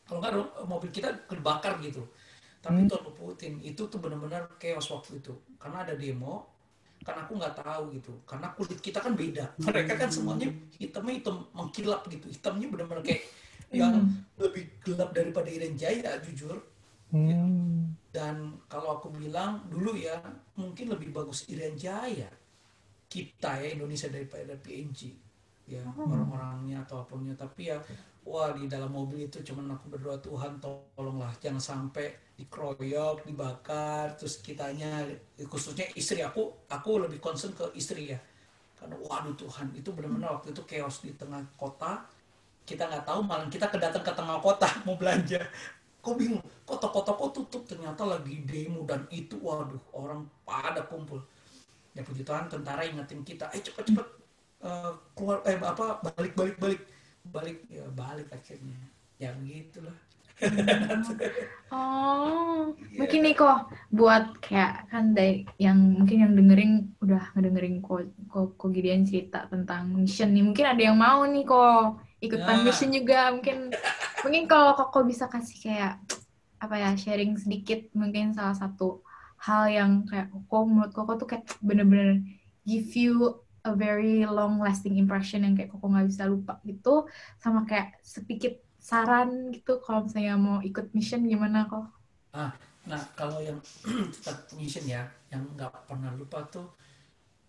kalau 0.06 0.22
nggak 0.22 0.34
mobil 0.66 0.90
kita 0.90 1.10
kebakar 1.26 1.82
gitu. 1.82 2.06
Tapi 2.62 2.82
Hmm. 2.82 2.90
Tuhan 2.90 3.04
luputin 3.06 3.54
itu 3.62 3.86
tuh 3.86 4.00
benar-benar 4.02 4.58
chaos 4.58 4.90
waktu 4.90 5.22
itu. 5.22 5.34
Karena 5.58 5.86
ada 5.86 5.94
demo 5.94 6.50
kan 7.06 7.22
aku 7.22 7.38
nggak 7.38 7.62
tahu 7.62 7.94
gitu. 7.94 8.14
Karena 8.26 8.50
kulit 8.58 8.82
kita 8.82 8.98
kan 9.02 9.14
beda. 9.14 9.54
Mereka 9.70 9.94
kan 9.98 10.10
semuanya 10.10 10.50
hitamnya 10.78 11.14
hitam 11.22 11.46
mengkilap 11.54 12.06
gitu. 12.10 12.26
Hitamnya 12.30 12.68
benar-benar 12.70 13.06
kayak 13.06 13.22
yang 13.74 13.94
Hmm. 13.98 14.26
lebih 14.38 14.66
gelap 14.82 15.10
daripada 15.14 15.50
Irian 15.50 15.76
Jaya 15.78 16.18
jujur. 16.22 16.58
Hmm. 17.14 17.94
dan 18.10 18.58
kalau 18.66 18.98
aku 18.98 19.12
bilang 19.14 19.62
dulu 19.70 19.94
ya 19.94 20.18
mungkin 20.58 20.90
lebih 20.90 21.14
bagus 21.14 21.46
Irian 21.48 21.78
Jaya. 21.78 22.28
Kita 23.06 23.62
ya 23.62 23.76
Indonesia 23.78 24.10
daripada 24.10 24.56
PNG 24.58 25.14
ya 25.66 25.82
orang-orangnya 25.96 26.82
atau 26.84 27.02
apunnya 27.06 27.34
tapi 27.34 27.70
ya 27.70 27.78
wah 28.26 28.50
di 28.58 28.66
dalam 28.66 28.90
mobil 28.90 29.30
itu 29.30 29.46
cuman 29.46 29.78
aku 29.78 29.86
berdoa 29.94 30.18
Tuhan 30.18 30.58
tolonglah 30.58 31.30
jangan 31.38 31.62
sampai 31.62 32.10
dikeroyok 32.36 33.30
dibakar. 33.30 34.18
Terus 34.18 34.42
kitanya 34.42 35.06
khususnya 35.46 35.86
istri 35.94 36.26
aku 36.26 36.66
aku 36.68 37.06
lebih 37.06 37.22
concern 37.22 37.54
ke 37.54 37.70
istri 37.78 38.12
ya. 38.12 38.20
Karena 38.76 38.98
waduh 38.98 39.38
Tuhan 39.38 39.72
itu 39.78 39.94
benar-benar 39.94 40.42
waktu 40.42 40.52
itu 40.52 40.62
chaos 40.66 41.06
di 41.06 41.14
tengah 41.14 41.46
kota. 41.56 42.04
Kita 42.66 42.90
nggak 42.90 43.06
tahu 43.06 43.22
malah 43.22 43.46
kita 43.46 43.70
kedatang 43.70 44.02
ke 44.02 44.12
tengah 44.12 44.42
kota 44.42 44.68
mau 44.90 44.98
belanja. 44.98 45.40
Kok 46.02 46.16
bingung? 46.18 46.42
Kok 46.66 46.78
toko-toko 46.82 47.30
tutup 47.30 47.64
ternyata 47.70 48.06
lagi 48.06 48.42
demo 48.42 48.86
dan 48.90 49.06
itu 49.14 49.38
waduh 49.38 49.80
orang 49.94 50.26
pada 50.42 50.82
kumpul. 50.90 51.22
Ya 51.94 52.02
puji 52.02 52.26
Tuhan 52.26 52.50
tentara 52.50 52.84
ingetin 52.84 53.22
kita 53.22 53.48
eh 53.54 53.62
cepet-cepet 53.62 54.08
eh, 54.66 54.92
keluar 55.14 55.40
eh 55.46 55.56
apa 55.62 56.02
balik 56.04 56.36
balik 56.36 56.58
balik 56.60 56.82
balik 57.30 57.66
ya 57.68 57.86
balik 57.92 58.28
akhirnya 58.30 58.76
ya 59.18 59.32
begitulah 59.36 59.96
Oh, 61.72 62.76
Iya. 62.92 63.00
mungkin 63.00 63.20
nih 63.24 63.36
kok 63.36 63.60
buat 63.90 64.36
kayak 64.40 64.92
kan 64.92 65.16
dari 65.16 65.48
yang 65.56 65.80
mungkin 65.96 66.18
yang 66.28 66.34
dengerin 66.36 66.72
udah 67.00 67.32
ngedengerin 67.32 67.80
kok 67.80 68.04
kok 68.28 68.60
kok 68.60 68.70
Gideon 68.70 69.08
cerita 69.08 69.48
tentang 69.48 69.96
mission 69.96 70.32
nih. 70.32 70.44
Mungkin 70.44 70.66
ada 70.68 70.82
yang 70.82 71.00
mau 71.00 71.24
nih 71.24 71.44
kok 71.44 72.00
ikutan 72.20 72.56
Nah. 72.60 72.64
mission 72.64 72.92
juga. 72.92 73.32
Mungkin 73.32 73.72
mungkin 74.24 74.44
kalau 74.46 74.76
kok 74.76 75.08
bisa 75.08 75.26
kasih 75.28 75.58
kayak 75.62 76.04
apa 76.60 76.76
ya 76.76 76.92
sharing 76.96 77.36
sedikit 77.36 77.88
mungkin 77.92 78.32
salah 78.32 78.56
satu 78.56 79.04
hal 79.40 79.68
yang 79.68 80.04
kayak 80.04 80.32
kok 80.32 80.64
menurut 80.64 80.92
kok 80.92 81.16
tuh 81.16 81.28
kayak 81.28 81.48
bener-bener 81.60 82.24
give 82.64 82.92
you 82.92 83.40
a 83.66 83.74
very 83.74 84.22
long 84.30 84.62
lasting 84.62 85.02
impression 85.02 85.42
yang 85.42 85.58
kayak 85.58 85.74
kok 85.74 85.82
nggak 85.82 86.08
bisa 86.08 86.30
lupa 86.30 86.62
gitu 86.64 87.10
sama 87.42 87.66
kayak 87.66 87.98
sedikit 88.06 88.62
saran 88.78 89.50
gitu 89.50 89.82
kalau 89.82 90.06
misalnya 90.06 90.38
mau 90.38 90.58
ikut 90.62 90.94
mission 90.94 91.26
gimana 91.26 91.66
kok? 91.66 91.90
Nah, 92.86 93.02
kalau 93.18 93.42
yang 93.42 93.58
tetap 94.14 94.46
mission 94.54 94.86
ya, 94.86 95.10
yang 95.34 95.42
nggak 95.58 95.74
pernah 95.90 96.14
lupa 96.14 96.46
tuh 96.46 96.70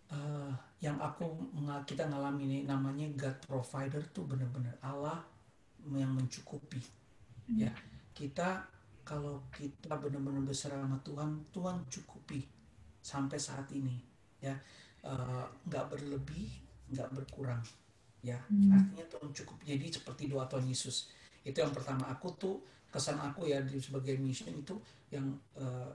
eh, 0.09 0.53
yang 0.81 0.97
aku 0.97 1.53
kita 1.85 2.09
ngalami 2.09 2.49
ini 2.49 2.59
namanya 2.65 3.05
God 3.13 3.37
provider 3.45 4.01
tuh 4.13 4.25
bener-bener 4.25 4.77
Allah 4.81 5.21
yang 5.93 6.13
mencukupi. 6.17 6.81
Ya, 7.53 7.71
kita 8.17 8.65
kalau 9.07 9.45
kita 9.55 9.95
benar-benar 9.95 10.43
berserah 10.43 10.83
sama 10.83 10.99
Tuhan, 11.05 11.47
Tuhan 11.53 11.85
cukupi 11.87 12.49
sampai 13.05 13.39
saat 13.39 13.69
ini. 13.77 14.03
Ya, 14.43 14.57
Eh, 15.05 15.45
nggak 15.69 15.85
berlebih, 15.93 16.49
nggak 16.91 17.09
berkurang. 17.15 17.63
Ya, 18.25 18.41
Hmm. 18.51 18.75
artinya 18.75 19.05
Tuhan 19.07 19.31
cukup. 19.31 19.57
Jadi 19.63 19.87
seperti 19.93 20.27
doa 20.27 20.49
Tuhan 20.51 20.67
Yesus. 20.67 21.13
Itu 21.47 21.63
yang 21.63 21.71
pertama. 21.71 22.11
Aku 22.11 22.35
tuh 22.35 22.59
kesan 22.91 23.21
aku 23.21 23.47
ya 23.47 23.61
di 23.63 23.79
sebagai 23.79 24.17
mission 24.19 24.51
itu 24.57 24.75
yang 25.13 25.27
eh, 25.55 25.91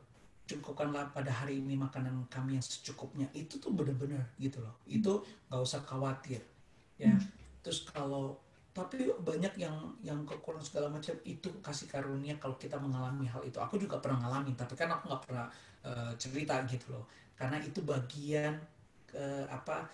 cukupkanlah 0.45 1.09
pada 1.15 1.31
hari 1.31 1.63
ini 1.63 1.79
makanan 1.79 2.27
kami 2.27 2.59
yang 2.59 2.63
secukupnya 2.63 3.27
itu 3.31 3.55
tuh 3.57 3.71
bener-bener 3.71 4.19
gitu 4.35 4.59
loh 4.59 4.75
itu 4.83 5.23
nggak 5.47 5.61
usah 5.63 5.79
khawatir 5.87 6.43
ya 6.99 7.15
terus 7.63 7.87
kalau 7.87 8.35
tapi 8.75 9.07
banyak 9.23 9.55
yang 9.59 9.75
yang 10.03 10.19
kekurangan 10.27 10.63
segala 10.63 10.87
macam 10.91 11.15
itu 11.23 11.47
kasih 11.63 11.87
karunia 11.87 12.35
kalau 12.39 12.55
kita 12.59 12.75
mengalami 12.79 13.27
hal 13.27 13.39
itu 13.47 13.59
aku 13.63 13.79
juga 13.79 13.99
pernah 14.03 14.27
ngalamin 14.27 14.55
tapi 14.59 14.75
kan 14.75 14.91
aku 14.91 15.07
nggak 15.07 15.23
pernah 15.23 15.47
eh, 15.87 16.11
cerita 16.19 16.55
gitu 16.67 16.91
loh 16.99 17.05
karena 17.39 17.57
itu 17.63 17.79
bagian 17.81 18.59
eh, 19.15 19.45
apa 19.49 19.87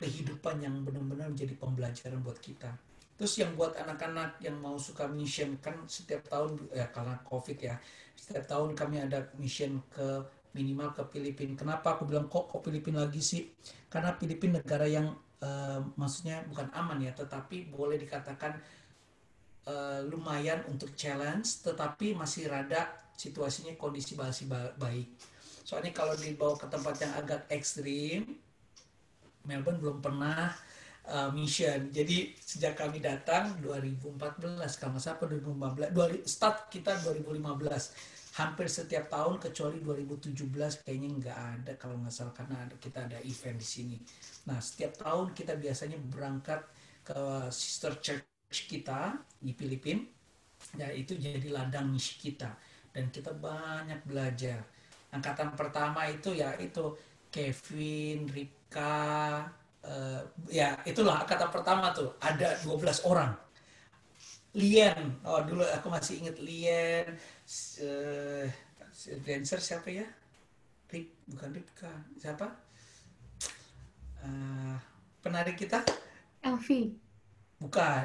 kehidupan 0.00 0.58
yang 0.64 0.82
benar-benar 0.82 1.30
menjadi 1.30 1.54
pembelajaran 1.54 2.18
buat 2.22 2.38
kita 2.42 2.72
Terus 3.14 3.38
yang 3.38 3.54
buat 3.54 3.78
anak-anak 3.78 4.42
yang 4.42 4.58
mau 4.58 4.74
suka 4.74 5.06
mission 5.06 5.54
kan 5.62 5.86
setiap 5.86 6.26
tahun 6.26 6.58
ya 6.74 6.90
karena 6.90 7.14
covid 7.22 7.54
ya 7.62 7.78
setiap 8.18 8.42
tahun 8.50 8.74
kami 8.74 9.06
ada 9.06 9.30
mission 9.38 9.78
ke 9.86 10.18
minimal 10.54 10.94
ke 10.94 11.02
Filipina. 11.10 11.54
Kenapa 11.58 11.98
aku 11.98 12.06
bilang 12.06 12.30
kok 12.30 12.50
ke 12.50 12.58
Filipina 12.62 13.06
lagi 13.06 13.22
sih? 13.22 13.54
Karena 13.90 14.14
Filipina 14.18 14.58
negara 14.58 14.86
yang 14.86 15.14
eh, 15.42 15.80
maksudnya 15.94 16.42
bukan 16.46 16.70
aman 16.74 16.98
ya, 17.02 17.14
tetapi 17.14 17.70
boleh 17.70 17.98
dikatakan 18.02 18.58
eh, 19.66 20.00
lumayan 20.06 20.62
untuk 20.70 20.94
challenge, 20.98 21.62
tetapi 21.66 22.14
masih 22.14 22.50
rada 22.50 22.90
situasinya 23.14 23.74
kondisi 23.78 24.18
masih 24.18 24.50
ba- 24.50 24.74
baik. 24.78 25.10
Soalnya 25.62 25.94
kalau 25.94 26.14
dibawa 26.18 26.54
ke 26.58 26.66
tempat 26.66 26.94
yang 27.02 27.12
agak 27.14 27.46
ekstrim, 27.50 28.36
Melbourne 29.44 29.80
belum 29.80 29.98
pernah 30.00 30.52
uh, 31.08 31.30
mission. 31.32 31.92
Jadi 31.92 32.32
sejak 32.40 32.76
kami 32.76 33.00
datang 33.00 33.56
2014 33.60 34.80
kalau 34.80 34.92
nggak 34.96 35.02
salah 35.02 35.16
apa 35.20 35.24
2015 35.28 35.94
dua- 35.94 36.24
start 36.24 36.56
kita 36.72 36.92
2015 37.04 38.14
hampir 38.34 38.66
setiap 38.66 39.06
tahun 39.14 39.38
kecuali 39.38 39.78
2017 39.78 40.82
kayaknya 40.82 41.08
nggak 41.22 41.38
ada 41.38 41.72
kalau 41.78 42.02
nggak 42.02 42.10
salah 42.10 42.34
karena 42.34 42.66
ada, 42.66 42.74
kita 42.82 43.06
ada 43.06 43.18
event 43.22 43.58
di 43.60 43.66
sini. 43.66 43.96
Nah 44.50 44.58
setiap 44.58 44.98
tahun 44.98 45.30
kita 45.36 45.54
biasanya 45.54 45.98
berangkat 46.10 46.60
ke 47.06 47.20
sister 47.54 47.94
church 48.02 48.58
kita 48.66 49.22
di 49.38 49.54
Filipina. 49.54 50.02
Ya 50.74 50.88
itu 50.90 51.14
jadi 51.14 51.44
ladang 51.52 51.92
misi 51.92 52.16
kita 52.18 52.56
dan 52.90 53.12
kita 53.12 53.30
banyak 53.36 54.00
belajar. 54.08 54.64
Angkatan 55.14 55.54
pertama 55.54 56.08
itu 56.10 56.34
ya 56.34 56.56
itu 56.58 56.96
Kevin, 57.30 58.26
Rika, 58.74 59.46
eh, 59.86 60.20
ya 60.50 60.74
itulah 60.82 61.22
angkatan 61.22 61.46
pertama 61.54 61.94
tuh 61.94 62.10
ada 62.18 62.58
12 62.66 63.06
orang. 63.06 63.30
Lien, 64.58 65.14
oh 65.22 65.38
dulu 65.46 65.62
aku 65.62 65.86
masih 65.94 66.18
inget 66.18 66.42
Lien, 66.42 67.14
eh, 67.78 68.50
si 68.90 69.14
dancer 69.22 69.62
siapa 69.62 69.94
ya? 69.94 70.02
Rik, 70.90 71.06
bukan 71.30 71.54
Rika, 71.54 71.94
siapa? 72.18 72.50
Eh, 74.26 74.76
penari 75.22 75.54
kita? 75.54 75.78
Elvi, 76.42 76.98
Bukan. 77.62 78.04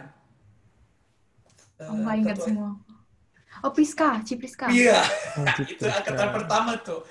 Aku 1.81 1.97
nggak 1.97 2.15
ingat 2.21 2.37
semua. 2.45 2.77
Oh 3.65 3.73
Priska, 3.73 4.21
Cipriska. 4.21 4.69
Iya, 4.69 5.01
Oh, 5.33 5.45
gitu. 5.65 5.81
itu 5.81 5.85
angkatan 5.89 6.29
pertama 6.29 6.77
tuh. 6.85 7.01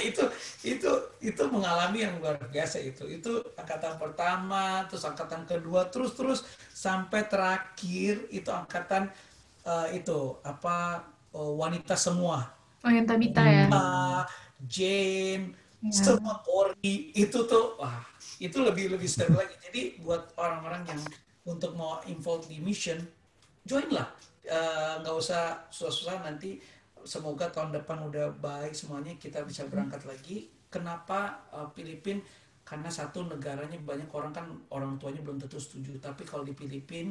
Itu 0.00 0.24
itu 0.64 0.90
itu 1.20 1.42
mengalami 1.52 2.04
yang 2.04 2.16
luar 2.18 2.40
biasa 2.48 2.80
itu. 2.80 3.04
Itu 3.06 3.44
angkatan 3.54 4.00
pertama, 4.00 4.88
terus 4.88 5.04
angkatan 5.04 5.44
kedua, 5.44 5.88
terus 5.92 6.16
terus 6.16 6.40
sampai 6.72 7.28
terakhir 7.28 8.24
itu 8.32 8.48
angkatan 8.48 9.12
eh, 9.68 10.00
itu 10.00 10.40
apa 10.42 11.04
eh, 11.36 11.52
wanita 11.60 11.94
semua. 11.94 12.48
Oh 12.80 12.88
yang 12.88 13.04
Tabita 13.04 13.44
ya. 13.44 13.68
Jane, 14.60 15.56
Ya. 15.80 15.96
semua 15.96 16.44
Ori 16.44 17.08
itu 17.16 17.48
tuh 17.48 17.80
wah 17.80 18.04
itu 18.36 18.60
lebih 18.60 18.92
lebih 18.92 19.08
seru 19.08 19.32
lagi. 19.32 19.56
Jadi 19.64 19.96
buat 20.04 20.36
orang-orang 20.36 20.84
yang 20.92 21.00
untuk 21.48 21.72
mau 21.72 22.04
involve 22.04 22.44
di 22.52 22.60
mission, 22.60 23.00
join 23.64 23.88
lah. 23.88 24.12
Eh, 24.44 24.92
nggak 25.00 25.16
usah 25.16 25.64
susah-susah 25.72 26.20
nanti. 26.20 26.60
Semoga 27.04 27.48
tahun 27.48 27.74
depan 27.74 28.06
udah 28.08 28.32
baik 28.38 28.76
semuanya 28.76 29.16
kita 29.16 29.42
bisa 29.46 29.66
berangkat 29.66 30.04
lagi. 30.04 30.48
Kenapa 30.68 31.40
eh, 31.50 31.68
Filipina? 31.74 32.22
Karena 32.60 32.86
satu 32.86 33.26
negaranya 33.26 33.74
banyak 33.82 34.06
orang 34.14 34.30
kan 34.30 34.46
orang 34.70 34.94
tuanya 35.00 35.24
belum 35.26 35.42
tentu 35.42 35.58
setuju. 35.58 35.98
Tapi 35.98 36.22
kalau 36.22 36.46
di 36.46 36.54
Filipina 36.54 37.10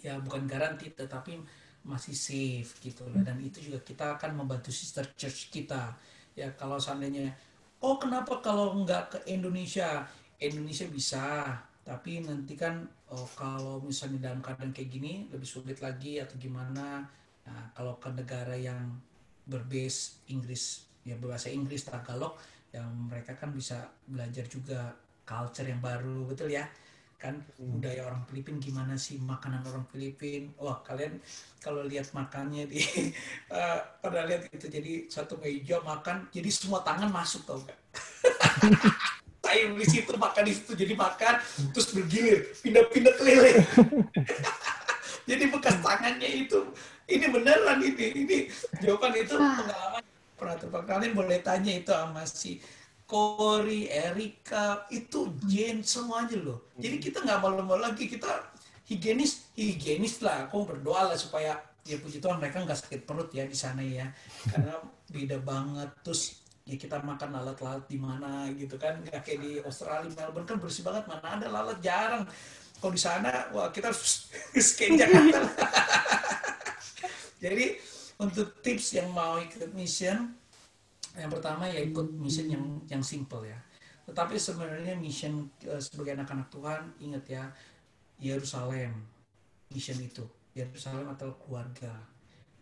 ya 0.00 0.16
bukan 0.22 0.46
garanti 0.46 0.94
tetapi 0.94 1.42
masih 1.86 2.14
safe 2.14 2.82
gitu 2.82 3.06
loh 3.06 3.22
dan 3.22 3.38
itu 3.38 3.62
juga 3.62 3.78
kita 3.82 4.18
akan 4.18 4.42
membantu 4.42 4.74
sister 4.74 5.06
church 5.14 5.54
kita 5.54 5.94
ya 6.34 6.50
kalau 6.58 6.78
seandainya 6.82 7.30
oh 7.82 7.94
kenapa 7.96 8.42
kalau 8.42 8.74
nggak 8.82 9.04
ke 9.14 9.18
Indonesia 9.30 10.02
Indonesia 10.42 10.86
bisa 10.90 11.54
tapi 11.86 12.18
nanti 12.26 12.58
kan 12.58 12.82
oh, 13.14 13.26
kalau 13.38 13.78
misalnya 13.78 14.30
dalam 14.30 14.42
keadaan 14.42 14.74
kayak 14.74 14.90
gini 14.90 15.30
lebih 15.30 15.46
sulit 15.46 15.78
lagi 15.78 16.18
atau 16.18 16.34
gimana 16.34 17.06
nah, 17.46 17.70
kalau 17.72 17.96
ke 18.02 18.10
negara 18.10 18.58
yang 18.58 18.98
berbase 19.46 20.26
Inggris 20.28 20.84
ya 21.06 21.14
berbahasa 21.14 21.48
Inggris 21.54 21.86
Tagalog 21.86 22.34
yang 22.74 22.90
mereka 23.06 23.38
kan 23.38 23.54
bisa 23.54 23.86
belajar 24.04 24.44
juga 24.50 24.92
culture 25.22 25.66
yang 25.70 25.78
baru 25.78 26.26
betul 26.26 26.50
ya? 26.50 26.66
Kan 27.16 27.40
budaya 27.56 28.04
orang 28.04 28.28
Filipin 28.28 28.60
gimana 28.60 28.98
sih 29.00 29.16
makanan 29.16 29.64
orang 29.64 29.86
Filipin? 29.88 30.52
Wah 30.58 30.82
kalian 30.84 31.22
kalau 31.62 31.86
lihat 31.86 32.10
makannya 32.12 32.68
di 32.68 32.82
uh, 33.54 33.80
pada 34.02 34.26
lihat 34.26 34.50
itu 34.50 34.66
jadi 34.68 35.06
satu 35.08 35.38
meja 35.40 35.80
makan 35.80 36.28
jadi 36.34 36.50
semua 36.52 36.84
tangan 36.84 37.08
masuk 37.08 37.46
tau 37.48 37.62
gak 37.64 37.78
saya 39.56 39.72
di 39.72 39.86
situ 39.88 40.12
makan 40.20 40.42
di 40.44 40.52
situ 40.52 40.72
jadi 40.76 40.92
makan 40.92 41.34
terus 41.72 41.88
bergilir 41.96 42.50
pindah-pindah 42.60 43.14
keliling. 43.16 43.58
Jadi 45.26 45.44
bekas 45.50 45.82
tangannya 45.82 46.46
itu 46.46 46.60
ini 47.06 47.26
beneran 47.30 47.78
ini 47.82 48.06
ini 48.26 48.38
jawaban 48.82 49.14
itu 49.14 49.34
pengalaman 49.38 50.02
pernah 50.36 50.56
terbang 50.60 50.84
kalian 50.84 51.12
boleh 51.16 51.38
tanya 51.40 51.72
itu 51.72 51.90
sama 51.90 52.22
si 52.28 52.60
Cory, 53.06 53.86
Erika, 53.86 54.82
itu 54.90 55.30
Jen 55.46 55.78
semuanya 55.86 56.42
loh. 56.42 56.74
Jadi 56.74 56.98
kita 56.98 57.22
nggak 57.22 57.38
malu-malu 57.38 57.86
lagi, 57.86 58.10
kita 58.10 58.50
higienis, 58.90 59.46
higienis 59.54 60.18
lah. 60.26 60.50
Aku 60.50 60.66
berdoa 60.66 61.14
lah 61.14 61.18
supaya 61.18 61.54
ya 61.86 62.02
puji 62.02 62.18
Tuhan 62.18 62.42
mereka 62.42 62.66
nggak 62.66 62.82
sakit 62.82 63.00
perut 63.06 63.30
ya 63.30 63.46
di 63.46 63.54
sana 63.54 63.78
ya. 63.78 64.10
Karena 64.50 64.82
beda 65.14 65.38
banget. 65.38 65.94
Terus 66.02 66.42
ya 66.66 66.74
kita 66.74 66.98
makan 66.98 67.30
lalat-lalat 67.30 67.86
di 67.86 67.98
mana 68.02 68.50
gitu 68.58 68.74
kan. 68.74 68.98
Nggak 68.98 69.22
kayak 69.22 69.38
di 69.38 69.50
Australia, 69.62 70.10
Melbourne 70.10 70.48
kan 70.50 70.58
bersih 70.58 70.82
banget. 70.82 71.06
Mana 71.06 71.26
ada 71.38 71.46
lalat 71.46 71.78
jarang. 71.78 72.26
Kalau 72.82 72.90
di 72.90 73.00
sana, 73.00 73.54
wah 73.54 73.70
kita 73.70 73.94
harus 73.94 74.26
scan 74.66 74.98
Jakarta. 74.98 75.40
Jadi 77.46 77.78
untuk 78.18 78.58
tips 78.58 78.98
yang 78.98 79.14
mau 79.14 79.38
ikut 79.38 79.70
mission, 79.70 80.34
yang 81.14 81.30
pertama 81.30 81.70
ya 81.70 81.78
ikut 81.78 82.10
mission 82.18 82.50
yang 82.50 82.64
yang 82.90 83.02
simple 83.06 83.46
ya. 83.46 83.54
Tetapi 84.10 84.34
sebenarnya 84.34 84.98
mission 84.98 85.46
uh, 85.70 85.78
sebagai 85.78 86.18
anak-anak 86.18 86.50
Tuhan 86.50 86.82
ingat 86.98 87.24
ya 87.30 87.44
Yerusalem 88.18 88.98
mission 89.70 89.98
itu 90.02 90.26
Yerusalem 90.58 91.06
atau 91.14 91.34
keluarga 91.38 91.94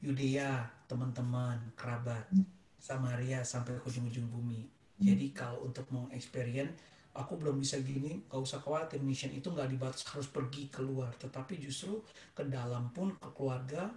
Yudea 0.05 0.68
teman-teman 0.85 1.57
kerabat 1.72 2.28
Samaria 2.76 3.41
sampai 3.41 3.80
ujung-ujung 3.89 4.28
bumi. 4.28 4.68
Jadi 5.01 5.32
kalau 5.32 5.64
untuk 5.64 5.89
mau 5.89 6.12
experience 6.12 6.76
aku 7.14 7.41
belum 7.41 7.62
bisa 7.62 7.80
gini, 7.80 8.26
gak 8.26 8.43
usah 8.43 8.59
khawatir 8.61 9.01
mission 9.01 9.30
itu 9.30 9.47
nggak 9.47 9.70
dibatas 9.70 10.03
harus 10.11 10.26
pergi 10.26 10.66
keluar, 10.68 11.14
tetapi 11.14 11.57
justru 11.62 12.03
ke 12.35 12.43
dalam 12.51 12.91
pun 12.91 13.14
ke 13.16 13.30
keluarga 13.32 13.89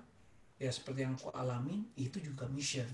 ya 0.58 0.70
seperti 0.74 1.05
yang 1.05 1.14
aku 1.14 1.30
alami 1.34 1.86
itu 1.97 2.18
juga 2.22 2.45
mission. 2.49 2.88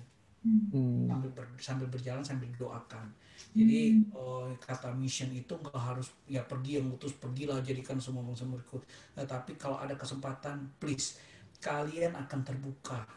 Hmm. 0.44 1.08
sambil 1.08 1.32
ber, 1.32 1.48
sambil 1.56 1.88
berjalan 1.88 2.20
sambil 2.20 2.52
doakan 2.60 3.08
jadi 3.56 3.96
hmm. 3.96 4.12
oh, 4.12 4.52
kata 4.60 4.92
mission 4.92 5.32
itu 5.32 5.56
nggak 5.56 5.80
harus 5.80 6.12
ya 6.28 6.44
pergi 6.44 6.84
yang 6.84 6.92
terus 7.00 7.16
pergilah 7.16 7.64
jadikan 7.64 7.96
semua 7.96 8.28
bangsa 8.28 8.44
berikut 8.44 8.84
nah, 9.16 9.24
tapi 9.24 9.56
kalau 9.56 9.80
ada 9.80 9.96
kesempatan 9.96 10.68
please 10.84 11.16
kalian 11.64 12.12
akan 12.20 12.44
terbuka 12.44 13.08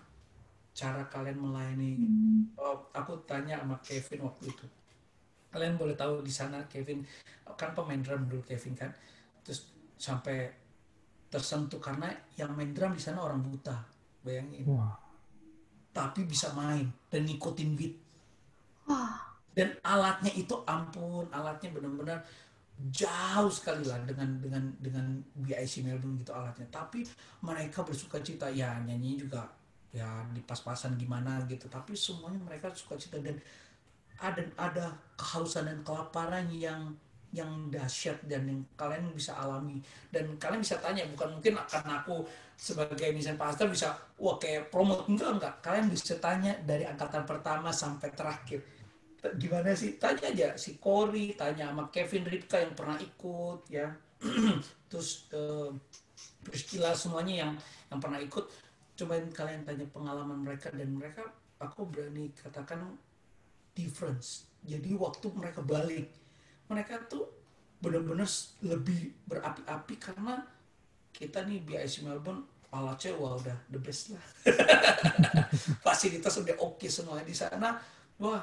cara 0.76 1.08
kalian 1.08 1.40
melayani. 1.40 1.96
Hmm. 1.96 2.52
oh, 2.60 2.92
aku 2.92 3.16
tanya 3.24 3.64
sama 3.64 3.80
Kevin 3.80 4.28
waktu 4.28 4.52
itu. 4.52 4.66
Kalian 5.48 5.80
boleh 5.80 5.96
tahu 5.96 6.20
di 6.20 6.28
sana 6.28 6.60
Kevin 6.68 7.00
kan 7.56 7.72
pemain 7.72 7.96
drum 8.04 8.28
dulu 8.28 8.44
Kevin 8.44 8.76
kan? 8.76 8.92
Terus 9.40 9.72
sampai 9.96 10.52
tersentuh 11.32 11.80
karena 11.80 12.12
yang 12.36 12.52
main 12.52 12.76
drum 12.76 12.92
di 12.92 13.00
sana 13.00 13.24
orang 13.24 13.40
buta 13.40 13.95
bayangin 14.26 14.66
wow 14.66 15.06
tapi 15.96 16.28
bisa 16.28 16.52
main 16.52 16.84
dan 17.08 17.24
ngikutin 17.24 17.72
beat. 17.72 17.96
Dan 19.56 19.72
alatnya 19.80 20.28
itu 20.36 20.52
ampun, 20.68 21.24
alatnya 21.32 21.72
benar-benar 21.72 22.20
jauh 22.92 23.48
sekali 23.48 23.88
lah 23.88 23.96
dengan 24.04 24.36
dengan 24.36 24.68
dengan 24.76 25.16
BIC 25.40 25.80
Melbourne 25.88 26.20
gitu 26.20 26.36
alatnya. 26.36 26.68
Tapi 26.68 27.08
mereka 27.40 27.80
bersuka 27.80 28.20
cita 28.20 28.52
ya 28.52 28.76
nyanyi 28.84 29.16
juga 29.16 29.48
ya 29.96 30.04
di 30.36 30.44
pas-pasan 30.44 31.00
gimana 31.00 31.40
gitu. 31.48 31.72
Tapi 31.72 31.96
semuanya 31.96 32.36
mereka 32.44 32.68
suka 32.76 33.00
cita 33.00 33.16
dan 33.24 33.40
ada 34.20 34.44
ada 34.60 34.86
kehalusan 35.16 35.64
dan 35.64 35.80
kelaparan 35.80 36.52
yang 36.52 36.92
yang 37.34 37.68
dahsyat 37.68 38.22
dan 38.24 38.46
yang 38.46 38.60
kalian 38.78 39.10
bisa 39.10 39.34
alami. 39.34 39.82
Dan 40.08 40.38
kalian 40.38 40.62
bisa 40.62 40.78
tanya 40.78 41.06
bukan 41.10 41.38
mungkin 41.38 41.58
karena 41.66 42.02
aku 42.04 42.22
sebagai 42.56 43.12
misalnya 43.12 43.40
pastor 43.42 43.68
bisa 43.68 43.92
wah 44.16 44.38
kayak 44.38 44.70
promote. 44.70 45.10
Enggak 45.10 45.30
enggak. 45.38 45.54
Kalian 45.60 45.86
bisa 45.90 46.16
tanya 46.22 46.54
dari 46.62 46.86
angkatan 46.86 47.26
pertama 47.26 47.74
sampai 47.74 48.08
terakhir. 48.14 48.60
Gimana 49.36 49.74
sih? 49.74 49.98
Tanya 49.98 50.30
aja 50.30 50.48
si 50.54 50.78
Cory 50.78 51.34
tanya 51.34 51.74
sama 51.74 51.90
Kevin 51.90 52.24
Ripka 52.24 52.62
yang 52.62 52.72
pernah 52.78 52.96
ikut 53.00 53.60
ya. 53.68 53.90
Terus 54.90 55.26
uh, 55.34 55.74
Priscilla 56.46 56.94
semuanya 56.94 57.46
yang 57.46 57.52
yang 57.90 58.00
pernah 58.00 58.22
ikut. 58.22 58.44
Cobain 58.96 59.28
kalian 59.28 59.66
tanya 59.66 59.84
pengalaman 59.92 60.40
mereka 60.40 60.72
dan 60.72 60.88
mereka 60.88 61.28
aku 61.60 61.84
berani 61.84 62.32
katakan 62.32 62.96
difference. 63.76 64.48
Jadi 64.64 64.96
waktu 64.96 65.26
mereka 65.36 65.60
balik 65.60 66.08
mereka 66.66 66.98
tuh 67.06 67.28
benar-benar 67.80 68.26
lebih 68.64 69.12
berapi-api 69.28 69.94
karena 70.00 70.42
kita 71.12 71.44
nih 71.44 71.64
BIC 71.64 72.04
Melbourne 72.04 72.44
alatnya 72.74 73.16
wah 73.16 73.38
udah 73.40 73.56
the 73.72 73.80
best 73.80 74.12
lah. 74.12 74.24
Fasilitas 75.86 76.36
udah 76.36 76.56
oke 76.60 76.76
okay 76.82 76.90
semua 76.92 77.22
di 77.24 77.32
sana. 77.32 77.78
Wah 78.20 78.42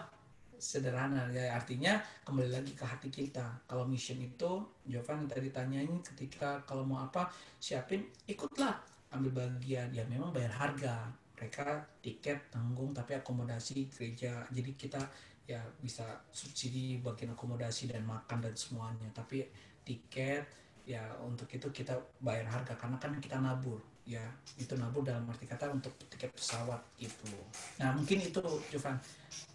sederhana 0.57 1.28
ya 1.30 1.53
artinya 1.53 1.99
kembali 2.24 2.49
lagi 2.49 2.74
ke 2.74 2.86
hati 2.88 3.11
kita. 3.11 3.67
Kalau 3.67 3.86
mission 3.86 4.17
itu 4.24 4.63
Jovan 4.88 5.28
tadi 5.28 5.51
tanyain 5.51 6.01
ketika 6.01 6.63
kalau 6.63 6.88
mau 6.88 7.03
apa 7.03 7.30
siapin 7.59 8.07
ikutlah. 8.26 8.80
Ambil 9.13 9.45
bagian. 9.45 9.93
Ya 9.93 10.01
memang 10.09 10.34
bayar 10.34 10.55
harga. 10.57 11.13
Mereka 11.38 11.99
tiket 12.01 12.49
tanggung 12.49 12.95
tapi 12.95 13.13
akomodasi 13.19 13.91
gereja. 13.91 14.47
Jadi 14.49 14.74
kita 14.74 15.01
ya 15.43 15.59
bisa 15.83 16.23
subsidi 16.31 17.03
bagian 17.03 17.35
akomodasi 17.35 17.91
dan 17.91 18.03
makan 18.07 18.39
dan 18.39 18.55
semuanya. 18.55 19.07
Tapi 19.11 19.43
tiket 19.83 20.47
ya 20.83 21.03
untuk 21.23 21.47
itu 21.51 21.67
kita 21.71 21.95
bayar 22.23 22.47
harga. 22.47 22.75
Karena 22.79 22.95
kan 22.99 23.19
kita 23.19 23.39
nabur 23.39 23.79
ya. 24.07 24.23
Itu 24.55 24.75
nabur 24.79 25.03
dalam 25.03 25.27
arti 25.27 25.47
kata 25.47 25.71
untuk 25.71 25.95
tiket 26.07 26.31
pesawat 26.35 26.79
itu. 26.99 27.31
Nah 27.79 27.91
mungkin 27.95 28.23
itu 28.23 28.43
Jovan 28.71 28.95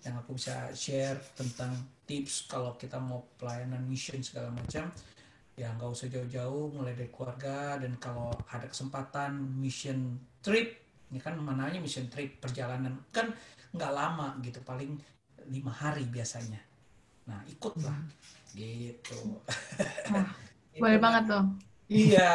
yang 0.04 0.16
aku 0.20 0.36
bisa 0.36 0.68
share 0.72 1.16
tentang 1.36 1.72
tips 2.08 2.48
kalau 2.48 2.76
kita 2.76 2.96
mau 3.00 3.24
pelayanan 3.40 3.84
mission 3.88 4.20
segala 4.20 4.52
macam. 4.52 4.92
Ya 5.58 5.74
nggak 5.74 5.90
usah 5.90 6.06
jauh-jauh 6.06 6.70
mulai 6.70 6.94
dari 6.94 7.10
keluarga 7.10 7.82
dan 7.82 7.98
kalau 7.98 8.30
ada 8.52 8.68
kesempatan 8.68 9.40
mission 9.58 10.20
trip. 10.44 10.86
Ini 11.08 11.24
kan 11.24 11.40
mananya 11.40 11.80
mission 11.80 12.06
trip 12.12 12.36
perjalanan. 12.38 12.94
Kan 13.08 13.32
nggak 13.72 13.92
lama 13.92 14.36
gitu. 14.44 14.60
Paling 14.62 15.17
lima 15.48 15.72
hari 15.72 16.04
biasanya. 16.08 16.60
Nah 17.28 17.40
ikutlah 17.48 17.96
hmm. 17.96 18.56
gitu. 18.56 19.20
Nah, 20.12 20.28
boleh 20.82 20.98
banget 21.00 21.24
tuh. 21.28 21.44
Iya. 21.88 22.32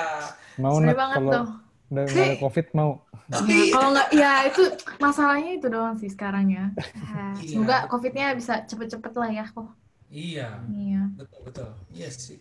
Mau 0.58 0.78
boleh 0.82 0.98
banget 0.98 1.20
kalau 1.22 1.34
tuh. 1.34 1.48
Udah 1.94 2.04
ada 2.10 2.36
covid 2.42 2.68
mau. 2.74 2.92
Nah, 3.24 3.40
kalau 3.46 3.90
nggak, 3.96 4.10
ya 4.12 4.32
itu 4.50 4.64
masalahnya 5.00 5.52
itu 5.56 5.68
doang 5.72 5.96
sih 5.96 6.12
sekarang 6.12 6.50
ya. 6.52 6.66
Nah, 6.74 7.34
iya. 7.40 7.56
Semoga 7.56 7.78
covidnya 7.88 8.34
bisa 8.36 8.66
cepet-cepet 8.66 9.14
lah 9.14 9.30
ya 9.32 9.46
kok. 9.48 9.70
Iya. 10.10 10.50
Iya. 10.70 11.02
Betul 11.18 11.40
betul. 11.46 11.70
Iya 11.94 12.10
yes, 12.10 12.16
sih. 12.20 12.40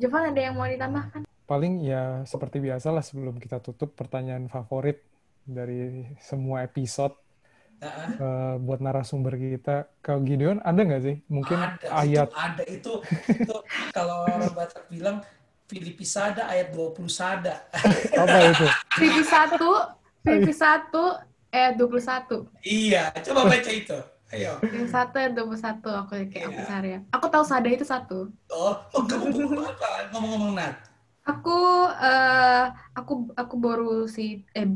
Jovan 0.00 0.32
ada 0.32 0.40
yang 0.40 0.56
mau 0.56 0.64
ditambahkan? 0.64 1.28
Paling 1.44 1.84
ya 1.84 2.24
seperti 2.24 2.62
biasa 2.62 2.88
lah 2.88 3.04
sebelum 3.04 3.36
kita 3.36 3.60
tutup 3.60 3.92
pertanyaan 3.92 4.48
favorit 4.48 5.04
dari 5.44 6.08
semua 6.22 6.64
episode 6.64 7.12
uh, 7.82 8.54
buat 8.60 8.80
narasumber 8.84 9.36
kita. 9.40 9.88
Kalau 10.04 10.20
Gideon 10.22 10.60
ada 10.60 10.80
nggak 10.80 11.02
sih? 11.02 11.16
Mungkin 11.26 11.56
ada, 11.56 11.86
ayat 11.96 12.28
itu, 12.28 12.36
ada 12.36 12.62
itu, 12.68 12.92
itu 13.32 13.56
kalau 13.96 14.28
orang 14.28 14.52
Batak 14.52 14.86
bilang 14.92 15.24
Filipi 15.66 16.04
Sada 16.04 16.46
ayat 16.46 16.72
20 16.76 17.08
Sada. 17.08 17.66
Apa 18.16 18.38
itu? 18.52 18.66
Filipi 18.96 19.24
1 19.24 19.58
Filipi 20.20 20.52
1 20.52 20.92
ayat 21.50 21.74
21. 21.76 22.46
Iya, 22.62 23.02
coba 23.24 23.40
baca 23.48 23.70
itu. 23.70 23.98
Ayo. 24.30 24.62
Yang 24.62 24.94
satu 24.94 25.14
ayat 25.18 25.34
21 25.34 25.82
aku 25.90 26.12
kayak 26.14 26.30
yeah. 26.30 26.46
aku 26.46 26.60
cari 26.62 26.88
ya. 26.94 27.00
Aku 27.10 27.26
tahu 27.26 27.42
Sada 27.42 27.66
itu 27.66 27.82
satu. 27.82 28.30
Oh, 28.46 28.78
oh 28.94 29.02
kamu 29.02 29.58
apa? 29.58 30.06
Ngomong-ngomong 30.14 30.54
Nat. 30.54 30.78
Aku 31.26 31.90
uh, 31.90 32.64
aku 32.94 33.34
aku 33.34 33.54
baru 33.58 34.06
si 34.06 34.46
eh 34.54 34.70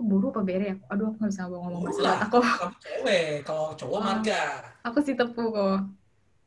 aku 0.00 0.08
buru 0.08 0.26
apa 0.32 0.40
bere 0.40 0.64
ya? 0.72 0.76
Aduh, 0.88 1.12
aku 1.12 1.16
nggak 1.20 1.32
bisa 1.36 1.44
ngomong 1.44 1.84
bahasa 1.84 2.00
lah, 2.00 2.18
aku. 2.24 2.38
Kamu 2.40 2.76
cewek, 2.80 3.28
kalau 3.44 3.66
cowok 3.76 3.98
oh, 4.00 4.00
marga. 4.00 4.42
Aku 4.88 4.98
si 5.04 5.12
tepu 5.12 5.44
kok. 5.52 5.78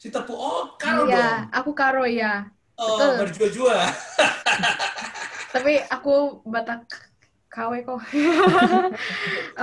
Si 0.01 0.08
tepu, 0.10 0.34
oh 0.34 0.74
karo 0.82 1.06
iya, 1.06 1.45
dong. 1.45 1.54
aku 1.54 1.72
karo 1.78 2.04
ya. 2.10 2.49
Oh, 2.82 2.97
berjua-jua. 2.97 3.78
Tapi 5.54 5.86
aku 5.86 6.41
Batak 6.49 6.89
KW 7.54 7.86
kok. 7.86 8.01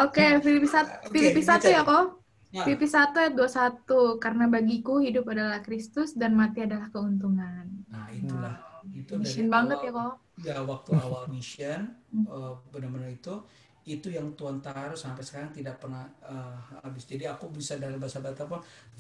Oke, 0.07 0.23
okay, 0.23 0.39
Filipi 0.39 0.71
satu, 0.71 1.11
Filipi 1.11 1.43
satu 1.43 1.67
ya 1.67 1.83
kok. 1.83 2.23
Nah. 2.55 2.63
Filipi 2.63 2.87
satu 2.87 3.19
ayat 3.19 3.35
satu 3.51 4.23
karena 4.23 4.47
bagiku 4.47 5.03
hidup 5.03 5.27
adalah 5.35 5.67
Kristus 5.67 6.15
dan 6.15 6.39
mati 6.39 6.63
adalah 6.63 6.95
keuntungan. 6.95 7.67
Nah, 7.91 8.07
itulah. 8.15 8.55
itu 8.95 9.13
mission 9.13 9.53
banget 9.53 9.77
awal, 9.77 9.85
ya 9.85 9.93
kok. 9.93 10.15
ya 10.41 10.57
waktu 10.65 10.91
awal 11.05 11.29
mission 11.29 12.01
uh, 12.33 12.57
benar-benar 12.73 13.13
itu 13.13 13.45
itu 13.89 14.13
yang 14.13 14.37
Tuhan 14.37 14.61
taruh 14.61 14.97
sampai 14.97 15.25
sekarang 15.25 15.51
tidak 15.57 15.81
pernah 15.81 16.05
uh, 16.21 16.57
habis. 16.85 17.09
Jadi 17.09 17.25
aku 17.25 17.49
bisa 17.49 17.81
dalam 17.81 17.97
bahasa 17.97 18.21
Batak 18.21 18.49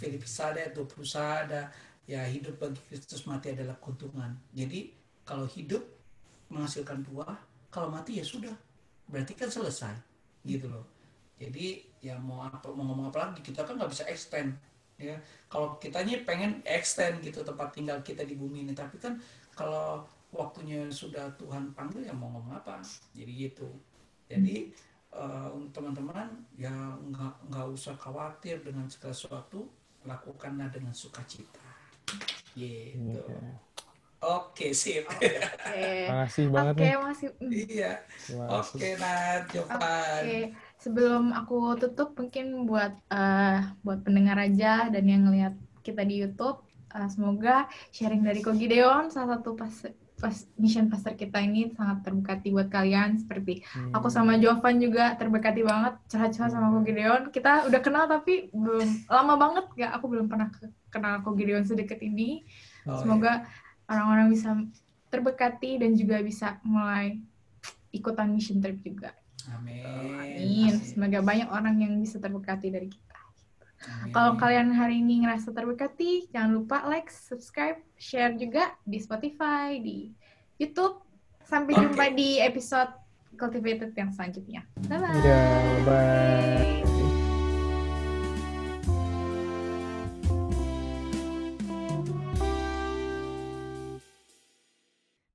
Filipisada 0.01 0.61
itu 0.64 0.83
ada 1.16 1.68
ya 2.09 2.24
hidup 2.26 2.57
bagi 2.57 2.81
Kristus 2.89 3.28
mati 3.28 3.53
adalah 3.53 3.76
keuntungan. 3.76 4.33
Jadi 4.57 4.91
kalau 5.22 5.45
hidup 5.47 5.85
menghasilkan 6.51 7.05
buah 7.07 7.37
kalau 7.70 7.93
mati 7.93 8.18
ya 8.18 8.24
sudah. 8.24 8.57
Berarti 9.07 9.37
kan 9.37 9.53
selesai 9.53 9.95
gitu 10.43 10.66
loh. 10.66 10.87
Jadi 11.37 11.85
ya 12.01 12.16
mau 12.16 12.45
apa 12.45 12.72
mau 12.72 12.89
ngomong 12.89 13.12
apa 13.12 13.31
lagi 13.31 13.41
kita 13.45 13.64
kan 13.64 13.76
nggak 13.76 13.93
bisa 13.93 14.05
extend 14.09 14.57
ya. 14.97 15.14
Kalau 15.53 15.76
kitanya 15.76 16.24
pengen 16.24 16.64
extend 16.64 17.20
gitu 17.20 17.45
tempat 17.45 17.76
tinggal 17.76 18.01
kita 18.01 18.24
di 18.24 18.35
bumi 18.35 18.64
ini. 18.64 18.72
Tapi 18.72 18.97
kan 18.97 19.20
kalau 19.53 20.03
waktunya 20.33 20.89
sudah 20.89 21.31
Tuhan 21.37 21.70
panggil 21.76 22.09
ya 22.09 22.14
mau 22.16 22.33
ngomong 22.33 22.59
apa? 22.59 22.81
Jadi 23.14 23.51
gitu 23.51 23.68
jadi 24.31 24.57
eh, 25.11 25.49
untuk 25.51 25.83
teman-teman 25.83 26.31
ya 26.55 26.70
nggak 26.97 27.35
nggak 27.51 27.66
usah 27.68 27.99
khawatir 27.99 28.62
dengan 28.62 28.87
segala 28.87 29.11
sesuatu 29.11 29.66
lakukanlah 30.07 30.70
dengan 30.70 30.95
sukacita 30.95 31.66
gitu 32.55 33.26
oke 34.20 34.66
sip 34.72 35.07
Oke. 35.11 36.11
Makasih 36.11 36.47
banget 36.51 36.74
Oke, 36.74 36.83
nih. 36.85 36.95
masih. 36.99 37.28
iya 37.49 37.93
Terima 38.20 38.45
kasih. 38.49 38.76
oke 38.76 38.89
Nat 38.99 39.43
Jovan 39.49 39.78
Oke, 40.20 40.41
sebelum 40.76 41.24
aku 41.31 41.57
tutup 41.78 42.11
mungkin 42.14 42.47
buat 42.66 42.93
eh, 43.09 43.59
buat 43.81 44.01
pendengar 44.03 44.37
aja 44.37 44.89
dan 44.89 45.05
yang 45.07 45.24
ngelihat 45.24 45.55
kita 45.81 46.03
di 46.05 46.20
YouTube, 46.20 46.61
eh, 46.91 47.09
semoga 47.09 47.64
sharing 47.91 48.20
dari 48.20 48.41
Ko 48.41 48.53
Gideon 48.53 49.09
salah 49.09 49.39
satu 49.39 49.57
pas 49.57 49.72
mission 50.54 50.86
pastor 50.86 51.12
kita 51.12 51.38
ini 51.38 51.70
sangat 51.70 52.02
terberkati 52.02 52.50
buat 52.50 52.68
kalian 52.68 53.16
seperti 53.16 53.64
Hmm. 53.66 53.92
aku 53.92 54.06
sama 54.06 54.36
Jovan 54.36 54.76
juga 54.76 55.14
terberkati 55.14 55.62
banget 55.62 55.96
curhat-curhat 56.06 56.50
sama 56.50 56.68
Ko 56.70 56.80
Gideon. 56.82 57.22
Kita 57.28 57.64
udah 57.64 57.80
kenal 57.80 58.04
tapi 58.04 58.48
belum 58.50 59.06
lama 59.06 59.34
banget 59.34 59.64
ya 59.78 59.88
aku 59.90 60.06
belum 60.06 60.26
pernah 60.26 60.48
ke- 60.48 60.68
kenal 60.88 61.20
Ko 61.20 61.32
Gideon 61.32 61.62
sedekat 61.62 62.00
ini. 62.00 62.44
Oh, 62.82 62.96
Semoga 62.96 63.48
orang-orang 63.86 64.28
bisa 64.28 64.52
terberkati 65.08 65.78
dan 65.78 65.92
juga 65.92 66.20
bisa 66.20 66.60
mulai 66.60 67.18
ikutan 67.90 68.28
mission 68.28 68.58
trip 68.58 68.78
juga. 68.78 69.10
amin 69.48 69.82
Amin. 70.14 70.72
Semoga 70.78 71.18
banyak 71.20 71.48
orang 71.48 71.74
yang 71.76 71.96
bisa 71.96 72.16
terberkati 72.16 72.68
dari 72.68 72.86
kita. 72.86 73.09
Amin. 73.81 74.12
Kalau 74.12 74.33
kalian 74.37 74.76
hari 74.76 75.01
ini 75.01 75.24
ngerasa 75.24 75.57
terberkati, 75.57 76.28
jangan 76.28 76.53
lupa 76.61 76.85
like, 76.85 77.09
subscribe, 77.09 77.81
share 77.97 78.37
juga 78.37 78.76
di 78.85 79.01
Spotify, 79.01 79.81
di 79.81 80.12
YouTube. 80.61 81.01
Sampai 81.41 81.74
Oke. 81.74 81.83
jumpa 81.89 82.05
di 82.12 82.39
episode 82.39 82.93
Cultivated 83.41 83.97
yang 83.97 84.12
selanjutnya. 84.12 84.62
Bye-bye. 84.85 85.18
Ya, 85.24 85.43
bye. 85.89 86.78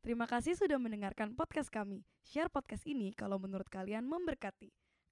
Terima 0.05 0.29
kasih 0.29 0.53
sudah 0.53 0.77
mendengarkan 0.77 1.33
podcast 1.33 1.73
kami. 1.73 2.05
Share 2.21 2.53
podcast 2.53 2.85
ini 2.85 3.09
kalau 3.17 3.41
menurut 3.41 3.65
kalian 3.73 4.05
memberkati. 4.05 4.84